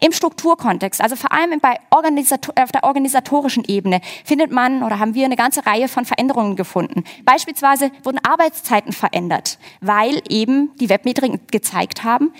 Im 0.00 0.10
Strukturkontext, 0.10 1.00
also 1.00 1.14
vor 1.14 1.30
allem 1.30 1.60
bei 1.60 1.78
auf 1.90 2.72
der 2.72 2.82
organisatorischen 2.82 3.62
Ebene, 3.64 4.00
findet 4.24 4.50
man 4.50 4.82
oder 4.82 4.98
haben 4.98 5.14
wir 5.14 5.24
eine 5.24 5.36
ganze 5.36 5.66
Reihe 5.66 5.86
von 5.86 6.04
Veränderungen 6.04 6.56
gefunden. 6.56 7.04
Beispielsweise 7.24 7.92
wurden 8.02 8.18
Arbeitszeiten 8.24 8.92
verändert, 8.92 9.56
weil 9.80 10.20
eben 10.28 10.72
die 10.80 10.88
Webmetriken 10.88 11.42
gezeigt 11.52 12.02
haben, 12.02 12.32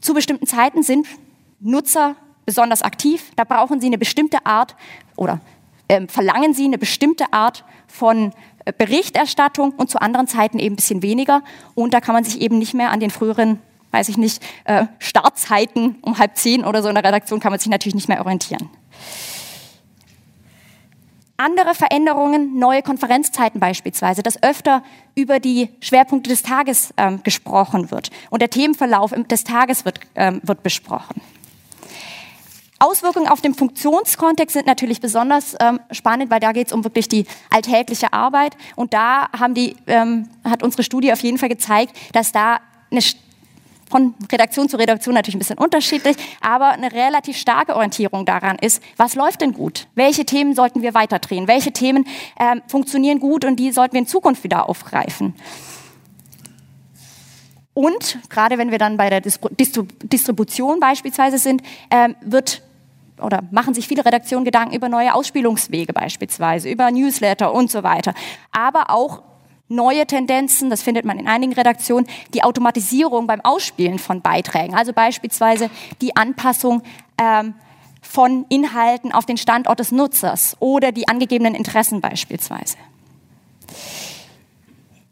zu 0.00 0.14
bestimmten 0.14 0.46
Zeiten 0.46 0.82
sind 0.82 1.06
Nutzer 1.60 2.16
besonders 2.46 2.80
aktiv. 2.80 3.30
Da 3.36 3.44
brauchen 3.44 3.78
Sie 3.82 3.88
eine 3.88 3.98
bestimmte 3.98 4.46
Art 4.46 4.74
oder 5.16 5.40
äh, 5.88 6.06
verlangen 6.08 6.54
Sie 6.54 6.64
eine 6.64 6.78
bestimmte 6.78 7.30
Art 7.34 7.62
von 7.88 8.32
Berichterstattung 8.78 9.72
und 9.72 9.90
zu 9.90 10.00
anderen 10.00 10.26
Zeiten 10.26 10.58
eben 10.58 10.74
ein 10.74 10.76
bisschen 10.76 11.02
weniger. 11.02 11.42
Und 11.74 11.94
da 11.94 12.00
kann 12.00 12.14
man 12.14 12.24
sich 12.24 12.40
eben 12.40 12.58
nicht 12.58 12.74
mehr 12.74 12.90
an 12.90 13.00
den 13.00 13.10
früheren, 13.10 13.58
weiß 13.90 14.08
ich 14.08 14.16
nicht, 14.16 14.42
äh, 14.64 14.86
Startzeiten 14.98 15.96
um 16.02 16.18
halb 16.18 16.36
zehn 16.36 16.64
oder 16.64 16.82
so 16.82 16.88
in 16.88 16.94
der 16.94 17.04
Redaktion 17.04 17.40
kann 17.40 17.52
man 17.52 17.58
sich 17.58 17.68
natürlich 17.68 17.94
nicht 17.94 18.08
mehr 18.08 18.20
orientieren. 18.20 18.70
Andere 21.38 21.74
Veränderungen, 21.74 22.58
neue 22.58 22.82
Konferenzzeiten 22.82 23.58
beispielsweise, 23.58 24.22
dass 24.22 24.40
öfter 24.44 24.84
über 25.16 25.40
die 25.40 25.70
Schwerpunkte 25.80 26.30
des 26.30 26.42
Tages 26.42 26.94
ähm, 26.96 27.22
gesprochen 27.24 27.90
wird 27.90 28.10
und 28.30 28.40
der 28.40 28.50
Themenverlauf 28.50 29.12
des 29.28 29.42
Tages 29.42 29.84
wird, 29.84 29.98
ähm, 30.14 30.40
wird 30.44 30.62
besprochen. 30.62 31.20
Auswirkungen 32.82 33.28
auf 33.28 33.40
den 33.40 33.54
Funktionskontext 33.54 34.54
sind 34.54 34.66
natürlich 34.66 35.00
besonders 35.00 35.54
ähm, 35.60 35.78
spannend, 35.92 36.32
weil 36.32 36.40
da 36.40 36.50
geht 36.50 36.66
es 36.66 36.72
um 36.72 36.82
wirklich 36.82 37.06
die 37.06 37.26
alltägliche 37.48 38.12
Arbeit. 38.12 38.56
Und 38.74 38.92
da 38.92 39.28
haben 39.38 39.54
die, 39.54 39.76
ähm, 39.86 40.28
hat 40.42 40.64
unsere 40.64 40.82
Studie 40.82 41.12
auf 41.12 41.20
jeden 41.20 41.38
Fall 41.38 41.48
gezeigt, 41.48 41.96
dass 42.12 42.32
da 42.32 42.58
eine 42.90 43.00
von 43.88 44.14
Redaktion 44.32 44.68
zu 44.68 44.78
Redaktion 44.78 45.14
natürlich 45.14 45.36
ein 45.36 45.38
bisschen 45.38 45.58
unterschiedlich, 45.58 46.16
aber 46.40 46.70
eine 46.70 46.90
relativ 46.90 47.36
starke 47.36 47.76
Orientierung 47.76 48.24
daran 48.24 48.56
ist, 48.58 48.82
was 48.96 49.14
läuft 49.14 49.42
denn 49.42 49.52
gut? 49.52 49.86
Welche 49.94 50.24
Themen 50.24 50.54
sollten 50.54 50.82
wir 50.82 50.94
weiterdrehen? 50.94 51.46
Welche 51.46 51.72
Themen 51.72 52.06
ähm, 52.40 52.62
funktionieren 52.66 53.20
gut 53.20 53.44
und 53.44 53.56
die 53.56 53.70
sollten 53.70 53.92
wir 53.92 54.00
in 54.00 54.06
Zukunft 54.06 54.42
wieder 54.42 54.68
aufgreifen? 54.68 55.34
Und 57.74 58.18
gerade 58.28 58.58
wenn 58.58 58.70
wir 58.70 58.78
dann 58.78 58.96
bei 58.96 59.08
der 59.08 59.20
Distribution 59.20 60.80
beispielsweise 60.80 61.38
sind, 61.38 61.62
ähm, 61.90 62.16
wird 62.22 62.62
oder 63.22 63.42
machen 63.50 63.74
sich 63.74 63.88
viele 63.88 64.04
Redaktionen 64.04 64.44
Gedanken 64.44 64.74
über 64.74 64.88
neue 64.88 65.14
Ausspielungswege 65.14 65.92
beispielsweise, 65.92 66.68
über 66.68 66.90
Newsletter 66.90 67.52
und 67.52 67.70
so 67.70 67.82
weiter. 67.82 68.14
Aber 68.50 68.90
auch 68.90 69.22
neue 69.68 70.06
Tendenzen, 70.06 70.70
das 70.70 70.82
findet 70.82 71.04
man 71.04 71.18
in 71.18 71.26
einigen 71.26 71.52
Redaktionen, 71.52 72.06
die 72.34 72.44
Automatisierung 72.44 73.26
beim 73.26 73.40
Ausspielen 73.40 73.98
von 73.98 74.20
Beiträgen, 74.20 74.74
also 74.74 74.92
beispielsweise 74.92 75.70
die 76.00 76.14
Anpassung 76.14 76.82
ähm, 77.18 77.54
von 78.02 78.44
Inhalten 78.48 79.12
auf 79.12 79.24
den 79.24 79.36
Standort 79.36 79.78
des 79.78 79.92
Nutzers 79.92 80.56
oder 80.60 80.92
die 80.92 81.08
angegebenen 81.08 81.54
Interessen 81.54 82.00
beispielsweise. 82.00 82.76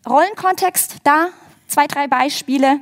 Rollenkontext, 0.09 0.97
da 1.05 1.29
zwei, 1.67 1.87
drei 1.87 2.09
Beispiele. 2.09 2.81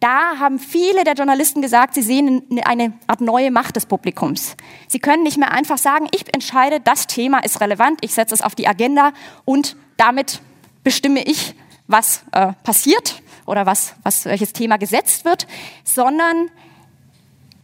Da 0.00 0.38
haben 0.38 0.58
viele 0.58 1.04
der 1.04 1.14
Journalisten 1.14 1.62
gesagt, 1.62 1.94
sie 1.94 2.02
sehen 2.02 2.42
eine 2.64 2.92
Art 3.06 3.20
neue 3.20 3.50
Macht 3.50 3.76
des 3.76 3.86
Publikums. 3.86 4.56
Sie 4.88 4.98
können 4.98 5.22
nicht 5.22 5.38
mehr 5.38 5.52
einfach 5.52 5.78
sagen, 5.78 6.06
ich 6.12 6.32
entscheide, 6.34 6.80
das 6.80 7.06
Thema 7.06 7.38
ist 7.38 7.60
relevant, 7.60 8.00
ich 8.02 8.12
setze 8.12 8.34
es 8.34 8.42
auf 8.42 8.54
die 8.54 8.68
Agenda 8.68 9.12
und 9.44 9.76
damit 9.96 10.40
bestimme 10.84 11.22
ich, 11.22 11.54
was 11.86 12.24
äh, 12.32 12.52
passiert 12.62 13.22
oder 13.46 13.64
was, 13.64 13.94
was, 14.02 14.24
welches 14.26 14.52
Thema 14.52 14.76
gesetzt 14.76 15.24
wird, 15.24 15.46
sondern 15.84 16.50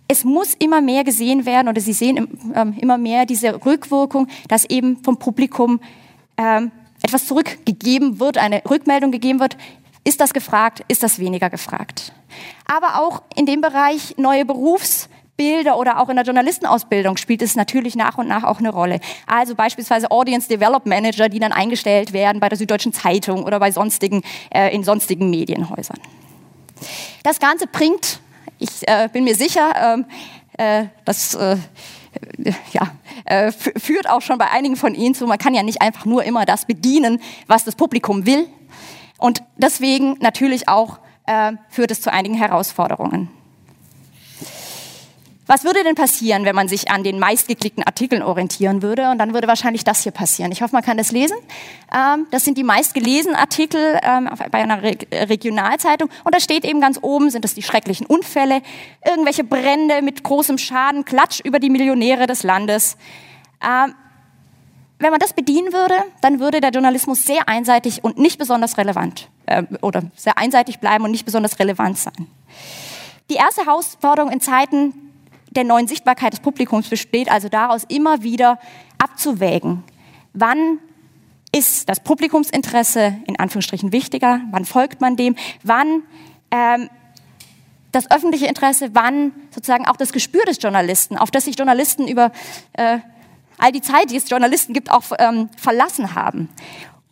es 0.08 0.24
muss 0.24 0.54
immer 0.54 0.80
mehr 0.80 1.04
gesehen 1.04 1.46
werden 1.46 1.68
oder 1.68 1.80
Sie 1.80 1.92
sehen 1.92 2.28
ähm, 2.54 2.74
immer 2.78 2.98
mehr 2.98 3.26
diese 3.26 3.64
Rückwirkung, 3.64 4.28
dass 4.48 4.64
eben 4.66 5.02
vom 5.02 5.18
Publikum 5.18 5.80
ähm, 6.36 6.70
etwas 7.02 7.26
zurückgegeben 7.26 8.20
wird, 8.20 8.38
eine 8.38 8.62
Rückmeldung 8.68 9.10
gegeben 9.10 9.40
wird, 9.40 9.56
ist 10.04 10.20
das 10.20 10.32
gefragt? 10.32 10.84
Ist 10.88 11.02
das 11.02 11.18
weniger 11.18 11.48
gefragt? 11.50 12.12
Aber 12.66 13.00
auch 13.00 13.22
in 13.34 13.46
dem 13.46 13.60
Bereich 13.60 14.16
neue 14.16 14.44
Berufsbilder 14.44 15.78
oder 15.78 16.00
auch 16.00 16.08
in 16.08 16.16
der 16.16 16.24
Journalistenausbildung 16.24 17.16
spielt 17.16 17.42
es 17.42 17.56
natürlich 17.56 17.96
nach 17.96 18.18
und 18.18 18.28
nach 18.28 18.44
auch 18.44 18.58
eine 18.58 18.70
Rolle. 18.70 19.00
Also 19.26 19.54
beispielsweise 19.54 20.10
Audience 20.10 20.48
Development 20.48 20.86
Manager, 20.86 21.28
die 21.28 21.38
dann 21.38 21.52
eingestellt 21.52 22.12
werden 22.12 22.40
bei 22.40 22.48
der 22.48 22.58
Süddeutschen 22.58 22.92
Zeitung 22.92 23.44
oder 23.44 23.58
bei 23.58 23.70
sonstigen, 23.70 24.22
äh, 24.50 24.74
in 24.74 24.84
sonstigen 24.84 25.30
Medienhäusern. 25.30 25.98
Das 27.22 27.38
Ganze 27.38 27.66
bringt, 27.66 28.20
ich 28.58 28.86
äh, 28.88 29.08
bin 29.12 29.24
mir 29.24 29.34
sicher, 29.34 29.72
ähm, 29.76 30.06
äh, 30.58 30.86
das 31.04 31.34
äh, 31.34 31.56
ja, 32.72 32.90
äh, 33.24 33.52
führt 33.52 34.08
auch 34.08 34.20
schon 34.20 34.38
bei 34.38 34.50
einigen 34.50 34.76
von 34.76 34.94
Ihnen 34.94 35.14
zu, 35.14 35.26
man 35.26 35.38
kann 35.38 35.54
ja 35.54 35.62
nicht 35.62 35.80
einfach 35.80 36.04
nur 36.04 36.24
immer 36.24 36.44
das 36.44 36.66
bedienen, 36.66 37.20
was 37.46 37.64
das 37.64 37.74
Publikum 37.74 38.26
will, 38.26 38.46
und 39.18 39.44
deswegen 39.56 40.16
natürlich 40.18 40.68
auch 40.68 40.98
äh, 41.26 41.52
führt 41.68 41.90
es 41.90 42.00
zu 42.00 42.12
einigen 42.12 42.34
Herausforderungen. 42.34 43.28
Was 45.46 45.64
würde 45.64 45.82
denn 45.82 45.96
passieren, 45.96 46.44
wenn 46.44 46.54
man 46.54 46.68
sich 46.68 46.90
an 46.90 47.02
den 47.02 47.18
meistgeklickten 47.18 47.84
Artikeln 47.84 48.22
orientieren 48.22 48.80
würde? 48.80 49.10
Und 49.10 49.18
dann 49.18 49.34
würde 49.34 49.48
wahrscheinlich 49.48 49.84
das 49.84 50.02
hier 50.02 50.12
passieren. 50.12 50.52
Ich 50.52 50.62
hoffe, 50.62 50.74
man 50.74 50.84
kann 50.84 50.96
das 50.96 51.10
lesen. 51.10 51.36
Ähm, 51.92 52.26
das 52.30 52.44
sind 52.44 52.56
die 52.56 52.64
meistgelesenen 52.64 53.36
Artikel 53.36 53.98
ähm, 54.02 54.30
bei 54.50 54.62
einer 54.62 54.82
Re 54.82 54.96
Regionalzeitung. 55.12 56.08
Und 56.24 56.34
da 56.34 56.40
steht 56.40 56.64
eben 56.64 56.80
ganz 56.80 56.98
oben, 57.02 57.28
sind 57.28 57.44
das 57.44 57.54
die 57.54 57.62
schrecklichen 57.62 58.06
Unfälle, 58.06 58.62
irgendwelche 59.04 59.42
Brände 59.42 60.00
mit 60.00 60.22
großem 60.22 60.58
Schaden, 60.58 61.04
Klatsch 61.04 61.40
über 61.40 61.58
die 61.58 61.70
Millionäre 61.70 62.26
des 62.26 62.44
Landes. 62.44 62.96
Ähm, 63.62 63.94
wenn 65.02 65.10
man 65.10 65.20
das 65.20 65.32
bedienen 65.32 65.72
würde, 65.72 65.94
dann 66.20 66.40
würde 66.40 66.60
der 66.60 66.70
Journalismus 66.70 67.24
sehr 67.24 67.48
einseitig 67.48 68.04
und 68.04 68.18
nicht 68.18 68.38
besonders 68.38 68.78
relevant 68.78 69.28
äh, 69.46 69.64
oder 69.80 70.02
sehr 70.16 70.38
einseitig 70.38 70.78
bleiben 70.78 71.04
und 71.04 71.10
nicht 71.10 71.24
besonders 71.24 71.58
relevant 71.58 71.98
sein. 71.98 72.26
Die 73.30 73.34
erste 73.34 73.66
Herausforderung 73.66 74.30
in 74.30 74.40
Zeiten 74.40 74.94
der 75.50 75.64
neuen 75.64 75.88
Sichtbarkeit 75.88 76.32
des 76.32 76.40
Publikums 76.40 76.88
besteht 76.88 77.30
also 77.30 77.48
daraus, 77.48 77.84
immer 77.88 78.22
wieder 78.22 78.58
abzuwägen, 78.98 79.84
wann 80.32 80.78
ist 81.54 81.88
das 81.88 82.00
Publikumsinteresse 82.00 83.16
in 83.26 83.38
Anführungsstrichen 83.38 83.92
wichtiger, 83.92 84.40
wann 84.50 84.64
folgt 84.64 85.00
man 85.00 85.16
dem, 85.16 85.36
wann 85.62 86.02
ähm, 86.50 86.88
das 87.90 88.10
öffentliche 88.10 88.46
Interesse, 88.46 88.90
wann 88.94 89.32
sozusagen 89.50 89.86
auch 89.86 89.96
das 89.96 90.12
Gespür 90.12 90.44
des 90.44 90.62
Journalisten, 90.62 91.18
auf 91.18 91.30
das 91.30 91.44
sich 91.44 91.58
Journalisten 91.58 92.08
über 92.08 92.32
äh, 92.72 92.98
all 93.58 93.72
die 93.72 93.80
Zeit, 93.80 94.10
die 94.10 94.16
es 94.16 94.28
Journalisten 94.28 94.72
gibt, 94.72 94.90
auch 94.90 95.04
ähm, 95.18 95.48
verlassen 95.56 96.14
haben. 96.14 96.48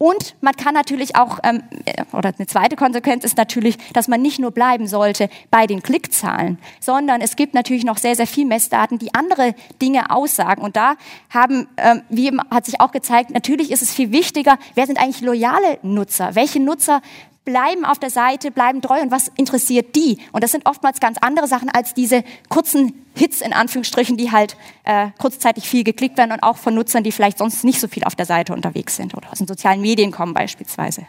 Und 0.02 0.34
man 0.40 0.54
kann 0.54 0.72
natürlich 0.72 1.14
auch, 1.14 1.40
ähm, 1.42 1.62
äh, 1.84 2.04
oder 2.14 2.32
eine 2.34 2.46
zweite 2.46 2.74
Konsequenz 2.74 3.22
ist 3.22 3.36
natürlich, 3.36 3.76
dass 3.92 4.08
man 4.08 4.22
nicht 4.22 4.38
nur 4.38 4.50
bleiben 4.50 4.86
sollte 4.86 5.28
bei 5.50 5.66
den 5.66 5.82
Klickzahlen, 5.82 6.58
sondern 6.80 7.20
es 7.20 7.36
gibt 7.36 7.52
natürlich 7.52 7.84
noch 7.84 7.98
sehr, 7.98 8.16
sehr 8.16 8.26
viel 8.26 8.46
Messdaten, 8.46 8.98
die 8.98 9.14
andere 9.14 9.54
Dinge 9.82 10.10
aussagen. 10.10 10.62
Und 10.62 10.74
da 10.76 10.94
haben, 11.28 11.68
ähm, 11.76 12.00
wie 12.08 12.30
hat 12.50 12.64
sich 12.64 12.80
auch 12.80 12.92
gezeigt, 12.92 13.30
natürlich 13.30 13.70
ist 13.70 13.82
es 13.82 13.92
viel 13.92 14.10
wichtiger, 14.10 14.56
wer 14.74 14.86
sind 14.86 14.98
eigentlich 14.98 15.20
loyale 15.20 15.78
Nutzer? 15.82 16.34
Welche 16.34 16.60
Nutzer 16.60 17.02
bleiben 17.44 17.84
auf 17.84 17.98
der 17.98 18.10
Seite, 18.10 18.50
bleiben 18.50 18.82
treu 18.82 19.00
und 19.00 19.10
was 19.10 19.28
interessiert 19.36 19.96
die? 19.96 20.18
Und 20.32 20.44
das 20.44 20.52
sind 20.52 20.66
oftmals 20.66 21.00
ganz 21.00 21.18
andere 21.20 21.48
Sachen 21.48 21.70
als 21.70 21.94
diese 21.94 22.22
kurzen 22.48 23.06
Hits 23.14 23.40
in 23.40 23.52
Anführungsstrichen, 23.52 24.16
die 24.16 24.30
halt 24.30 24.56
äh, 24.84 25.08
kurzzeitig 25.18 25.68
viel 25.68 25.84
geklickt 25.84 26.18
werden 26.18 26.32
und 26.32 26.42
auch 26.42 26.56
von 26.56 26.74
Nutzern, 26.74 27.02
die 27.02 27.12
vielleicht 27.12 27.38
sonst 27.38 27.64
nicht 27.64 27.80
so 27.80 27.88
viel 27.88 28.04
auf 28.04 28.14
der 28.14 28.26
Seite 28.26 28.52
unterwegs 28.52 28.96
sind 28.96 29.14
oder 29.14 29.30
aus 29.32 29.38
den 29.38 29.46
sozialen 29.46 29.80
Medien 29.80 30.12
kommen 30.12 30.34
beispielsweise. 30.34 31.06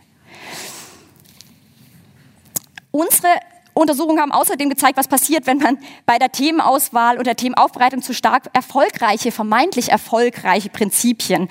Unsere 2.92 3.30
Untersuchungen 3.74 4.20
haben 4.20 4.32
außerdem 4.32 4.70
gezeigt, 4.70 4.98
was 4.98 5.08
passiert, 5.08 5.48
wenn 5.48 5.60
man 5.60 5.78
bei 6.06 6.18
der 6.18 6.32
Themenauswahl 6.32 7.18
und 7.18 7.26
der 7.26 7.38
Themenaufbereitung 7.38 8.02
zu 8.02 8.14
stark 8.14 8.50
erfolgreiche, 8.54 9.32
vermeintlich 9.32 9.90
erfolgreiche 9.90 10.70
Prinzipien 10.70 11.48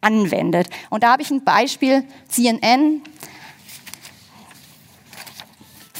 anwendet. 0.00 0.68
Und 0.90 1.04
da 1.04 1.12
habe 1.12 1.22
ich 1.22 1.30
ein 1.30 1.44
Beispiel, 1.44 2.04
CNN. 2.28 3.02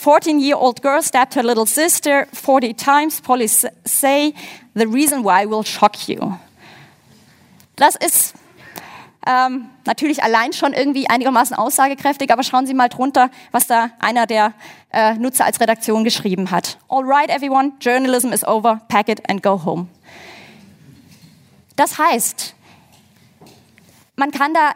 14-year-old 0.00 0.82
girl 0.82 1.02
stabbed 1.02 1.34
her 1.34 1.42
little 1.42 1.66
sister 1.66 2.26
40 2.32 2.74
times. 2.74 3.20
Police 3.20 3.66
say 3.84 4.34
the 4.74 4.86
reason 4.86 5.24
why 5.24 5.44
will 5.48 5.64
shock 5.64 6.08
you. 6.08 6.38
Das 7.76 7.96
ist 7.96 8.34
ähm, 9.26 9.68
natürlich 9.84 10.22
allein 10.22 10.52
schon 10.52 10.72
irgendwie 10.72 11.08
einigermaßen 11.08 11.56
aussagekräftig, 11.56 12.32
aber 12.32 12.42
schauen 12.42 12.66
Sie 12.66 12.74
mal 12.74 12.88
drunter, 12.88 13.30
was 13.52 13.66
da 13.66 13.90
einer 13.98 14.26
der 14.26 14.54
äh, 14.92 15.14
Nutzer 15.14 15.44
als 15.44 15.60
Redaktion 15.60 16.04
geschrieben 16.04 16.50
hat. 16.50 16.78
All 16.88 17.04
right, 17.04 17.28
everyone, 17.28 17.72
journalism 17.80 18.32
is 18.32 18.44
over, 18.44 18.80
pack 18.88 19.08
it 19.08 19.28
and 19.28 19.42
go 19.42 19.62
home. 19.64 19.88
Das 21.76 21.98
heißt, 21.98 22.54
man 24.16 24.30
kann 24.30 24.52
da 24.54 24.72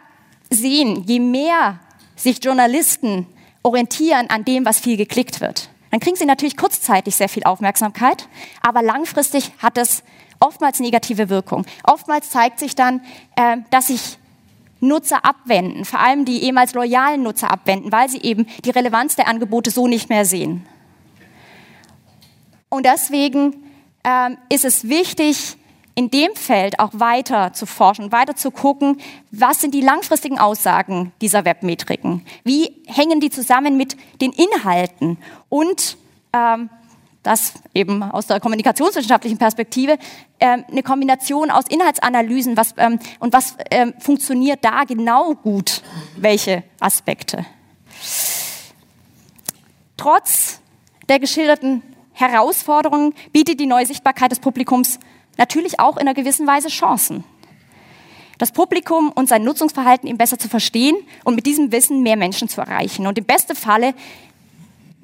sehen, 0.50 1.04
je 1.06 1.20
mehr 1.20 1.78
sich 2.16 2.42
Journalisten 2.42 3.26
orientieren 3.64 4.30
an 4.30 4.44
dem, 4.44 4.64
was 4.64 4.78
viel 4.78 4.96
geklickt 4.96 5.40
wird, 5.40 5.68
dann 5.90 5.98
kriegen 5.98 6.16
sie 6.16 6.26
natürlich 6.26 6.56
kurzzeitig 6.56 7.16
sehr 7.16 7.28
viel 7.28 7.44
Aufmerksamkeit, 7.44 8.28
aber 8.60 8.82
langfristig 8.82 9.50
hat 9.58 9.78
es 9.78 10.04
oftmals 10.38 10.80
negative 10.80 11.28
Wirkung. 11.28 11.66
Oftmals 11.82 12.30
zeigt 12.30 12.58
sich 12.58 12.76
dann, 12.76 13.00
äh, 13.36 13.56
dass 13.70 13.88
sich 13.88 14.18
Nutzer 14.80 15.24
abwenden, 15.24 15.84
vor 15.84 16.00
allem 16.00 16.24
die 16.24 16.42
ehemals 16.42 16.74
loyalen 16.74 17.22
Nutzer 17.22 17.50
abwenden, 17.50 17.90
weil 17.90 18.08
sie 18.08 18.20
eben 18.20 18.46
die 18.64 18.70
Relevanz 18.70 19.16
der 19.16 19.28
Angebote 19.28 19.70
so 19.70 19.88
nicht 19.88 20.08
mehr 20.08 20.24
sehen. 20.24 20.66
Und 22.68 22.86
deswegen 22.86 23.64
ähm, 24.04 24.36
ist 24.48 24.64
es 24.64 24.88
wichtig, 24.88 25.56
in 25.94 26.10
dem 26.10 26.34
Feld 26.34 26.80
auch 26.80 26.90
weiter 26.94 27.52
zu 27.52 27.66
forschen, 27.66 28.10
weiter 28.10 28.34
zu 28.34 28.50
gucken, 28.50 29.00
was 29.30 29.60
sind 29.60 29.74
die 29.74 29.80
langfristigen 29.80 30.38
Aussagen 30.38 31.12
dieser 31.20 31.44
Webmetriken? 31.44 32.26
Wie 32.42 32.82
hängen 32.86 33.20
die 33.20 33.30
zusammen 33.30 33.76
mit 33.76 33.96
den 34.20 34.32
Inhalten 34.32 35.18
und 35.48 35.96
ähm, 36.32 36.68
das 37.22 37.54
eben 37.72 38.02
aus 38.02 38.26
der 38.26 38.38
kommunikationswissenschaftlichen 38.38 39.38
Perspektive, 39.38 39.98
äh, 40.38 40.58
eine 40.70 40.82
Kombination 40.82 41.50
aus 41.50 41.64
Inhaltsanalysen 41.68 42.56
was, 42.56 42.74
ähm, 42.76 42.98
und 43.18 43.32
was 43.32 43.56
ähm, 43.70 43.94
funktioniert 43.98 44.64
da 44.64 44.84
genau 44.84 45.34
gut, 45.34 45.82
welche 46.16 46.64
Aspekte. 46.80 47.46
Trotz 49.96 50.60
der 51.08 51.18
geschilderten 51.18 51.82
Herausforderungen 52.12 53.14
bietet 53.32 53.58
die 53.58 53.66
neue 53.66 53.86
Sichtbarkeit 53.86 54.30
des 54.30 54.40
Publikums 54.40 54.98
natürlich 55.38 55.80
auch 55.80 55.96
in 55.96 56.02
einer 56.02 56.14
gewissen 56.14 56.46
Weise 56.46 56.68
Chancen. 56.68 57.24
Das 58.38 58.52
Publikum 58.52 59.10
und 59.10 59.28
sein 59.28 59.44
Nutzungsverhalten 59.44 60.08
eben 60.08 60.18
besser 60.18 60.38
zu 60.38 60.48
verstehen 60.48 60.96
und 61.24 61.36
mit 61.36 61.46
diesem 61.46 61.72
Wissen 61.72 62.02
mehr 62.02 62.16
Menschen 62.16 62.48
zu 62.48 62.60
erreichen. 62.60 63.06
Und 63.06 63.16
im 63.16 63.24
besten 63.24 63.54
Falle 63.54 63.94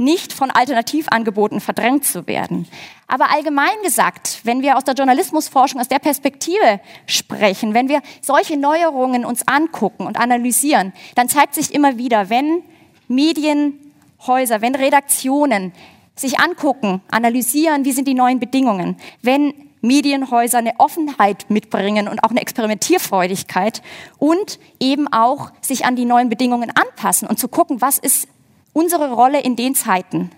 nicht 0.01 0.33
von 0.33 0.51
Alternativangeboten 0.51 1.61
verdrängt 1.61 2.07
zu 2.07 2.26
werden. 2.26 2.66
Aber 3.07 3.31
allgemein 3.31 3.74
gesagt, 3.85 4.41
wenn 4.45 4.62
wir 4.62 4.76
aus 4.78 4.85
der 4.85 4.95
Journalismusforschung, 4.95 5.78
aus 5.78 5.89
der 5.89 5.99
Perspektive 5.99 6.81
sprechen, 7.07 7.74
wenn 7.74 7.89
wir 7.89 8.01
solche 8.22 8.57
Neuerungen 8.57 9.26
uns 9.26 9.47
angucken 9.47 10.07
und 10.07 10.18
analysieren, 10.18 10.95
dann 11.16 11.28
zeigt 11.28 11.55
sich 11.55 11.74
immer 11.74 11.99
wieder, 11.99 12.31
wenn 12.31 12.62
Medienhäuser, 13.09 14.62
wenn 14.62 14.74
Redaktionen 14.74 15.72
sich 16.16 16.41
angucken, 16.41 17.03
analysieren, 17.11 17.85
wie 17.85 17.93
sind 17.93 18.09
die 18.09 18.14
neuen 18.14 18.41
Bedingungen, 18.41 18.97
wenn 19.22 19.53
Medienhäuser 19.81 20.59
eine 20.59 20.78
Offenheit 20.78 21.49
mitbringen 21.49 22.09
und 22.09 22.22
auch 22.22 22.31
eine 22.31 22.41
Experimentierfreudigkeit 22.41 23.83
und 24.18 24.59
eben 24.78 25.09
auch 25.12 25.53
sich 25.61 25.85
an 25.85 25.97
die 25.97 26.05
neuen 26.05 26.28
Bedingungen 26.28 26.70
anpassen 26.70 27.28
und 27.28 27.39
zu 27.39 27.49
gucken, 27.49 27.81
was 27.81 27.99
ist 27.99 28.28
unsere 28.72 29.12
Rolle 29.12 29.41
in 29.41 29.57
den 29.57 29.74
Zeiten, 29.74 30.31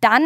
dann 0.00 0.22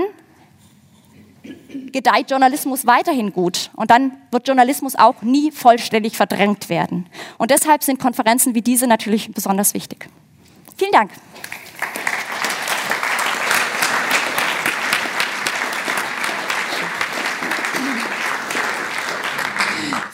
gedeiht 1.93 2.31
Journalismus 2.31 2.87
weiterhin 2.87 3.33
gut 3.33 3.71
und 3.77 3.91
dann 3.91 4.13
wird 4.31 4.47
Journalismus 4.47 4.97
auch 4.97 5.23
nie 5.23 5.51
vollständig 5.51 6.17
verdrängt 6.17 6.69
werden. 6.69 7.07
Und 7.39 7.51
deshalb 7.51 7.83
sind 7.83 8.01
Konferenzen 8.01 8.55
wie 8.55 8.63
diese 8.63 8.87
natürlich 8.87 9.33
besonders 9.33 9.75
wichtig. 9.75 10.09
Vielen 10.77 10.93
Dank. 10.93 11.11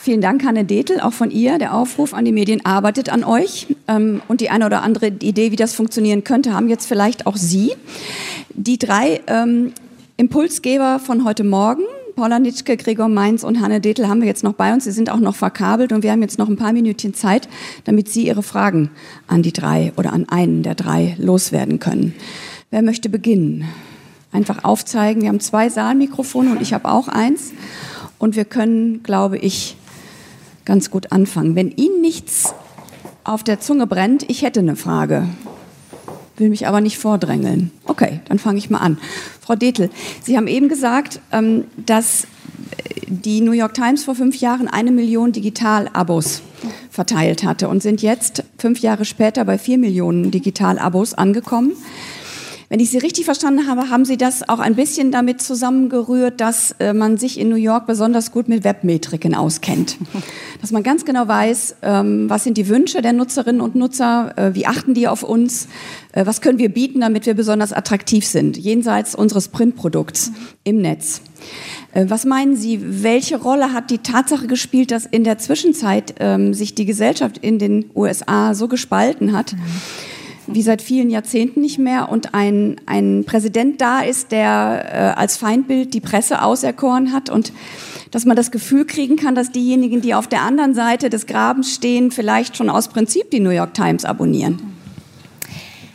Vielen 0.05 0.21
Dank, 0.21 0.45
Hanne 0.45 0.65
Detel, 0.65 0.99
auch 0.99 1.13
von 1.13 1.31
ihr. 1.31 1.57
Der 1.57 1.73
Aufruf 1.73 2.13
an 2.13 2.25
die 2.25 2.31
Medien 2.31 2.63
arbeitet 2.63 3.09
an 3.09 3.23
euch. 3.23 3.75
Ähm, 3.87 4.21
und 4.27 4.39
die 4.39 4.51
eine 4.51 4.67
oder 4.67 4.83
andere 4.83 5.07
Idee, 5.07 5.51
wie 5.51 5.55
das 5.55 5.73
funktionieren 5.73 6.23
könnte, 6.23 6.53
haben 6.53 6.69
jetzt 6.69 6.85
vielleicht 6.85 7.25
auch 7.25 7.35
Sie. 7.35 7.71
Die 8.53 8.77
drei 8.77 9.21
ähm, 9.25 9.71
Impulsgeber 10.15 10.99
von 10.99 11.25
heute 11.25 11.43
Morgen, 11.43 11.81
Paula 12.15 12.37
Nitschke, 12.37 12.77
Gregor 12.77 13.07
Mainz 13.07 13.43
und 13.43 13.59
Hanne 13.61 13.81
Detel 13.81 14.07
haben 14.07 14.21
wir 14.21 14.27
jetzt 14.27 14.43
noch 14.43 14.53
bei 14.53 14.71
uns. 14.71 14.83
Sie 14.83 14.91
sind 14.91 15.09
auch 15.09 15.19
noch 15.19 15.35
verkabelt 15.35 15.91
und 15.91 16.03
wir 16.03 16.11
haben 16.11 16.21
jetzt 16.21 16.37
noch 16.37 16.49
ein 16.49 16.55
paar 16.55 16.71
Minütchen 16.71 17.15
Zeit, 17.15 17.49
damit 17.85 18.07
Sie 18.07 18.27
Ihre 18.27 18.43
Fragen 18.43 18.91
an 19.25 19.41
die 19.41 19.53
drei 19.53 19.91
oder 19.97 20.13
an 20.13 20.29
einen 20.29 20.61
der 20.61 20.75
drei 20.75 21.15
loswerden 21.17 21.79
können. 21.79 22.13
Wer 22.69 22.83
möchte 22.83 23.09
beginnen? 23.09 23.65
Einfach 24.31 24.65
aufzeigen. 24.65 25.23
Wir 25.23 25.29
haben 25.29 25.39
zwei 25.39 25.67
Saalmikrofone 25.67 26.51
und 26.51 26.61
ich 26.61 26.75
habe 26.75 26.91
auch 26.91 27.07
eins. 27.07 27.53
Und 28.19 28.35
wir 28.35 28.45
können, 28.45 29.01
glaube 29.01 29.39
ich, 29.39 29.75
ganz 30.65 30.91
gut 30.91 31.11
anfangen. 31.11 31.55
Wenn 31.55 31.71
Ihnen 31.71 32.01
nichts 32.01 32.53
auf 33.23 33.43
der 33.43 33.59
Zunge 33.59 33.87
brennt, 33.87 34.29
ich 34.29 34.41
hätte 34.41 34.59
eine 34.59 34.75
Frage, 34.75 35.27
will 36.37 36.49
mich 36.49 36.67
aber 36.67 36.81
nicht 36.81 36.97
vordrängeln. 36.97 37.71
Okay, 37.85 38.19
dann 38.27 38.39
fange 38.39 38.57
ich 38.57 38.69
mal 38.69 38.79
an. 38.79 38.97
Frau 39.41 39.55
Detel, 39.55 39.89
Sie 40.21 40.35
haben 40.37 40.47
eben 40.47 40.67
gesagt, 40.69 41.21
ähm, 41.31 41.65
dass 41.77 42.27
die 43.07 43.41
New 43.41 43.51
York 43.51 43.73
Times 43.73 44.03
vor 44.03 44.15
fünf 44.15 44.37
Jahren 44.37 44.67
eine 44.67 44.91
Million 44.91 45.31
Digital-Abos 45.31 46.41
verteilt 46.89 47.43
hatte 47.43 47.69
und 47.69 47.81
sind 47.81 48.01
jetzt 48.01 48.43
fünf 48.57 48.79
Jahre 48.79 49.05
später 49.05 49.45
bei 49.45 49.57
vier 49.57 49.77
Millionen 49.77 50.31
Digital-Abos 50.31 51.13
angekommen. 51.13 51.73
Wenn 52.67 52.79
ich 52.79 52.89
Sie 52.89 52.97
richtig 52.97 53.25
verstanden 53.25 53.67
habe, 53.67 53.89
haben 53.89 54.05
Sie 54.05 54.17
das 54.17 54.47
auch 54.49 54.57
ein 54.57 54.75
bisschen 54.75 55.11
damit 55.11 55.39
zusammengerührt, 55.39 56.41
dass 56.41 56.71
äh, 56.79 56.93
man 56.93 57.17
sich 57.17 57.39
in 57.39 57.49
New 57.49 57.55
York 57.55 57.85
besonders 57.85 58.31
gut 58.31 58.47
mit 58.47 58.63
Webmetriken 58.63 59.35
auskennt. 59.35 59.97
Dass 60.61 60.71
man 60.71 60.81
ganz 60.81 61.05
genau 61.05 61.27
weiß, 61.27 61.75
ähm, 61.83 62.27
was 62.27 62.43
sind 62.43 62.57
die 62.57 62.67
Wünsche 62.67 63.03
der 63.03 63.13
Nutzerinnen 63.13 63.61
und 63.61 63.75
Nutzer, 63.75 64.33
äh, 64.35 64.55
wie 64.55 64.65
achten 64.65 64.95
die 64.95 65.07
auf 65.07 65.21
uns, 65.21 65.67
äh, 66.13 66.25
was 66.25 66.41
können 66.41 66.57
wir 66.57 66.69
bieten, 66.69 67.01
damit 67.01 67.27
wir 67.27 67.35
besonders 67.35 67.71
attraktiv 67.71 68.25
sind, 68.25 68.57
jenseits 68.57 69.13
unseres 69.13 69.49
Printprodukts 69.49 70.31
im 70.63 70.81
Netz. 70.81 71.21
Was 71.93 72.25
meinen 72.25 72.55
Sie, 72.55 73.03
welche 73.03 73.37
Rolle 73.37 73.71
hat 73.71 73.91
die 73.91 73.99
Tatsache 73.99 74.47
gespielt, 74.47 74.91
dass 74.91 75.05
in 75.05 75.23
der 75.23 75.37
Zwischenzeit 75.37 76.15
ähm, 76.19 76.53
sich 76.53 76.73
die 76.73 76.85
Gesellschaft 76.85 77.37
in 77.37 77.59
den 77.59 77.91
USA 77.95 78.53
so 78.55 78.67
gespalten 78.67 79.31
hat? 79.31 79.53
Mhm 79.53 79.59
wie 80.47 80.61
seit 80.61 80.81
vielen 80.81 81.09
Jahrzehnten 81.09 81.61
nicht 81.61 81.79
mehr 81.79 82.09
und 82.09 82.33
ein, 82.33 82.77
ein 82.85 83.23
Präsident 83.25 83.81
da 83.81 84.01
ist, 84.01 84.31
der 84.31 84.85
äh, 85.15 85.19
als 85.19 85.37
Feindbild 85.37 85.93
die 85.93 86.01
Presse 86.01 86.41
auserkoren 86.41 87.13
hat 87.13 87.29
und 87.29 87.51
dass 88.11 88.25
man 88.25 88.35
das 88.35 88.51
Gefühl 88.51 88.85
kriegen 88.85 89.17
kann, 89.17 89.35
dass 89.35 89.51
diejenigen, 89.51 90.01
die 90.01 90.13
auf 90.13 90.27
der 90.27 90.41
anderen 90.41 90.73
Seite 90.73 91.09
des 91.09 91.25
Grabens 91.25 91.73
stehen, 91.73 92.11
vielleicht 92.11 92.55
schon 92.57 92.69
aus 92.69 92.87
Prinzip 92.87 93.31
die 93.31 93.39
New 93.39 93.49
York 93.49 93.73
Times 93.73 94.05
abonnieren. 94.05 94.75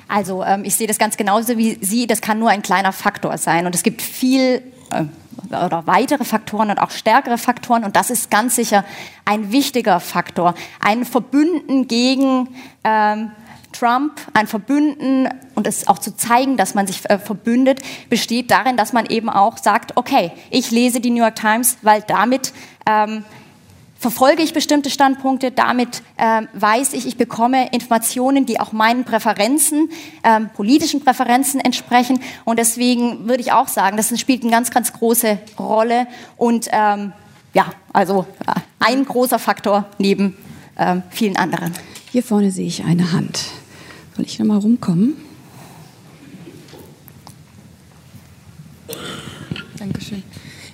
Also 0.09 0.43
ähm, 0.45 0.65
ich 0.65 0.75
sehe 0.75 0.89
das 0.89 0.99
ganz 0.99 1.17
genauso 1.17 1.57
wie 1.57 1.79
Sie. 1.81 2.07
Das 2.07 2.21
kann 2.21 2.39
nur 2.39 2.51
ein 2.51 2.63
kleiner 2.63 2.93
Faktor 2.93 3.39
sein 3.39 3.67
und 3.67 3.75
es 3.75 3.83
gibt 3.85 4.03
viel 4.03 4.61
äh, 4.91 5.05
oder 5.49 5.87
weitere 5.87 6.25
Faktoren 6.25 6.71
und 6.71 6.79
auch 6.79 6.91
stärkere 6.91 7.39
Faktoren 7.39 7.85
und 7.85 7.97
das 7.97 8.11
ist 8.11 8.31
ganz 8.31 8.57
sicher 8.57 8.85
ein 9.25 9.53
wichtiger 9.53 10.01
Faktor. 10.01 10.55
Ein 10.81 11.05
Verbünden 11.05 11.89
gegen 11.89 12.49
ähm, 12.85 13.31
Trump, 13.73 14.21
ein 14.35 14.47
Verbünden 14.47 15.29
und 15.55 15.67
es 15.67 15.89
auch 15.89 15.99
zu 15.99 16.17
zeigen, 16.17 16.57
dass 16.57 16.75
man 16.75 16.87
sich 16.87 17.09
äh, 17.09 17.19
verbündet, 17.19 17.81
besteht 18.09 18.51
darin, 18.51 18.77
dass 18.77 18.93
man 18.93 19.07
eben 19.07 19.29
auch 19.29 19.59
sagt, 19.59 19.97
okay, 19.97 20.33
ich 20.51 20.71
lese 20.71 21.01
die 21.01 21.11
New 21.11 21.23
York 21.23 21.37
Times, 21.37 21.79
weil 21.83 22.03
damit 22.07 22.53
ähm, 22.87 23.25
verfolge 24.01 24.43
ich 24.43 24.55
bestimmte 24.55 24.89
Standpunkte, 24.89 25.51
damit 25.51 26.03
ähm, 26.17 26.49
weiß 26.55 26.95
ich, 26.95 27.07
ich 27.07 27.19
bekomme 27.19 27.69
Informationen, 27.73 28.47
die 28.47 28.59
auch 28.59 28.73
meinen 28.73 29.05
Präferenzen, 29.05 29.91
ähm, 30.25 30.49
politischen 30.55 31.05
Präferenzen 31.05 31.61
entsprechen. 31.61 32.21
Und 32.47 32.59
deswegen 32.59 33.29
würde 33.29 33.43
ich 33.43 33.53
auch 33.53 33.69
sagen, 33.69 33.99
das 33.99 34.19
spielt 34.19 34.43
eine 34.43 34.51
ganz, 34.51 34.71
ganz 34.71 34.95
große 34.95 35.39
Rolle. 35.59 36.07
Und 36.39 36.69
ähm, 36.73 37.13
ja, 37.53 37.67
also 37.93 38.27
äh, 38.47 38.55
ein 38.79 39.05
großer 39.05 39.39
Faktor 39.39 39.85
neben 39.99 40.35
ähm, 40.79 41.03
vielen 41.11 41.37
anderen. 41.37 41.75
Hier 42.11 42.23
vorne 42.23 42.51
sehe 42.51 42.67
ich 42.67 42.85
eine 42.85 43.13
Hand. 43.13 43.45
Soll 44.17 44.25
ich 44.25 44.39
nochmal 44.39 44.59
rumkommen? 44.59 45.15
Dankeschön. 49.79 50.23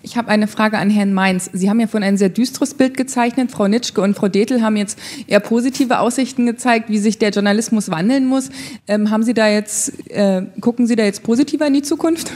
Ich 0.03 0.17
habe 0.17 0.29
eine 0.29 0.47
Frage 0.47 0.79
an 0.79 0.89
Herrn 0.89 1.13
Mainz. 1.13 1.51
Sie 1.53 1.69
haben 1.69 1.81
ja 1.81 1.89
von 1.89 2.03
ein 2.03 2.17
sehr 2.17 2.29
düsteres 2.29 2.75
Bild 2.75 2.97
gezeichnet. 2.97 3.51
Frau 3.51 3.67
Nitschke 3.67 4.01
und 4.01 4.17
Frau 4.17 4.29
Detel 4.29 4.63
haben 4.63 4.77
jetzt 4.77 4.99
eher 5.27 5.41
positive 5.41 5.99
Aussichten 5.99 6.47
gezeigt, 6.47 6.89
wie 6.89 6.99
sich 6.99 7.19
der 7.19 7.31
Journalismus 7.31 7.91
wandeln 7.91 8.27
muss. 8.27 8.51
Ähm, 8.87 9.11
haben 9.11 9.25
Sie 9.25 9.35
da 9.35 9.49
jetzt, 9.49 10.09
äh, 10.11 10.43
gucken 10.61 10.87
Sie 10.87 10.97
da 10.97 11.05
jetzt 11.05 11.23
positiver 11.23 11.67
in 11.67 11.75
die 11.75 11.83
Zukunft? 11.83 12.33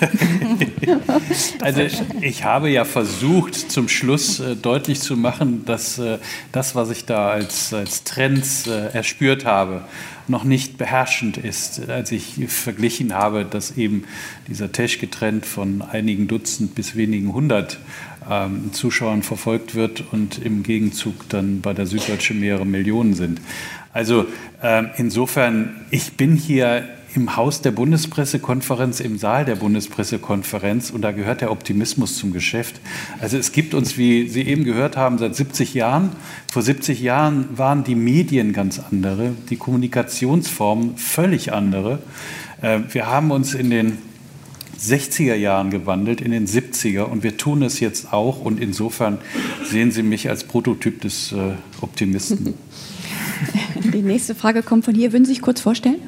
also 1.60 1.82
ich 2.20 2.44
habe 2.44 2.70
ja 2.70 2.84
versucht, 2.84 3.54
zum 3.54 3.88
Schluss 3.88 4.40
äh, 4.40 4.56
deutlich 4.56 5.00
zu 5.00 5.16
machen, 5.16 5.64
dass 5.64 5.98
äh, 5.98 6.18
das, 6.52 6.74
was 6.74 6.90
ich 6.90 7.04
da 7.04 7.28
als, 7.28 7.72
als 7.72 8.04
Trends 8.04 8.66
äh, 8.66 8.88
erspürt 8.92 9.44
habe, 9.44 9.82
noch 10.28 10.44
nicht 10.44 10.76
beherrschend 10.78 11.38
ist, 11.38 11.88
als 11.88 12.12
ich 12.12 12.34
verglichen 12.48 13.14
habe, 13.14 13.44
dass 13.44 13.76
eben 13.76 14.04
dieser 14.46 14.70
Teschke-Trend 14.70 15.46
von 15.46 15.82
einigen 15.82 16.28
Dutzend 16.28 16.74
bis 16.74 16.96
wenigen 16.96 17.32
hundert 17.32 17.78
ähm, 18.28 18.72
Zuschauern 18.72 19.22
verfolgt 19.22 19.74
wird 19.74 20.04
und 20.12 20.38
im 20.44 20.62
Gegenzug 20.62 21.28
dann 21.28 21.60
bei 21.60 21.72
der 21.72 21.86
Süddeutschen 21.86 22.40
mehrere 22.40 22.66
Millionen 22.66 23.14
sind. 23.14 23.40
Also 23.92 24.26
äh, 24.62 24.84
insofern, 24.96 25.86
ich 25.90 26.12
bin 26.12 26.36
hier 26.36 26.84
im 27.18 27.36
Haus 27.36 27.62
der 27.62 27.72
Bundespressekonferenz, 27.72 29.00
im 29.00 29.18
Saal 29.18 29.44
der 29.44 29.56
Bundespressekonferenz 29.56 30.90
und 30.90 31.02
da 31.02 31.10
gehört 31.10 31.40
der 31.40 31.50
Optimismus 31.50 32.16
zum 32.16 32.32
Geschäft. 32.32 32.80
Also 33.20 33.36
es 33.36 33.50
gibt 33.50 33.74
uns, 33.74 33.98
wie 33.98 34.28
Sie 34.28 34.42
eben 34.42 34.62
gehört 34.64 34.96
haben, 34.96 35.18
seit 35.18 35.34
70 35.34 35.74
Jahren. 35.74 36.10
Vor 36.52 36.62
70 36.62 37.00
Jahren 37.00 37.58
waren 37.58 37.82
die 37.82 37.96
Medien 37.96 38.52
ganz 38.52 38.78
andere, 38.78 39.32
die 39.50 39.56
Kommunikationsformen 39.56 40.96
völlig 40.96 41.52
andere. 41.52 41.98
Äh, 42.62 42.80
wir 42.90 43.08
haben 43.08 43.32
uns 43.32 43.52
in 43.52 43.70
den 43.70 43.98
60er 44.80 45.34
Jahren 45.34 45.70
gewandelt, 45.70 46.20
in 46.20 46.30
den 46.30 46.46
70er 46.46 47.02
und 47.02 47.24
wir 47.24 47.36
tun 47.36 47.62
es 47.62 47.80
jetzt 47.80 48.12
auch 48.12 48.40
und 48.40 48.60
insofern 48.60 49.18
sehen 49.64 49.90
Sie 49.90 50.04
mich 50.04 50.30
als 50.30 50.44
Prototyp 50.44 51.00
des 51.00 51.32
äh, 51.32 51.54
Optimisten. 51.80 52.54
Die 53.92 54.02
nächste 54.02 54.36
Frage 54.36 54.62
kommt 54.62 54.84
von 54.84 54.94
hier. 54.94 55.12
Würden 55.12 55.24
Sie 55.24 55.32
sich 55.32 55.42
kurz 55.42 55.60
vorstellen? 55.60 55.98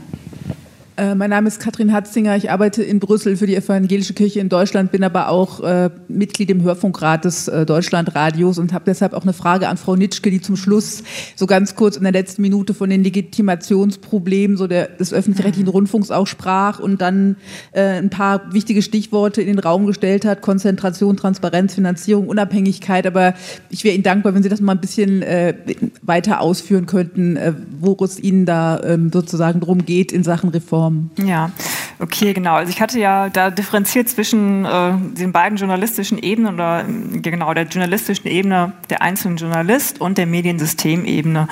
Äh, 1.01 1.15
mein 1.15 1.31
Name 1.31 1.49
ist 1.49 1.61
Katrin 1.61 1.95
Hatzinger. 1.95 2.37
Ich 2.37 2.51
arbeite 2.51 2.83
in 2.83 3.01
Brüssel 3.01 3.35
für 3.39 3.47
die 3.47 3.57
Evangelische 3.57 4.13
Kirche 4.13 4.39
in 4.39 4.51
Deutschland, 4.51 4.93
bin 4.93 5.03
aber 5.03 5.31
auch 5.31 5.61
äh, 5.61 5.89
Mitglied 6.09 6.51
im 6.51 6.63
Hörfunkrat 6.63 7.25
des 7.25 7.49
äh, 7.49 7.65
Deutschlandradios 7.65 8.59
und 8.59 8.75
habe 8.75 8.85
deshalb 8.87 9.15
auch 9.15 9.23
eine 9.23 9.33
Frage 9.33 9.69
an 9.69 9.79
Frau 9.79 9.97
Nitschke, 9.97 10.31
die 10.31 10.43
zum 10.43 10.57
Schluss 10.57 11.03
so 11.37 11.47
ganz 11.47 11.75
kurz 11.75 11.97
in 11.97 12.03
der 12.03 12.13
letzten 12.13 12.43
Minute 12.43 12.75
von 12.75 12.91
den 12.91 13.03
Legitimationsproblemen 13.03 14.59
so 14.59 14.67
der, 14.67 14.89
des 14.89 15.15
öffentlich-rechtlichen 15.15 15.69
mhm. 15.69 15.73
Rundfunks 15.73 16.11
auch 16.11 16.27
sprach 16.27 16.81
und 16.81 17.01
dann 17.01 17.37
äh, 17.73 17.81
ein 17.81 18.11
paar 18.11 18.53
wichtige 18.53 18.83
Stichworte 18.83 19.41
in 19.41 19.47
den 19.47 19.59
Raum 19.59 19.87
gestellt 19.87 20.27
hat: 20.27 20.43
Konzentration, 20.43 21.17
Transparenz, 21.17 21.73
Finanzierung, 21.73 22.29
Unabhängigkeit. 22.29 23.07
Aber 23.07 23.33
ich 23.71 23.85
wäre 23.85 23.95
Ihnen 23.95 24.05
dankbar, 24.05 24.35
wenn 24.35 24.43
Sie 24.43 24.51
das 24.51 24.61
mal 24.61 24.73
ein 24.73 24.83
bisschen 24.83 25.23
äh, 25.23 25.55
weiter 26.03 26.43
ausführen 26.43 26.85
könnten, 26.85 27.39
äh, 27.39 27.55
worum 27.81 28.05
es 28.05 28.19
Ihnen 28.21 28.45
da 28.45 28.83
ähm, 28.83 29.11
sozusagen 29.11 29.61
darum 29.61 29.87
geht 29.87 30.13
in 30.13 30.25
Sachen 30.25 30.51
Reform 30.51 30.90
bekommen. 30.91 31.11
Ja, 31.17 31.51
okay, 31.99 32.33
genau. 32.33 32.55
Also 32.55 32.71
ich 32.71 32.81
hatte 32.81 32.99
ja 32.99 33.29
da 33.29 33.51
differenziert 33.51 34.09
zwischen 34.09 34.65
äh, 34.65 34.93
den 35.19 35.33
beiden 35.33 35.57
journalistischen 35.59 36.19
Ebenen 36.19 36.55
oder 36.55 36.85
genau 36.85 37.55
der 37.55 37.65
journalistischen 37.65 38.27
Ebene 38.27 38.73
der 38.91 39.03
einzelnen 39.03 39.37
Journalist 39.37 40.01
und 40.01 40.19
der 40.19 40.27
Mediensystemebene. 40.27 41.49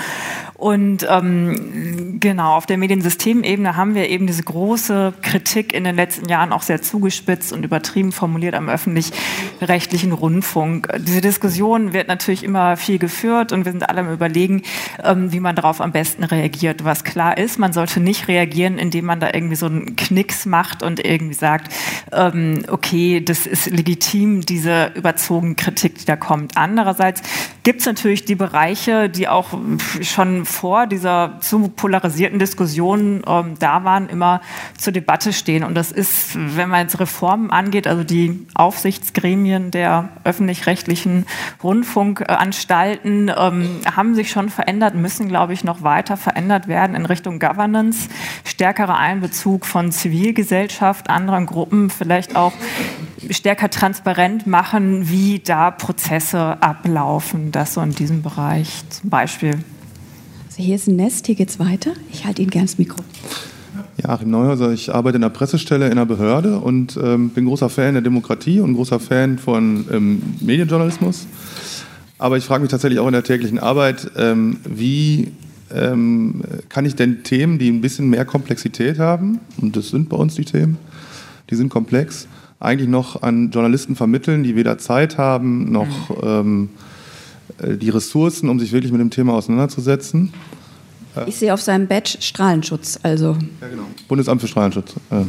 Und 0.58 1.06
ähm, 1.08 2.18
genau, 2.18 2.56
auf 2.56 2.66
der 2.66 2.78
Mediensystemebene 2.78 3.76
haben 3.76 3.94
wir 3.94 4.08
eben 4.08 4.26
diese 4.26 4.42
große 4.42 5.12
Kritik 5.22 5.72
in 5.72 5.84
den 5.84 5.94
letzten 5.94 6.28
Jahren 6.28 6.52
auch 6.52 6.62
sehr 6.62 6.82
zugespitzt 6.82 7.52
und 7.52 7.64
übertrieben 7.64 8.10
formuliert 8.10 8.56
am 8.56 8.68
öffentlich-rechtlichen 8.68 10.10
Rundfunk. 10.10 10.88
Diese 10.98 11.20
Diskussion 11.20 11.92
wird 11.92 12.08
natürlich 12.08 12.42
immer 12.42 12.76
viel 12.76 12.98
geführt 12.98 13.52
und 13.52 13.66
wir 13.66 13.72
sind 13.72 13.88
alle 13.88 14.00
am 14.00 14.12
Überlegen, 14.12 14.62
ähm, 15.04 15.32
wie 15.32 15.38
man 15.38 15.54
darauf 15.54 15.80
am 15.80 15.92
besten 15.92 16.24
reagiert. 16.24 16.84
Was 16.84 17.04
klar 17.04 17.38
ist, 17.38 17.60
man 17.60 17.72
sollte 17.72 18.00
nicht 18.00 18.26
reagieren, 18.26 18.78
indem 18.78 19.04
man 19.04 19.20
da 19.20 19.27
irgendwie 19.34 19.56
so 19.56 19.66
einen 19.66 19.96
Knicks 19.96 20.46
macht 20.46 20.82
und 20.82 21.04
irgendwie 21.04 21.34
sagt, 21.34 21.72
ähm, 22.12 22.64
okay, 22.68 23.20
das 23.20 23.46
ist 23.46 23.66
legitim, 23.70 24.42
diese 24.42 24.92
überzogene 24.94 25.54
Kritik, 25.54 25.98
die 25.98 26.04
da 26.04 26.16
kommt. 26.16 26.56
Andererseits 26.56 27.22
gibt 27.68 27.80
es 27.80 27.86
natürlich 27.86 28.24
die 28.24 28.34
Bereiche, 28.34 29.10
die 29.10 29.28
auch 29.28 29.48
schon 30.00 30.46
vor 30.46 30.86
dieser 30.86 31.34
zu 31.40 31.68
polarisierten 31.68 32.38
Diskussion 32.38 33.22
ähm, 33.26 33.56
da 33.58 33.84
waren, 33.84 34.08
immer 34.08 34.40
zur 34.78 34.94
Debatte 34.94 35.34
stehen. 35.34 35.64
Und 35.64 35.74
das 35.74 35.92
ist, 35.92 36.30
wenn 36.34 36.70
man 36.70 36.80
jetzt 36.80 36.98
Reformen 36.98 37.50
angeht, 37.50 37.86
also 37.86 38.04
die 38.04 38.46
Aufsichtsgremien 38.54 39.70
der 39.70 40.08
öffentlich-rechtlichen 40.24 41.26
Rundfunkanstalten 41.62 43.30
ähm, 43.36 43.80
haben 43.94 44.14
sich 44.14 44.30
schon 44.30 44.48
verändert, 44.48 44.94
müssen, 44.94 45.28
glaube 45.28 45.52
ich, 45.52 45.62
noch 45.62 45.82
weiter 45.82 46.16
verändert 46.16 46.68
werden 46.68 46.96
in 46.96 47.04
Richtung 47.04 47.38
Governance, 47.38 48.08
stärkerer 48.44 48.96
Einbezug 48.96 49.66
von 49.66 49.92
Zivilgesellschaft, 49.92 51.10
anderen 51.10 51.44
Gruppen, 51.44 51.90
vielleicht 51.90 52.34
auch 52.34 52.54
stärker 53.30 53.70
transparent 53.70 54.46
machen, 54.46 55.08
wie 55.08 55.40
da 55.40 55.70
Prozesse 55.70 56.56
ablaufen. 56.62 57.52
Das 57.58 57.74
so 57.74 57.80
in 57.80 57.90
diesem 57.90 58.22
Bereich 58.22 58.84
zum 58.88 59.10
Beispiel. 59.10 59.50
Also 60.46 60.62
hier 60.62 60.76
ist 60.76 60.86
ein 60.86 60.94
Nest, 60.94 61.26
hier 61.26 61.34
geht 61.34 61.48
es 61.48 61.58
weiter. 61.58 61.90
Ich 62.12 62.24
halte 62.24 62.40
Ihnen 62.40 62.52
gern 62.52 62.66
das 62.66 62.78
Mikro. 62.78 63.02
Ja, 64.00 64.10
Achim 64.10 64.30
Neuhauser, 64.30 64.70
ich 64.70 64.94
arbeite 64.94 65.16
in 65.16 65.22
der 65.22 65.30
Pressestelle 65.30 65.86
in 65.86 65.90
einer 65.90 66.06
Behörde 66.06 66.60
und 66.60 66.96
ähm, 67.02 67.30
bin 67.30 67.46
großer 67.46 67.68
Fan 67.68 67.94
der 67.94 68.02
Demokratie 68.02 68.60
und 68.60 68.74
großer 68.74 69.00
Fan 69.00 69.38
von 69.38 69.86
ähm, 69.90 70.22
Medienjournalismus. 70.38 71.26
Aber 72.18 72.36
ich 72.36 72.44
frage 72.44 72.62
mich 72.62 72.70
tatsächlich 72.70 73.00
auch 73.00 73.08
in 73.08 73.12
der 73.12 73.24
täglichen 73.24 73.58
Arbeit, 73.58 74.08
ähm, 74.16 74.58
wie 74.64 75.32
ähm, 75.74 76.42
kann 76.68 76.84
ich 76.84 76.94
denn 76.94 77.24
Themen, 77.24 77.58
die 77.58 77.70
ein 77.72 77.80
bisschen 77.80 78.08
mehr 78.08 78.24
Komplexität 78.24 79.00
haben, 79.00 79.40
und 79.60 79.74
das 79.74 79.88
sind 79.88 80.08
bei 80.08 80.16
uns 80.16 80.36
die 80.36 80.44
Themen, 80.44 80.78
die 81.50 81.56
sind 81.56 81.70
komplex, 81.70 82.28
eigentlich 82.60 82.88
noch 82.88 83.22
an 83.22 83.50
Journalisten 83.50 83.96
vermitteln, 83.96 84.44
die 84.44 84.54
weder 84.54 84.78
Zeit 84.78 85.18
haben 85.18 85.72
noch 85.72 86.10
mhm. 86.10 86.16
ähm, 86.22 86.68
äh, 86.76 86.88
die 87.60 87.90
Ressourcen, 87.90 88.48
um 88.48 88.60
sich 88.60 88.72
wirklich 88.72 88.92
mit 88.92 89.00
dem 89.00 89.10
Thema 89.10 89.34
auseinanderzusetzen. 89.34 90.32
Ich 91.26 91.36
sehe 91.36 91.52
auf 91.52 91.60
seinem 91.60 91.86
Badge 91.86 92.18
Strahlenschutz, 92.20 92.98
also. 93.02 93.36
Ja, 93.60 93.68
genau. 93.68 93.84
Bundesamt 94.06 94.40
für 94.40 94.48
Strahlenschutz. 94.48 94.94
Äh. 95.10 95.24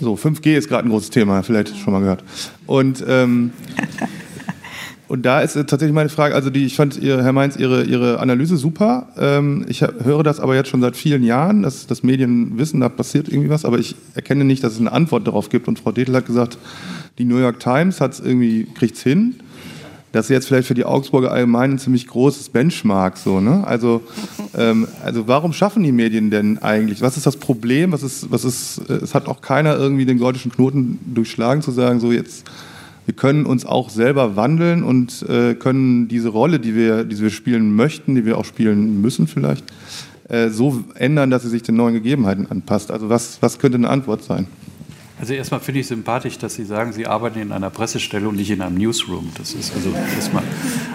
So, 0.00 0.14
5G 0.14 0.56
ist 0.56 0.68
gerade 0.68 0.86
ein 0.86 0.90
großes 0.90 1.10
Thema, 1.10 1.42
vielleicht 1.42 1.76
schon 1.76 1.92
mal 1.92 2.00
gehört. 2.00 2.22
Und, 2.66 3.04
ähm, 3.06 3.52
und 5.08 5.24
da 5.24 5.40
ist 5.40 5.54
tatsächlich 5.54 5.92
meine 5.92 6.08
Frage, 6.08 6.34
also 6.34 6.50
die, 6.50 6.66
ich 6.66 6.76
fand, 6.76 7.00
Herr 7.00 7.32
Mainz, 7.32 7.56
Ihre, 7.56 7.84
Ihre 7.84 8.20
Analyse 8.20 8.56
super. 8.56 9.08
Ähm, 9.16 9.64
ich 9.68 9.80
höre 9.80 10.22
das 10.22 10.40
aber 10.40 10.54
jetzt 10.54 10.68
schon 10.68 10.82
seit 10.82 10.96
vielen 10.96 11.22
Jahren, 11.22 11.62
dass 11.62 11.86
das 11.86 12.02
Medien 12.02 12.58
wissen, 12.58 12.80
da 12.80 12.88
passiert 12.88 13.28
irgendwie 13.28 13.48
was, 13.48 13.64
aber 13.64 13.78
ich 13.78 13.96
erkenne 14.14 14.44
nicht, 14.44 14.62
dass 14.64 14.74
es 14.74 14.80
eine 14.80 14.92
Antwort 14.92 15.26
darauf 15.26 15.48
gibt. 15.48 15.68
Und 15.68 15.78
Frau 15.78 15.92
Detel 15.92 16.14
hat 16.14 16.26
gesagt, 16.26 16.58
die 17.18 17.24
New 17.24 17.38
York 17.38 17.60
Times 17.60 18.00
hat's 18.00 18.20
irgendwie, 18.20 18.64
kriegt's 18.74 19.02
hin 19.02 19.36
das 20.12 20.26
ist 20.26 20.30
jetzt 20.30 20.48
vielleicht 20.48 20.68
für 20.68 20.74
die 20.74 20.84
Augsburger 20.84 21.30
allgemein 21.30 21.72
ein 21.72 21.78
ziemlich 21.78 22.06
großes 22.06 22.48
Benchmark. 22.48 23.16
So, 23.18 23.40
ne? 23.40 23.66
also, 23.66 24.02
ähm, 24.56 24.88
also 25.04 25.28
warum 25.28 25.52
schaffen 25.52 25.82
die 25.82 25.92
Medien 25.92 26.30
denn 26.30 26.58
eigentlich? 26.58 27.02
Was 27.02 27.16
ist 27.16 27.26
das 27.26 27.36
Problem? 27.36 27.92
Was 27.92 28.02
ist, 28.02 28.30
was 28.30 28.44
ist, 28.44 28.78
es 28.88 29.14
hat 29.14 29.26
auch 29.28 29.40
keiner 29.40 29.76
irgendwie 29.76 30.06
den 30.06 30.18
gordischen 30.18 30.50
Knoten 30.52 30.98
durchschlagen, 31.14 31.62
zu 31.62 31.70
sagen, 31.70 32.00
so 32.00 32.12
jetzt, 32.12 32.46
wir 33.04 33.14
können 33.14 33.46
uns 33.46 33.66
auch 33.66 33.90
selber 33.90 34.36
wandeln 34.36 34.82
und 34.82 35.22
äh, 35.28 35.54
können 35.54 36.08
diese 36.08 36.28
Rolle, 36.28 36.60
die 36.60 36.74
wir, 36.74 37.04
die 37.04 37.20
wir 37.20 37.30
spielen 37.30 37.74
möchten, 37.74 38.14
die 38.14 38.24
wir 38.24 38.38
auch 38.38 38.44
spielen 38.44 39.00
müssen 39.00 39.26
vielleicht, 39.26 39.64
äh, 40.28 40.48
so 40.48 40.82
ändern, 40.94 41.30
dass 41.30 41.42
sie 41.42 41.50
sich 41.50 41.62
den 41.62 41.76
neuen 41.76 41.94
Gegebenheiten 41.94 42.50
anpasst. 42.50 42.90
Also 42.90 43.08
was, 43.08 43.38
was 43.42 43.58
könnte 43.58 43.76
eine 43.76 43.88
Antwort 43.88 44.24
sein? 44.24 44.46
Also 45.18 45.32
erstmal 45.32 45.60
finde 45.60 45.80
ich 45.80 45.86
sympathisch, 45.86 46.36
dass 46.38 46.54
Sie 46.54 46.64
sagen, 46.64 46.92
Sie 46.92 47.06
arbeiten 47.06 47.40
in 47.40 47.52
einer 47.52 47.70
Pressestelle 47.70 48.28
und 48.28 48.36
nicht 48.36 48.50
in 48.50 48.60
einem 48.60 48.76
Newsroom. 48.76 49.32
Das 49.38 49.54
ist 49.54 49.74
also 49.74 49.90
erstmal 50.14 50.42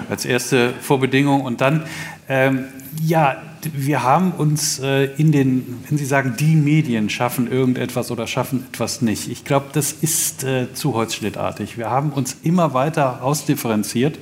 als 0.10 0.26
erste 0.26 0.74
Vorbedingung. 0.80 1.42
Und 1.42 1.60
dann, 1.60 1.86
ähm, 2.30 2.66
ja, 3.04 3.42
wir 3.74 4.04
haben 4.04 4.32
uns 4.32 4.80
äh, 4.80 5.06
in 5.18 5.32
den, 5.32 5.80
wenn 5.90 5.98
Sie 5.98 6.06
sagen, 6.06 6.36
die 6.40 6.56
Medien 6.56 7.10
schaffen 7.10 7.52
irgendetwas 7.52 8.12
oder 8.12 8.28
schaffen 8.28 8.66
etwas 8.72 9.02
nicht. 9.02 9.28
Ich 9.28 9.44
glaube, 9.44 9.68
das 9.74 9.92
ist 9.92 10.44
äh, 10.44 10.72
zu 10.74 10.94
holzschnittartig. 10.94 11.80
Wir 11.80 11.90
haben 11.90 12.12
uns 12.12 12.38
immer 12.44 12.76
weiter 12.76 13.24
ausdifferenziert. 13.24 14.20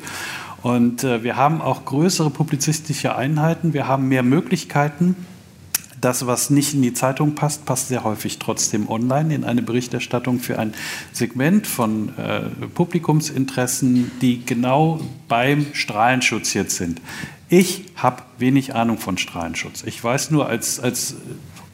Und 0.62 1.04
äh, 1.04 1.24
wir 1.24 1.36
haben 1.36 1.62
auch 1.62 1.86
größere 1.86 2.30
publizistische 2.30 3.16
Einheiten, 3.16 3.74
wir 3.74 3.88
haben 3.88 4.10
mehr 4.10 4.24
Möglichkeiten, 4.24 5.16
das, 6.02 6.28
was 6.28 6.50
nicht 6.50 6.74
in 6.74 6.82
die 6.82 6.94
Zeitung 6.94 7.36
passt, 7.36 7.66
passt 7.66 7.90
sehr 7.90 8.04
häufig 8.04 8.40
trotzdem 8.40 8.90
online 8.90 9.34
in 9.34 9.44
eine 9.44 9.62
Berichterstattung 9.62 10.40
für 10.40 10.60
ein 10.60 10.74
Segment 11.12 11.68
von 11.68 12.18
äh, 12.18 12.42
Publikumsinteressen, 12.74 14.12
die 14.22 14.46
genau 14.46 15.02
beim 15.28 15.68
Strahlenschutz 15.74 16.54
jetzt 16.54 16.78
sind. 16.78 17.02
Ich 17.50 17.86
habe 17.96 18.22
wenig 18.38 18.76
Ahnung 18.76 19.00
von 19.00 19.18
Strahlenschutz. 19.18 19.84
Ich 19.84 20.04
weiß 20.04 20.30
nur 20.32 20.48
als, 20.48 20.80
als 20.80 21.16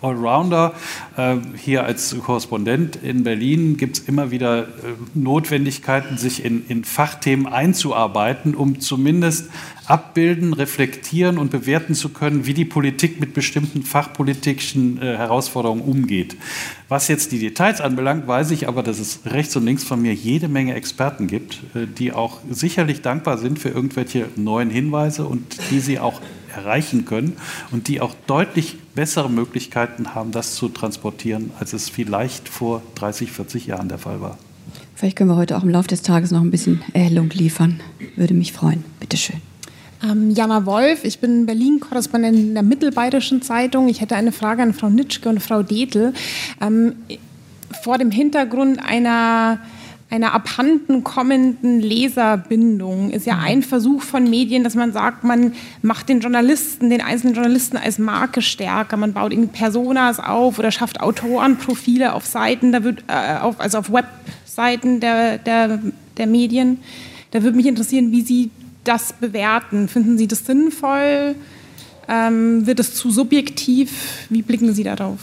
Allrounder. 0.05 0.73
Äh, 1.17 1.37
hier 1.57 1.83
als 1.83 2.15
Korrespondent 2.19 2.97
in 2.97 3.23
Berlin 3.23 3.77
gibt 3.77 3.97
es 3.97 4.03
immer 4.07 4.31
wieder 4.31 4.63
äh, 4.63 4.67
Notwendigkeiten, 5.13 6.17
sich 6.17 6.45
in, 6.45 6.65
in 6.67 6.83
Fachthemen 6.83 7.47
einzuarbeiten, 7.47 8.55
um 8.55 8.79
zumindest 8.79 9.49
abbilden, 9.87 10.53
reflektieren 10.53 11.37
und 11.37 11.51
bewerten 11.51 11.93
zu 11.93 12.09
können, 12.09 12.45
wie 12.45 12.53
die 12.53 12.65
Politik 12.65 13.19
mit 13.19 13.33
bestimmten 13.33 13.83
fachpolitischen 13.83 15.01
äh, 15.01 15.17
Herausforderungen 15.17 15.81
umgeht. 15.81 16.35
Was 16.89 17.07
jetzt 17.07 17.31
die 17.31 17.39
Details 17.39 17.81
anbelangt, 17.81 18.27
weiß 18.27 18.51
ich 18.51 18.67
aber, 18.67 18.83
dass 18.83 18.99
es 18.99 19.21
rechts 19.25 19.55
und 19.55 19.65
links 19.65 19.83
von 19.83 20.01
mir 20.01 20.13
jede 20.13 20.47
Menge 20.47 20.75
Experten 20.75 21.27
gibt, 21.27 21.61
äh, 21.75 21.85
die 21.87 22.13
auch 22.13 22.39
sicherlich 22.49 23.01
dankbar 23.01 23.37
sind 23.37 23.59
für 23.59 23.69
irgendwelche 23.69 24.27
neuen 24.35 24.69
Hinweise 24.69 25.25
und 25.25 25.57
die 25.71 25.79
sie 25.79 25.99
auch 25.99 26.21
erreichen 26.55 27.05
können 27.05 27.33
und 27.71 27.87
die 27.87 28.01
auch 28.01 28.15
deutlich 28.27 28.77
bessere 28.95 29.29
Möglichkeiten 29.29 30.15
haben, 30.15 30.31
das 30.31 30.55
zu 30.55 30.69
transportieren, 30.69 31.51
als 31.59 31.73
es 31.73 31.89
vielleicht 31.89 32.49
vor 32.49 32.81
30, 32.95 33.31
40 33.31 33.67
Jahren 33.67 33.89
der 33.89 33.97
Fall 33.97 34.21
war. 34.21 34.37
Vielleicht 34.95 35.17
können 35.17 35.29
wir 35.29 35.35
heute 35.35 35.57
auch 35.57 35.63
im 35.63 35.69
Laufe 35.69 35.89
des 35.89 36.01
Tages 36.01 36.31
noch 36.31 36.41
ein 36.41 36.51
bisschen 36.51 36.81
Erhellung 36.93 37.29
liefern. 37.29 37.81
Würde 38.15 38.33
mich 38.33 38.53
freuen. 38.53 38.83
Bitte 38.99 39.17
schön. 39.17 39.41
Ähm, 40.03 40.31
Jana 40.31 40.65
Wolf, 40.65 41.03
ich 41.03 41.19
bin 41.19 41.45
Berlin-Korrespondentin 41.45 42.53
der 42.53 42.63
Mittelbayerischen 42.63 43.41
Zeitung. 43.41 43.87
Ich 43.89 44.01
hätte 44.01 44.15
eine 44.15 44.31
Frage 44.31 44.63
an 44.63 44.73
Frau 44.73 44.89
Nitschke 44.89 45.29
und 45.29 45.41
Frau 45.41 45.63
Detel. 45.63 46.13
Ähm, 46.61 46.95
vor 47.83 47.97
dem 47.97 48.11
Hintergrund 48.11 48.79
einer 48.83 49.59
einer 50.09 50.33
abhanden 50.33 51.03
kommenden 51.03 51.79
Leserbindung 51.79 53.09
ist 53.09 53.25
ja 53.25 53.39
ein 53.39 53.63
Versuch 53.63 54.03
von 54.03 54.29
Medien, 54.29 54.63
dass 54.63 54.75
man 54.75 54.93
sagt, 54.93 55.23
man 55.23 55.53
macht 55.81 56.09
den 56.09 56.19
Journalisten, 56.19 56.89
den 56.89 57.01
einzelnen 57.01 57.33
Journalisten 57.33 57.75
als 57.75 57.97
Marke 57.97 58.41
stärker, 58.41 58.97
man 58.97 59.13
baut 59.13 59.33
ihnen 59.33 59.49
Personas 59.49 60.19
auf 60.19 60.59
oder 60.59 60.71
schafft 60.71 61.01
Autorenprofile 61.01 62.13
auf 62.13 62.25
Seiten, 62.25 62.71
da 62.71 62.83
wird, 62.83 63.03
äh, 63.07 63.37
auf, 63.39 63.59
also 63.59 63.79
auf 63.79 63.91
Webseiten 63.91 64.99
der, 64.99 65.39
der, 65.39 65.79
der 66.17 66.27
Medien. 66.27 66.79
Da 67.31 67.41
würde 67.41 67.57
mich 67.57 67.65
interessieren, 67.65 68.11
wie 68.11 68.21
Sie 68.21 68.51
das 68.83 69.13
bewerten? 69.13 69.87
Finden 69.87 70.17
Sie 70.17 70.27
das 70.27 70.45
sinnvoll? 70.45 71.35
Ähm, 72.07 72.67
wird 72.67 72.79
es 72.79 72.93
zu 72.93 73.09
subjektiv? 73.09 74.27
Wie 74.29 74.43
blicken 74.43 74.73
Sie 74.73 74.83
darauf? 74.83 75.17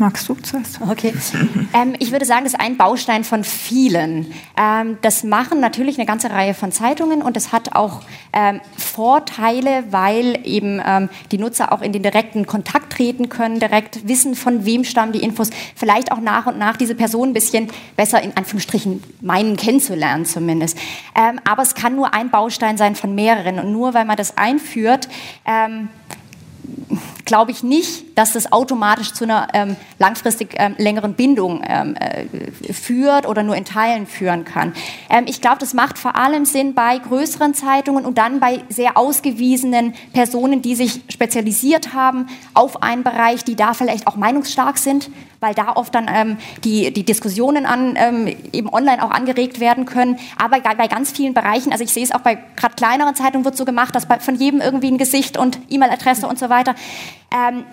Magst 0.00 0.26
du 0.30 0.34
zuerst? 0.34 0.80
Okay. 0.80 1.12
Ähm, 1.74 1.94
ich 1.98 2.10
würde 2.10 2.24
sagen, 2.24 2.44
das 2.44 2.54
ist 2.54 2.60
ein 2.60 2.78
Baustein 2.78 3.22
von 3.22 3.44
vielen. 3.44 4.32
Ähm, 4.56 4.96
das 5.02 5.24
machen 5.24 5.60
natürlich 5.60 5.98
eine 5.98 6.06
ganze 6.06 6.30
Reihe 6.30 6.54
von 6.54 6.72
Zeitungen 6.72 7.20
und 7.20 7.36
es 7.36 7.52
hat 7.52 7.76
auch 7.76 8.00
ähm, 8.32 8.62
Vorteile, 8.78 9.84
weil 9.90 10.40
eben 10.44 10.80
ähm, 10.84 11.10
die 11.30 11.36
Nutzer 11.36 11.70
auch 11.70 11.82
in 11.82 11.92
den 11.92 12.02
direkten 12.02 12.46
Kontakt 12.46 12.94
treten 12.94 13.28
können, 13.28 13.60
direkt 13.60 14.08
wissen, 14.08 14.34
von 14.34 14.64
wem 14.64 14.84
stammen 14.84 15.12
die 15.12 15.22
Infos, 15.22 15.50
vielleicht 15.76 16.12
auch 16.12 16.20
nach 16.20 16.46
und 16.46 16.56
nach 16.56 16.78
diese 16.78 16.94
Person 16.94 17.28
ein 17.28 17.34
bisschen 17.34 17.68
besser 17.94 18.22
in 18.22 18.34
Anführungsstrichen 18.34 19.02
meinen 19.20 19.58
kennenzulernen 19.58 20.24
zumindest. 20.24 20.78
Ähm, 21.14 21.40
aber 21.44 21.62
es 21.62 21.74
kann 21.74 21.94
nur 21.94 22.14
ein 22.14 22.30
Baustein 22.30 22.78
sein 22.78 22.96
von 22.96 23.14
mehreren 23.14 23.58
und 23.58 23.70
nur 23.70 23.92
weil 23.92 24.06
man 24.06 24.16
das 24.16 24.38
einführt, 24.38 25.10
ähm, 25.44 25.90
glaube 27.24 27.52
ich 27.52 27.62
nicht, 27.62 28.18
dass 28.18 28.32
das 28.32 28.50
automatisch 28.50 29.12
zu 29.12 29.24
einer 29.24 29.48
ähm, 29.54 29.76
langfristig 29.98 30.54
ähm, 30.56 30.74
längeren 30.78 31.14
Bindung 31.14 31.62
ähm, 31.64 31.94
äh, 31.94 32.72
führt 32.72 33.26
oder 33.26 33.42
nur 33.42 33.54
in 33.54 33.64
Teilen 33.64 34.06
führen 34.06 34.44
kann. 34.44 34.72
Ähm, 35.08 35.24
ich 35.28 35.40
glaube, 35.40 35.58
das 35.58 35.72
macht 35.72 35.98
vor 35.98 36.16
allem 36.16 36.44
Sinn 36.44 36.74
bei 36.74 36.98
größeren 36.98 37.54
Zeitungen 37.54 38.04
und 38.04 38.18
dann 38.18 38.40
bei 38.40 38.64
sehr 38.68 38.96
ausgewiesenen 38.96 39.94
Personen, 40.12 40.60
die 40.60 40.74
sich 40.74 41.02
spezialisiert 41.08 41.94
haben 41.94 42.26
auf 42.52 42.82
einen 42.82 43.04
Bereich, 43.04 43.44
die 43.44 43.54
da 43.54 43.74
vielleicht 43.74 44.06
auch 44.08 44.16
meinungsstark 44.16 44.78
sind, 44.78 45.10
weil 45.40 45.54
da 45.54 45.72
oft 45.74 45.94
dann 45.94 46.06
ähm, 46.12 46.36
die, 46.64 46.92
die 46.92 47.04
Diskussionen 47.04 47.66
an, 47.66 47.94
ähm, 47.96 48.36
eben 48.52 48.68
online 48.68 49.02
auch 49.02 49.10
angeregt 49.10 49.58
werden 49.58 49.86
können. 49.86 50.18
Aber 50.38 50.60
bei 50.60 50.86
ganz 50.86 51.10
vielen 51.10 51.34
Bereichen, 51.34 51.72
also 51.72 51.82
ich 51.82 51.92
sehe 51.92 52.04
es 52.04 52.12
auch 52.12 52.20
bei 52.20 52.38
gerade 52.56 52.74
kleineren 52.74 53.14
Zeitungen 53.14 53.44
wird 53.44 53.56
so 53.56 53.64
gemacht, 53.64 53.94
dass 53.94 54.06
bei, 54.06 54.18
von 54.18 54.34
jedem 54.34 54.60
irgendwie 54.60 54.90
ein 54.90 54.98
Gesicht 54.98 55.36
und 55.36 55.58
E-Mail-Adresse 55.70 56.26
und 56.26 56.38
so 56.38 56.50
weiter. 56.50 56.74
Ähm, 57.32 57.64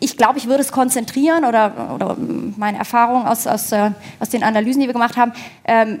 ich 0.00 0.16
glaube, 0.16 0.38
ich 0.38 0.46
würde 0.46 0.62
es 0.62 0.72
konzentrieren 0.72 1.44
oder, 1.44 1.92
oder 1.94 2.16
meine 2.56 2.78
Erfahrung 2.78 3.26
aus, 3.26 3.46
aus, 3.46 3.72
äh, 3.72 3.90
aus 4.20 4.28
den 4.28 4.42
Analysen, 4.42 4.80
die 4.80 4.86
wir 4.86 4.92
gemacht 4.92 5.16
haben, 5.16 5.32
ähm, 5.64 6.00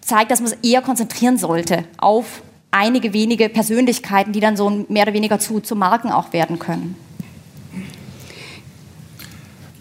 zeigt, 0.00 0.30
dass 0.30 0.40
man 0.40 0.50
es 0.50 0.58
eher 0.62 0.82
konzentrieren 0.82 1.38
sollte 1.38 1.84
auf 1.98 2.42
einige 2.72 3.12
wenige 3.12 3.48
Persönlichkeiten, 3.48 4.32
die 4.32 4.40
dann 4.40 4.56
so 4.56 4.68
mehr 4.88 5.04
oder 5.04 5.12
weniger 5.12 5.38
zu, 5.38 5.60
zu 5.60 5.76
Marken 5.76 6.10
auch 6.10 6.32
werden 6.32 6.58
können. 6.58 6.96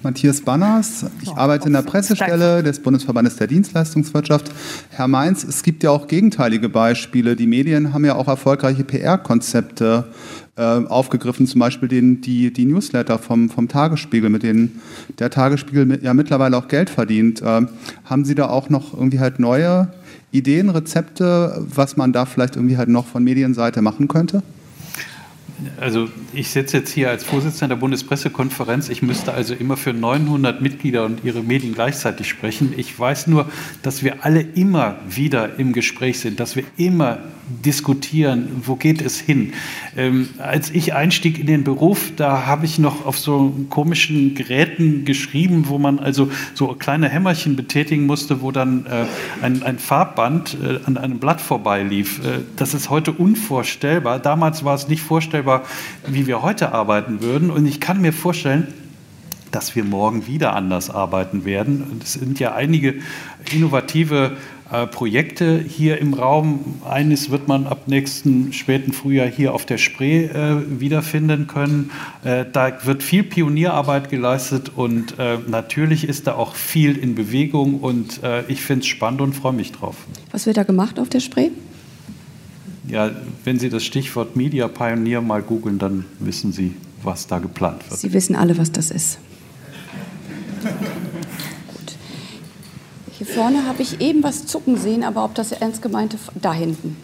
Matthias 0.04 0.42
Banners. 0.42 1.06
Ich 1.22 1.30
arbeite 1.30 1.68
in 1.68 1.74
der 1.74 1.84
Pressestelle 1.84 2.64
des 2.64 2.80
Bundesverbandes 2.80 3.36
der 3.36 3.48
Dienstleistungswirtschaft. 3.48 4.52
Herr 4.90 5.08
Mainz, 5.08 5.44
es 5.44 5.62
gibt 5.62 5.84
ja 5.84 5.92
auch 5.92 6.08
gegenteilige 6.08 6.70
Beispiele. 6.70 7.36
Die 7.36 7.46
Medien 7.46 7.94
haben 7.94 8.04
ja 8.06 8.16
auch 8.16 8.28
erfolgreiche 8.28 8.84
PR-Konzepte 8.84 10.06
äh, 10.56 10.62
aufgegriffen, 10.62 11.46
zum 11.46 11.60
Beispiel 11.60 11.88
den, 11.88 12.22
die, 12.22 12.52
die 12.52 12.66
Newsletter 12.66 13.20
vom, 13.20 13.50
vom 13.50 13.68
Tagesspiegel, 13.68 14.30
mit 14.30 14.44
denen 14.44 14.82
der 15.20 15.30
Tagesspiegel 15.30 16.00
ja 16.02 16.14
mittlerweile 16.14 16.58
auch 16.58 16.68
Geld 16.68 16.90
verdient. 16.90 17.42
Äh, 17.42 17.68
haben 18.06 18.26
Sie 18.26 18.36
da 18.36 18.50
auch 18.50 18.70
noch 18.70 18.94
irgendwie 18.94 19.20
halt 19.20 19.40
neue 19.40 19.88
Ideen, 20.32 20.70
Rezepte, 20.70 21.64
was 21.68 21.98
man 21.98 22.14
da 22.14 22.26
vielleicht 22.26 22.56
irgendwie 22.56 22.78
halt 22.78 22.90
noch 22.90 23.06
von 23.06 23.24
Medienseite 23.24 23.82
machen 23.82 24.08
könnte? 24.08 24.42
Also 25.80 26.10
ich 26.34 26.50
sitze 26.50 26.78
jetzt 26.78 26.92
hier 26.92 27.10
als 27.10 27.24
Vorsitzender 27.24 27.76
der 27.76 27.80
Bundespressekonferenz. 27.80 28.90
Ich 28.90 29.02
müsste 29.02 29.34
also 29.34 29.54
immer 29.54 29.78
für 29.78 29.94
900 29.94 30.62
Mitglieder 30.62 31.06
und 31.06 31.24
ihre 31.24 31.42
Medien 31.42 31.74
gleichzeitig 31.74 32.28
sprechen. 32.28 32.74
Ich 32.78 32.98
weiß 32.98 33.28
nur, 33.28 33.50
dass 33.82 34.04
wir 34.04 34.26
alle 34.26 34.42
immer 34.42 34.98
wieder 35.10 35.60
im 35.60 35.74
Gespräch 35.74 36.20
sind, 36.20 36.40
dass 36.40 36.56
wir 36.56 36.64
immer 36.78 37.20
diskutieren, 37.66 38.48
wo 38.66 38.76
geht 38.76 39.02
es 39.02 39.20
hin. 39.20 39.54
Ähm, 39.98 40.30
als 40.38 40.70
ich 40.70 40.94
einstieg 40.94 41.38
in 41.40 41.48
den 41.48 41.64
Beruf, 41.64 42.12
da 42.16 42.46
habe 42.46 42.66
ich 42.66 42.80
noch 42.80 43.06
auf 43.06 43.18
so 43.18 43.54
komischen 43.70 44.36
Geräten 44.36 45.06
geschrieben, 45.06 45.66
wo 45.68 45.78
man 45.78 46.00
also 46.00 46.32
so 46.54 46.68
kleine 46.68 47.10
Hämmerchen 47.10 47.56
betätigen 47.56 48.06
musste, 48.06 48.42
wo 48.42 48.52
dann 48.52 48.86
äh, 48.86 49.06
ein, 49.44 49.64
ein, 49.64 49.80
Farbband 49.80 50.58
äh, 50.64 50.80
an 50.86 50.98
einem 50.98 51.20
Blatt 51.20 51.42
vorbeilief. 51.42 52.20
Äh, 52.20 52.40
das 52.56 52.74
ist 52.74 52.90
heute 52.90 53.12
unvorstellbar. 53.12 54.20
Damals 54.20 54.64
war 54.64 54.76
es 54.76 54.88
nicht 54.88 55.02
vorstellbar, 55.02 55.51
wie 56.08 56.28
wir 56.28 56.42
heute 56.42 56.72
arbeiten 56.74 57.22
würden. 57.22 57.52
Und 57.52 57.66
ich 57.66 57.80
kann 57.80 58.02
mir 58.02 58.14
vorstellen, 58.14 58.68
dass 59.52 59.76
wir 59.76 59.84
morgen 59.84 60.28
wieder 60.28 60.56
anders 60.56 60.90
arbeiten 60.90 61.46
werden. 61.46 62.00
Es 62.02 62.14
sind 62.14 62.40
ja 62.40 62.54
einige 62.54 62.96
innovative 63.52 64.38
äh, 64.72 64.88
Projekte 64.88 65.60
hier 65.60 65.98
im 65.98 66.14
Raum. 66.14 66.82
Eines 66.90 67.30
wird 67.30 67.48
man 67.48 67.68
ab 67.68 67.88
nächsten 67.88 68.54
späten 68.54 68.94
Frühjahr 68.94 69.28
hier 69.28 69.54
auf 69.54 69.66
der 69.66 69.78
Spree 69.78 70.26
äh, 70.26 70.80
wiederfinden 70.80 71.48
können. 71.48 71.92
Äh, 72.24 72.46
da 72.52 72.72
wird 72.86 73.04
viel 73.04 73.24
Pionierarbeit 73.24 74.10
geleistet 74.10 74.72
und 74.76 75.20
äh, 75.20 75.38
natürlich 75.48 76.08
ist 76.08 76.28
da 76.28 76.36
auch 76.36 76.56
viel 76.56 76.98
in 76.98 77.16
Bewegung 77.16 77.82
und 77.82 78.24
äh, 78.24 78.44
ich 78.48 78.62
finde 78.62 78.82
es 78.82 78.88
spannend 78.88 79.22
und 79.22 79.34
freue 79.34 79.54
mich 79.54 79.74
drauf. 79.74 79.98
Was 80.32 80.46
wird 80.46 80.58
da 80.58 80.64
gemacht 80.64 81.00
auf 81.00 81.10
der 81.10 81.20
Spree? 81.20 81.50
Ja, 82.92 83.10
wenn 83.46 83.58
Sie 83.58 83.70
das 83.70 83.86
Stichwort 83.86 84.36
Media 84.36 84.68
Pioneer 84.68 85.22
mal 85.22 85.42
googeln, 85.42 85.80
dann 85.80 86.04
wissen 86.20 86.52
Sie, 86.52 86.76
was 87.04 87.26
da 87.26 87.40
geplant 87.40 87.90
wird. 87.90 87.98
Sie 87.98 88.12
wissen 88.12 88.36
alle, 88.36 88.58
was 88.58 88.70
das 88.70 88.92
ist. 88.92 89.18
Hier 93.18 93.26
vorne 93.26 93.66
habe 93.66 93.82
ich 93.82 94.02
eben 94.02 94.24
was 94.24 94.46
zucken 94.46 94.76
sehen, 94.76 95.06
aber 95.06 95.24
ob 95.24 95.34
das 95.36 95.54
ernst 95.54 95.82
gemeinte, 95.82 96.18
da 96.42 96.54
hinten. 96.54 96.98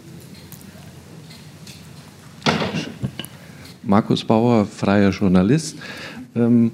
Markus 3.82 4.26
Bauer, 4.26 4.66
freier 4.66 5.12
Journalist. 5.12 5.78
Ähm, 6.36 6.72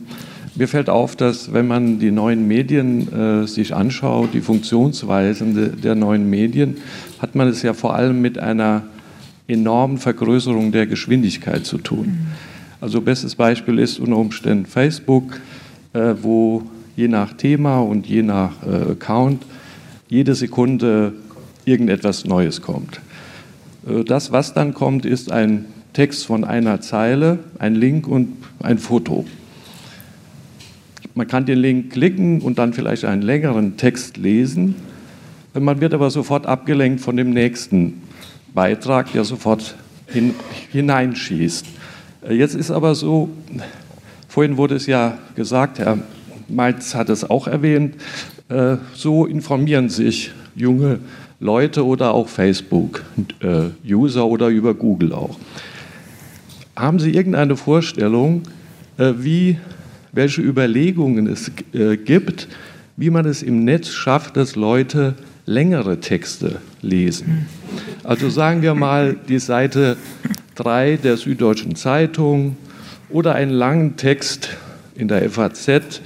mir 0.56 0.68
fällt 0.68 0.90
auf, 0.90 1.16
dass 1.16 1.54
wenn 1.54 1.68
man 1.68 2.00
die 2.00 2.10
neuen 2.10 2.48
Medien 2.48 3.14
äh, 3.14 3.48
sich 3.48 3.76
anschaut, 3.76 4.34
die 4.34 4.42
Funktionsweisen 4.42 5.54
de, 5.54 5.70
der 5.70 5.94
neuen 5.94 6.28
Medien, 6.32 6.78
hat 7.20 7.36
man 7.36 7.48
es 7.48 7.62
ja 7.62 7.76
vor 7.76 7.94
allem 7.94 8.20
mit 8.20 8.40
einer 8.40 8.88
enormen 9.54 9.98
Vergrößerung 9.98 10.72
der 10.72 10.88
Geschwindigkeit 10.88 11.66
zu 11.66 11.78
tun. 11.78 12.28
Also 12.82 13.00
bestes 13.00 13.36
Beispiel 13.36 13.80
ist 13.80 14.00
unter 14.00 14.18
Umständen 14.18 14.66
Facebook, 14.66 15.40
äh, 15.94 16.16
wo 16.22 16.64
je 16.96 17.08
nach 17.08 17.34
Thema 17.34 17.80
und 17.80 18.08
je 18.08 18.24
nach 18.24 18.52
äh, 18.64 18.92
Account 18.92 19.44
jede 20.10 20.36
Sekunde 20.36 21.14
irgendetwas 21.66 22.26
Neues 22.26 22.62
kommt. 22.62 23.00
Äh, 23.88 24.04
das, 24.04 24.32
was 24.32 24.54
dann 24.54 24.74
kommt, 24.74 25.06
ist 25.06 25.32
ein 25.32 25.66
Text 25.94 26.26
von 26.26 26.44
einer 26.44 26.82
Zeile, 26.82 27.40
ein 27.60 27.76
Link 27.76 28.08
und 28.08 28.36
ein 28.62 28.80
Foto. 28.80 29.26
Man 31.16 31.28
kann 31.28 31.46
den 31.46 31.60
Link 31.60 31.94
klicken 31.94 32.42
und 32.42 32.58
dann 32.58 32.74
vielleicht 32.74 33.06
einen 33.06 33.22
längeren 33.22 33.78
Text 33.78 34.18
lesen. 34.18 34.76
Man 35.54 35.80
wird 35.80 35.94
aber 35.94 36.10
sofort 36.10 36.48
abgelenkt 36.48 37.00
von 37.02 37.16
dem 37.16 37.30
nächsten 37.30 38.02
Beitrag, 38.54 39.12
der 39.12 39.24
sofort 39.24 39.76
hin, 40.08 40.36
hineinschießt. 40.72 41.66
Äh, 42.28 42.34
jetzt 42.36 42.56
ist 42.56 42.72
aber 42.72 42.96
so, 42.96 43.30
Vorhin 44.34 44.58
wurde 44.58 44.74
es 44.74 44.88
ja 44.88 45.20
gesagt, 45.36 45.78
Herr 45.78 46.00
Meitz 46.48 46.96
hat 46.96 47.10
es 47.10 47.24
auch 47.30 47.46
erwähnt, 47.46 47.98
äh, 48.50 48.78
so 48.96 49.28
informieren 49.28 49.90
sich 49.90 50.32
junge 50.56 51.02
Leute 51.40 51.86
oder 51.86 52.16
auch 52.16 52.28
Facebook-User 52.30 54.20
äh, 54.22 54.24
oder 54.24 54.48
über 54.48 54.74
Google 54.74 55.14
auch. 55.14 55.38
Haben 56.76 56.98
Sie 56.98 57.12
irgendeine 57.12 57.56
Vorstellung, 57.56 58.42
wie, 58.98 59.60
welche 60.14 60.42
Überlegungen 60.42 61.28
es 61.28 61.52
gibt, 62.04 62.48
wie 62.98 63.12
man 63.12 63.28
es 63.28 63.44
im 63.44 63.64
Netz 63.64 63.90
schafft, 63.90 64.36
dass 64.36 64.56
Leute 64.56 65.14
längere 65.46 66.00
Texte 66.00 66.60
lesen? 66.82 67.48
Also 68.04 68.30
sagen 68.30 68.62
wir 68.62 68.76
mal 68.76 69.16
die 69.28 69.40
Seite 69.40 69.98
3 70.56 70.98
der 70.98 71.18
Süddeutschen 71.18 71.76
Zeitung 71.76 72.58
oder 73.10 73.36
einen 73.36 73.52
langen 73.52 73.98
Text 73.98 74.50
in 74.96 75.08
der 75.08 75.30
FAZ 75.30 76.02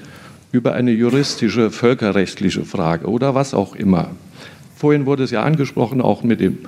über 0.51 0.73
eine 0.73 0.91
juristische, 0.91 1.71
völkerrechtliche 1.71 2.65
Frage 2.65 3.07
oder 3.07 3.35
was 3.35 3.53
auch 3.53 3.75
immer. 3.75 4.11
Vorhin 4.75 5.05
wurde 5.05 5.23
es 5.23 5.31
ja 5.31 5.43
angesprochen, 5.43 6.01
auch 6.01 6.23
mit 6.23 6.39
dem 6.39 6.59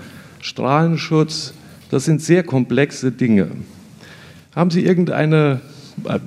Strahlenschutz. 0.42 1.54
Das 1.92 2.06
sind 2.06 2.22
sehr 2.22 2.44
komplexe 2.44 3.12
Dinge. 3.12 3.48
Haben 4.56 4.72
Sie 4.72 4.84
irgendeine, 4.84 5.62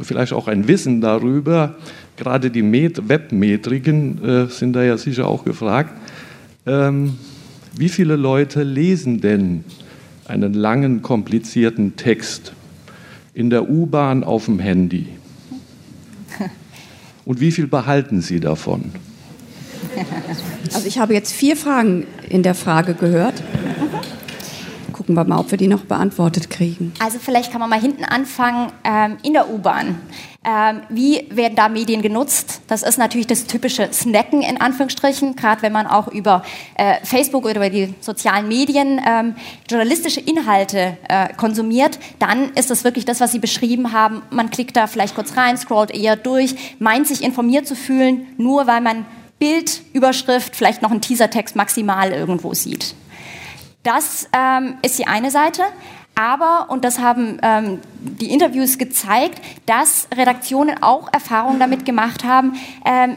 vielleicht 0.00 0.32
auch 0.32 0.48
ein 0.48 0.68
Wissen 0.68 1.00
darüber, 1.00 1.76
gerade 2.16 2.50
die 2.50 2.62
Webmetriken 2.62 4.24
äh, 4.24 4.46
sind 4.46 4.74
da 4.74 4.82
ja 4.82 4.96
sicher 4.96 5.26
auch 5.26 5.44
gefragt, 5.44 5.92
ähm, 6.66 7.18
wie 7.76 7.88
viele 7.88 8.16
Leute 8.16 8.62
lesen 8.62 9.20
denn 9.20 9.64
einen 10.26 10.54
langen, 10.54 11.02
komplizierten 11.02 11.96
Text 11.96 12.52
in 13.34 13.50
der 13.50 13.68
U-Bahn 13.68 14.24
auf 14.24 14.44
dem 14.46 14.58
Handy? 14.58 15.08
Und 17.24 17.40
wie 17.40 17.50
viel 17.50 17.66
behalten 17.66 18.20
Sie 18.20 18.40
davon? 18.40 18.92
Also 20.72 20.86
ich 20.86 20.98
habe 20.98 21.14
jetzt 21.14 21.32
vier 21.32 21.56
Fragen 21.56 22.06
in 22.28 22.42
der 22.42 22.54
Frage 22.54 22.94
gehört. 22.94 23.42
Gucken 25.12 25.28
wir 25.28 25.34
mal, 25.34 25.40
ob 25.40 25.50
wir 25.50 25.58
die 25.58 25.68
noch 25.68 25.84
beantwortet 25.84 26.48
kriegen. 26.48 26.94
Also 26.98 27.18
vielleicht 27.18 27.52
kann 27.52 27.60
man 27.60 27.68
mal 27.68 27.78
hinten 27.78 28.04
anfangen, 28.04 28.72
ähm, 28.82 29.18
in 29.22 29.34
der 29.34 29.50
U-Bahn. 29.50 30.00
Ähm, 30.42 30.80
wie 30.88 31.26
werden 31.30 31.54
da 31.54 31.68
Medien 31.68 32.00
genutzt? 32.00 32.62
Das 32.66 32.82
ist 32.82 32.96
natürlich 32.96 33.26
das 33.26 33.46
typische 33.46 33.92
Snacken 33.92 34.40
in 34.40 34.58
Anführungsstrichen, 34.58 35.36
gerade 35.36 35.60
wenn 35.60 35.72
man 35.72 35.86
auch 35.86 36.08
über 36.08 36.42
äh, 36.76 36.94
Facebook 37.04 37.44
oder 37.44 37.56
über 37.56 37.68
die 37.68 37.94
sozialen 38.00 38.48
Medien 38.48 39.00
ähm, 39.06 39.34
journalistische 39.68 40.20
Inhalte 40.20 40.96
äh, 41.08 41.34
konsumiert, 41.34 41.98
dann 42.18 42.50
ist 42.54 42.70
das 42.70 42.82
wirklich 42.82 43.04
das, 43.04 43.20
was 43.20 43.32
Sie 43.32 43.38
beschrieben 43.38 43.92
haben. 43.92 44.22
Man 44.30 44.50
klickt 44.50 44.76
da 44.76 44.86
vielleicht 44.86 45.14
kurz 45.14 45.36
rein, 45.36 45.58
scrollt 45.58 45.90
eher 45.90 46.16
durch, 46.16 46.54
meint 46.78 47.06
sich 47.06 47.22
informiert 47.22 47.66
zu 47.66 47.76
fühlen, 47.76 48.28
nur 48.38 48.66
weil 48.66 48.80
man 48.80 49.04
Bild, 49.38 49.82
Überschrift, 49.92 50.56
vielleicht 50.56 50.80
noch 50.80 50.90
einen 50.90 51.02
Teasertext 51.02 51.54
maximal 51.54 52.12
irgendwo 52.12 52.54
sieht. 52.54 52.94
Das 53.82 54.28
ähm, 54.32 54.78
ist 54.82 54.98
die 54.98 55.06
eine 55.06 55.30
Seite. 55.30 55.62
Aber, 56.14 56.66
und 56.68 56.84
das 56.84 56.98
haben 56.98 57.38
ähm, 57.42 57.80
die 58.00 58.30
Interviews 58.32 58.76
gezeigt, 58.76 59.40
dass 59.66 60.08
Redaktionen 60.14 60.82
auch 60.82 61.10
Erfahrungen 61.12 61.58
damit 61.58 61.86
gemacht 61.86 62.24
haben, 62.24 62.54
ähm, 62.84 63.16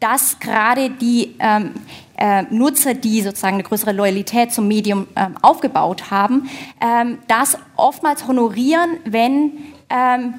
dass 0.00 0.40
gerade 0.40 0.90
die 0.90 1.36
ähm, 1.38 1.70
äh, 2.18 2.42
Nutzer, 2.50 2.94
die 2.94 3.22
sozusagen 3.22 3.54
eine 3.54 3.62
größere 3.62 3.92
Loyalität 3.92 4.52
zum 4.52 4.68
Medium 4.68 5.06
ähm, 5.16 5.36
aufgebaut 5.40 6.10
haben, 6.10 6.50
ähm, 6.80 7.18
das 7.28 7.58
oftmals 7.76 8.26
honorieren, 8.26 8.98
wenn 9.04 9.52
ähm, 9.88 10.34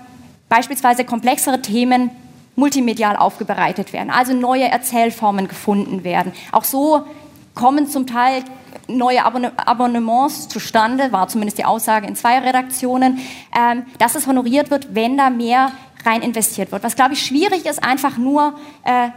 beispielsweise 0.50 1.06
komplexere 1.06 1.62
Themen 1.62 2.12
multimedial 2.56 3.16
aufbereitet 3.18 3.92
werden, 3.92 4.10
also 4.10 4.34
neue 4.34 4.66
Erzählformen 4.66 5.48
gefunden 5.48 6.04
werden. 6.04 6.32
Auch 6.52 6.64
so 6.64 7.06
kommen 7.54 7.88
zum 7.88 8.08
Teil 8.08 8.44
neue 8.88 9.24
Abonnements 9.24 10.48
zustande, 10.48 11.12
war 11.12 11.28
zumindest 11.28 11.58
die 11.58 11.66
Aussage 11.66 12.08
in 12.08 12.16
zwei 12.16 12.40
Redaktionen, 12.40 13.20
ähm, 13.58 13.86
dass 14.00 14.16
es 14.16 14.28
honoriert 14.28 14.70
wird, 14.72 14.94
wenn 14.94 15.18
da 15.18 15.30
mehr 15.30 15.72
rein 16.06 16.22
investiert 16.22 16.72
wird. 16.72 16.84
Was, 16.84 16.96
glaube 16.96 17.14
ich, 17.14 17.26
schwierig 17.26 17.66
ist, 17.66 17.84
einfach 17.84 18.18
nur, 18.18 18.56
äh, 18.84 19.10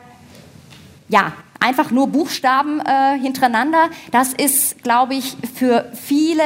ja, 1.09 1.33
einfach 1.61 1.91
nur 1.91 2.07
Buchstaben 2.09 2.81
äh, 2.81 3.19
hintereinander. 3.19 3.89
Das 4.11 4.33
ist, 4.33 4.83
glaube 4.83 5.15
ich, 5.15 5.37
für 5.55 5.91
viele 5.95 6.43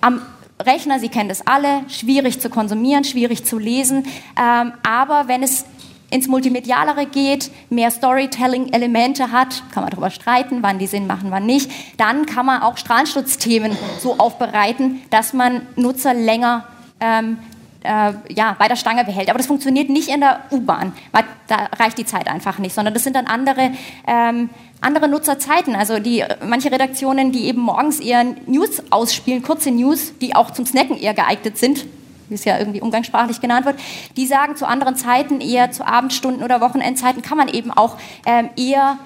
am 0.00 0.22
Rechner, 0.60 0.98
Sie 0.98 1.08
kennen 1.08 1.28
das 1.28 1.46
alle, 1.46 1.82
schwierig 1.88 2.40
zu 2.40 2.50
konsumieren, 2.50 3.04
schwierig 3.04 3.44
zu 3.44 3.58
lesen. 3.58 4.06
Ähm, 4.36 4.72
aber 4.82 5.28
wenn 5.28 5.42
es 5.42 5.64
ins 6.10 6.26
Multimedialere 6.26 7.06
geht, 7.06 7.50
mehr 7.70 7.90
Storytelling-Elemente 7.90 9.30
hat, 9.30 9.62
kann 9.72 9.82
man 9.82 9.90
darüber 9.90 10.10
streiten, 10.10 10.62
wann 10.62 10.78
die 10.78 10.86
Sinn 10.86 11.06
machen, 11.06 11.30
wann 11.30 11.46
nicht, 11.46 11.70
dann 11.98 12.26
kann 12.26 12.46
man 12.46 12.62
auch 12.62 12.76
Strahlenschutzthemen 12.76 13.76
so 14.00 14.18
aufbereiten, 14.18 15.02
dass 15.10 15.32
man 15.32 15.62
Nutzer 15.76 16.14
länger 16.14 16.64
ähm, 17.00 17.38
äh, 17.82 18.12
ja, 18.28 18.56
bei 18.58 18.68
der 18.68 18.76
Stange 18.76 19.04
behält. 19.04 19.28
Aber 19.28 19.38
das 19.38 19.46
funktioniert 19.46 19.90
nicht 19.90 20.08
in 20.08 20.20
der 20.20 20.40
U-Bahn, 20.50 20.92
weil 21.12 21.24
da 21.46 21.68
reicht 21.78 21.98
die 21.98 22.04
Zeit 22.04 22.28
einfach 22.28 22.58
nicht, 22.58 22.74
sondern 22.74 22.94
das 22.94 23.04
sind 23.04 23.14
dann 23.14 23.26
andere, 23.26 23.72
ähm, 24.06 24.50
andere 24.80 25.08
Nutzerzeiten. 25.08 25.76
Also 25.76 25.98
die, 25.98 26.24
manche 26.44 26.72
Redaktionen, 26.72 27.32
die 27.32 27.46
eben 27.46 27.60
morgens 27.60 28.00
eher 28.00 28.24
News 28.46 28.82
ausspielen, 28.90 29.42
kurze 29.42 29.70
News, 29.70 30.12
die 30.20 30.34
auch 30.34 30.50
zum 30.52 30.66
Snacken 30.66 30.96
eher 30.98 31.14
geeignet 31.14 31.58
sind, 31.58 31.86
wie 32.28 32.34
es 32.34 32.44
ja 32.44 32.58
irgendwie 32.58 32.80
umgangssprachlich 32.80 33.40
genannt 33.40 33.66
wird, 33.66 33.76
die 34.16 34.26
sagen, 34.26 34.56
zu 34.56 34.66
anderen 34.66 34.96
Zeiten, 34.96 35.40
eher 35.40 35.70
zu 35.70 35.86
Abendstunden 35.86 36.42
oder 36.42 36.60
Wochenendzeiten, 36.60 37.22
kann 37.22 37.38
man 37.38 37.48
eben 37.48 37.70
auch 37.70 37.96
ähm, 38.26 38.50
eher 38.56 38.98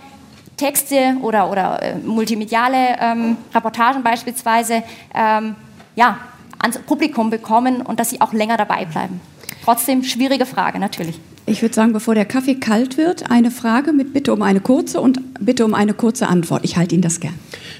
Texte 0.56 1.16
oder, 1.22 1.50
oder 1.50 1.82
äh, 1.82 1.94
multimediale 1.98 2.96
ähm, 3.00 3.36
Reportagen 3.54 4.02
beispielsweise 4.02 4.82
ähm, 5.14 5.56
ja, 5.96 6.18
ans 6.58 6.78
Publikum 6.78 7.30
bekommen 7.30 7.82
und 7.82 7.98
dass 7.98 8.10
sie 8.10 8.20
auch 8.20 8.32
länger 8.32 8.56
dabei 8.56 8.84
bleiben. 8.84 9.20
Trotzdem 9.64 10.02
schwierige 10.02 10.46
Frage, 10.46 10.78
natürlich. 10.78 11.18
Ich 11.44 11.60
würde 11.60 11.74
sagen, 11.74 11.92
bevor 11.92 12.14
der 12.14 12.24
Kaffee 12.24 12.54
kalt 12.54 12.96
wird, 12.96 13.30
eine 13.30 13.50
Frage 13.50 13.92
mit 13.92 14.12
Bitte 14.12 14.32
um 14.32 14.42
eine 14.42 14.60
kurze 14.60 15.00
und 15.00 15.20
Bitte 15.40 15.64
um 15.64 15.74
eine 15.74 15.92
kurze 15.92 16.28
Antwort. 16.28 16.64
Ich 16.64 16.76
halte 16.76 16.94
Ihnen 16.94 17.02
das 17.02 17.18
gern. 17.18 17.34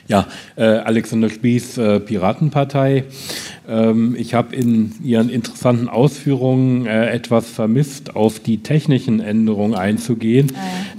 Ja, 0.08 0.26
äh, 0.56 0.64
Alexander 0.64 1.30
Spieß, 1.30 1.78
äh, 1.78 2.00
Piratenpartei. 2.00 3.04
Ähm, 3.68 4.16
ich 4.18 4.34
habe 4.34 4.54
in 4.54 4.92
Ihren 5.02 5.28
interessanten 5.28 5.88
Ausführungen 5.88 6.86
äh, 6.86 7.10
etwas 7.10 7.48
vermisst, 7.48 8.16
auf 8.16 8.40
die 8.40 8.58
technischen 8.58 9.20
Änderungen 9.20 9.74
einzugehen. 9.74 10.52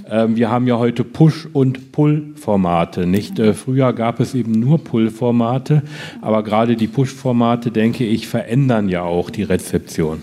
Ah, 0.08 0.24
ähm, 0.24 0.36
wir 0.36 0.50
haben 0.50 0.66
ja 0.66 0.78
heute 0.78 1.04
Push- 1.04 1.48
und 1.52 1.92
Pull-Formate. 1.92 3.06
Nicht 3.06 3.38
äh, 3.38 3.54
früher 3.54 3.92
gab 3.92 4.20
es 4.20 4.34
eben 4.34 4.52
nur 4.52 4.82
Pull-Formate, 4.82 5.82
aber 6.20 6.42
gerade 6.42 6.76
die 6.76 6.88
Push-Formate, 6.88 7.70
denke 7.70 8.04
ich, 8.04 8.26
verändern 8.26 8.88
ja 8.88 9.02
auch 9.02 9.30
die 9.30 9.42
Rezeption. 9.42 10.22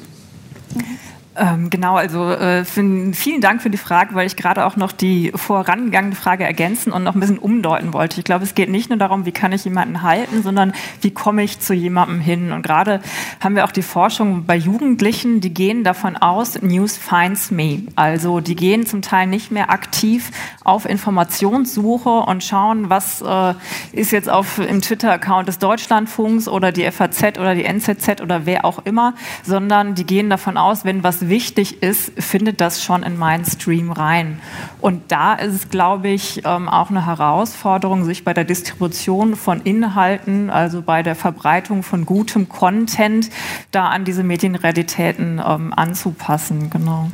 Ähm, 1.41 1.71
genau, 1.71 1.95
also 1.95 2.29
äh, 2.29 2.63
für, 2.63 2.83
vielen 3.13 3.41
Dank 3.41 3.63
für 3.63 3.71
die 3.71 3.77
Frage, 3.79 4.13
weil 4.13 4.27
ich 4.27 4.35
gerade 4.35 4.63
auch 4.63 4.75
noch 4.75 4.91
die 4.91 5.31
vorangegangene 5.33 6.13
Frage 6.13 6.43
ergänzen 6.43 6.93
und 6.93 7.03
noch 7.03 7.15
ein 7.15 7.19
bisschen 7.19 7.39
umdeuten 7.39 7.93
wollte. 7.93 8.19
Ich 8.19 8.25
glaube, 8.25 8.43
es 8.43 8.53
geht 8.53 8.69
nicht 8.69 8.89
nur 8.89 8.99
darum, 8.99 9.25
wie 9.25 9.31
kann 9.31 9.51
ich 9.51 9.65
jemanden 9.65 10.03
halten, 10.03 10.43
sondern 10.43 10.73
wie 11.01 11.09
komme 11.09 11.41
ich 11.41 11.59
zu 11.59 11.73
jemandem 11.73 12.19
hin. 12.19 12.51
Und 12.51 12.61
gerade 12.61 13.01
haben 13.39 13.55
wir 13.55 13.65
auch 13.65 13.71
die 13.71 13.81
Forschung 13.81 14.45
bei 14.45 14.55
Jugendlichen, 14.55 15.41
die 15.41 15.51
gehen 15.51 15.83
davon 15.83 16.15
aus, 16.15 16.61
News 16.61 16.95
finds 16.97 17.49
me. 17.49 17.85
Also 17.95 18.39
die 18.39 18.55
gehen 18.55 18.85
zum 18.85 19.01
Teil 19.01 19.25
nicht 19.25 19.49
mehr 19.49 19.71
aktiv 19.71 20.29
auf 20.63 20.85
Informationssuche 20.85 22.09
und 22.09 22.43
schauen, 22.43 22.91
was 22.91 23.23
äh, 23.23 23.55
ist 23.93 24.11
jetzt 24.11 24.29
auf 24.29 24.59
im 24.59 24.81
Twitter-Account 24.83 25.47
des 25.47 25.57
Deutschlandfunks 25.57 26.47
oder 26.47 26.71
die 26.71 26.89
FAZ 26.91 27.39
oder 27.39 27.55
die 27.55 27.65
NZZ 27.65 28.21
oder 28.21 28.45
wer 28.45 28.63
auch 28.63 28.85
immer, 28.85 29.15
sondern 29.43 29.95
die 29.95 30.05
gehen 30.05 30.29
davon 30.29 30.55
aus, 30.55 30.85
wenn 30.85 31.03
was 31.03 31.30
wichtig 31.31 31.81
ist, 31.81 32.11
findet 32.21 32.61
das 32.61 32.83
schon 32.83 33.01
in 33.01 33.17
meinen 33.17 33.45
Stream 33.45 33.91
rein. 33.91 34.39
Und 34.79 35.11
da 35.11 35.33
ist 35.33 35.55
es, 35.55 35.69
glaube 35.69 36.09
ich, 36.09 36.43
ähm, 36.45 36.69
auch 36.69 36.91
eine 36.91 37.07
Herausforderung, 37.07 38.05
sich 38.05 38.23
bei 38.23 38.35
der 38.35 38.43
Distribution 38.43 39.35
von 39.35 39.61
Inhalten, 39.61 40.51
also 40.51 40.83
bei 40.83 41.01
der 41.01 41.15
Verbreitung 41.15 41.81
von 41.81 42.05
gutem 42.05 42.47
Content, 42.47 43.31
da 43.71 43.87
an 43.87 44.05
diese 44.05 44.23
Medienrealitäten 44.23 45.41
ähm, 45.43 45.73
anzupassen. 45.73 46.69
Genau. 46.69 47.09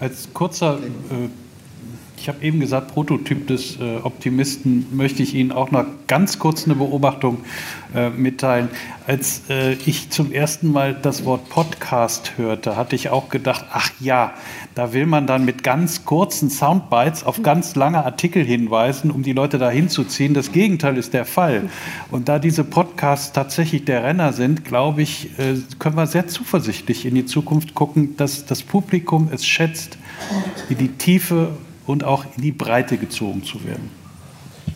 Als 0.00 0.28
kurzer 0.34 0.78
äh 0.78 1.43
ich 2.24 2.28
habe 2.28 2.42
eben 2.42 2.58
gesagt, 2.58 2.88
Prototyp 2.94 3.48
des 3.48 3.78
äh, 3.78 3.98
Optimisten, 4.02 4.86
möchte 4.96 5.22
ich 5.22 5.34
Ihnen 5.34 5.52
auch 5.52 5.70
noch 5.70 5.84
ganz 6.06 6.38
kurz 6.38 6.64
eine 6.64 6.74
Beobachtung 6.74 7.44
äh, 7.94 8.08
mitteilen. 8.08 8.70
Als 9.06 9.42
äh, 9.50 9.74
ich 9.74 10.08
zum 10.08 10.32
ersten 10.32 10.72
Mal 10.72 10.94
das 10.94 11.26
Wort 11.26 11.50
Podcast 11.50 12.38
hörte, 12.38 12.76
hatte 12.76 12.96
ich 12.96 13.10
auch 13.10 13.28
gedacht, 13.28 13.66
ach 13.70 13.90
ja, 14.00 14.32
da 14.74 14.94
will 14.94 15.04
man 15.04 15.26
dann 15.26 15.44
mit 15.44 15.62
ganz 15.62 16.06
kurzen 16.06 16.48
Soundbites 16.48 17.24
auf 17.24 17.42
ganz 17.42 17.74
lange 17.74 18.02
Artikel 18.02 18.42
hinweisen, 18.42 19.10
um 19.10 19.22
die 19.22 19.34
Leute 19.34 19.58
dahin 19.58 19.90
zu 19.90 20.02
ziehen. 20.04 20.32
Das 20.32 20.50
Gegenteil 20.50 20.96
ist 20.96 21.12
der 21.12 21.26
Fall. 21.26 21.68
Und 22.10 22.30
da 22.30 22.38
diese 22.38 22.64
Podcasts 22.64 23.32
tatsächlich 23.32 23.84
der 23.84 24.02
Renner 24.02 24.32
sind, 24.32 24.64
glaube 24.64 25.02
ich, 25.02 25.38
äh, 25.38 25.56
können 25.78 25.98
wir 25.98 26.06
sehr 26.06 26.26
zuversichtlich 26.26 27.04
in 27.04 27.16
die 27.16 27.26
Zukunft 27.26 27.74
gucken, 27.74 28.16
dass 28.16 28.46
das 28.46 28.62
Publikum 28.62 29.28
es 29.30 29.44
schätzt, 29.44 29.98
in 30.70 30.78
die 30.78 30.88
Tiefe 30.88 31.50
und 31.86 32.04
auch 32.04 32.24
in 32.36 32.42
die 32.42 32.52
Breite 32.52 32.96
gezogen 32.96 33.44
zu 33.44 33.64
werden. 33.64 33.90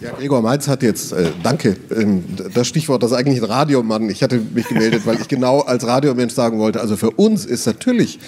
Ja, 0.01 0.13
Gregor 0.13 0.43
Mainz 0.43 0.69
hat 0.69 0.85
jetzt, 0.85 1.13
äh, 1.13 1.33
danke, 1.43 1.77
ähm, 1.91 2.23
das 2.55 2.69
Stichwort, 2.69 3.03
das 3.03 3.11
ist 3.11 3.17
eigentlich 3.17 3.43
ein 3.43 3.51
Radiomann. 3.51 4.09
Ich 4.11 4.23
hatte 4.23 4.39
mich 4.39 4.69
gemeldet, 4.69 5.07
weil 5.07 5.21
ich 5.21 5.27
genau 5.27 5.61
als 5.61 5.85
Radiomensch 5.85 6.33
sagen 6.33 6.61
wollte, 6.61 6.81
also 6.81 6.97
für 6.97 7.11
uns 7.11 7.45
ist 7.45 7.67
natürlich 7.67 8.21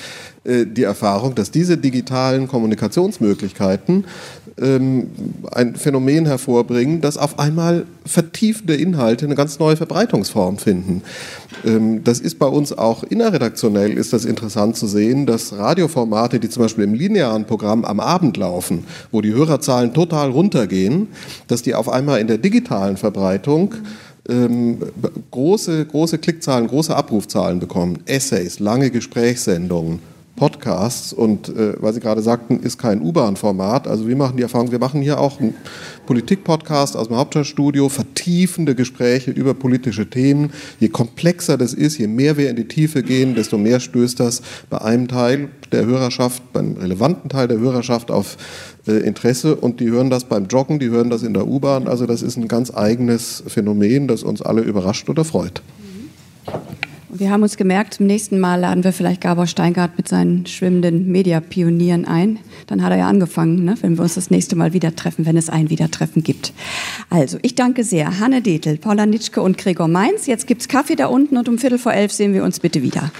die 0.43 0.85
Erfahrung, 0.85 1.35
dass 1.35 1.51
diese 1.51 1.77
digitalen 1.77 2.49
Kommunikationsmöglichkeiten 2.49 4.07
ähm, 4.61 5.09
ein 5.53 5.75
Phänomen 5.75 6.27
hervorbringen, 6.27 7.01
dass 7.01 7.17
auf 7.17 7.39
einmal 7.39 7.87
vertiefende 8.05 8.75
Inhalte 8.75 9.25
eine 9.25 9.35
ganz 9.35 9.59
neue 9.59 9.77
Verbreitungsform 9.77 10.59
finden. 10.59 11.03
Ähm, 11.65 12.05
das 12.05 12.21
ist 12.21 12.39
bei 12.39 12.47
uns 12.47 12.77
auch 12.77 13.03
innerredaktionell 13.03 13.97
ist 13.97 14.13
das 14.13 14.25
interessant 14.25 14.77
zu 14.77 14.87
sehen, 14.87 15.27
dass 15.27 15.53
Radioformate, 15.53 16.41
die 16.41 16.49
zum 16.49 16.65
Beispiel 16.65 16.85
im 16.85 16.95
linearen 16.95 17.45
Programm 17.47 17.85
am 17.85 18.01
Abend 18.01 18.37
laufen, 18.37 18.85
wo 19.11 19.21
die 19.21 19.33
Hörerzahlen 19.33 19.95
total 19.95 20.31
runtergehen, 20.31 21.09
dass 21.49 21.63
die 21.63 21.75
auf 21.75 21.89
einmal 21.89 22.21
in 22.21 22.27
der 22.27 22.39
digitalen 22.39 22.97
Verbreitung 22.97 23.75
ähm, 24.29 24.79
große, 25.31 25.87
große 25.87 26.19
Klickzahlen, 26.19 26.67
große 26.67 26.95
Abrufzahlen 26.95 27.61
bekommen. 27.61 28.01
Essays, 28.05 28.59
lange 28.59 28.91
Gesprächssendungen, 28.91 30.01
Podcasts 30.41 31.13
und 31.13 31.51
äh, 31.51 31.75
weil 31.83 31.93
Sie 31.93 32.01
gerade 32.01 32.23
sagten, 32.23 32.61
ist 32.61 32.79
kein 32.79 33.03
U-Bahn-Format. 33.03 33.87
Also 33.87 34.09
wir 34.09 34.17
machen 34.17 34.39
die 34.39 34.43
Erfahrung, 34.43 34.73
wir 34.73 34.79
machen 34.79 35.03
hier 35.03 35.21
auch 35.21 35.39
einen 35.39 35.53
Politik-Podcast 36.07 36.97
aus 36.97 37.09
dem 37.09 37.19
Hauptstadtstudio, 37.19 37.91
vertiefende 37.91 38.75
Gespräche 38.75 39.33
über 39.33 39.53
politische 39.53 40.09
Themen. 40.09 40.51
Je 40.79 40.89
komplexer 40.89 41.59
das 41.59 41.75
ist, 41.75 41.99
je 41.99 42.07
mehr 42.07 42.39
wir 42.39 42.49
in 42.49 42.57
die 42.57 42.67
Tiefe 42.67 43.03
gehen, 43.03 43.35
desto 43.35 43.59
mehr 43.59 43.81
stößt 43.81 44.19
das 44.19 44.41
bei 44.71 44.81
einem 44.81 45.09
Teil 45.09 45.51
der 45.73 45.85
Hörerschaft, 45.85 46.43
beim 46.55 46.79
relevanten 46.79 47.29
Teil 47.29 47.47
der 47.47 47.59
Hörerschaft 47.59 48.11
auf 48.11 48.39
äh, 48.87 48.93
Interesse 48.93 49.57
und 49.57 49.79
die 49.79 49.91
hören 49.91 50.09
das 50.09 50.25
beim 50.25 50.47
Joggen, 50.47 50.79
die 50.79 50.89
hören 50.89 51.11
das 51.11 51.23
in 51.23 51.35
der 51.35 51.47
U-Bahn. 51.47 51.87
Also 51.87 52.07
das 52.07 52.23
ist 52.23 52.39
ein 52.39 52.49
ganz 52.49 52.75
eigenes 52.75 53.45
Phänomen, 53.47 54.09
das 54.09 54.23
uns 54.23 54.41
alle 54.41 54.63
überrascht 54.63 55.11
oder 55.11 55.27
freut. 55.27 55.61
Wir 57.13 57.31
haben 57.31 57.43
uns 57.43 57.57
gemerkt, 57.57 57.95
zum 57.95 58.07
nächsten 58.07 58.39
Mal 58.39 58.61
laden 58.61 58.85
wir 58.85 58.93
vielleicht 58.93 59.21
Gabor 59.21 59.49
Steingart 59.49 59.97
mit 59.97 60.07
seinen 60.07 60.47
schwimmenden 60.47 61.11
Mediapionieren 61.11 62.05
ein. 62.05 62.39
Dann 62.69 62.85
hat 62.85 62.93
er 62.93 62.99
ja 62.99 63.09
angefangen, 63.09 63.65
ne? 63.65 63.75
wenn 63.81 63.99
wir 63.99 64.03
uns 64.03 64.15
das 64.15 64.31
nächste 64.31 64.55
Mal 64.55 64.73
wieder 64.73 64.95
treffen, 64.95 65.27
wenn 65.27 65.37
es 65.37 65.51
ein 65.51 65.71
Wiedertreffen 65.71 66.23
gibt. 66.23 66.53
Also, 67.11 67.39
ich 67.43 67.57
danke 67.57 67.83
sehr. 67.83 68.21
Hanne 68.21 68.43
Detel, 68.43 68.77
Paula 68.79 69.07
Nitschke 69.07 69.43
und 69.43 69.59
Gregor 69.59 69.89
Mainz. 69.89 70.27
Jetzt 70.27 70.47
gibt's 70.47 70.69
Kaffee 70.69 70.95
da 70.95 71.07
unten 71.07 71.37
und 71.37 71.49
um 71.49 71.59
Viertel 71.59 71.79
vor 71.79 71.93
elf 71.93 72.13
sehen 72.13 72.33
wir 72.33 72.45
uns 72.45 72.61
bitte 72.61 72.81
wieder. 72.81 73.11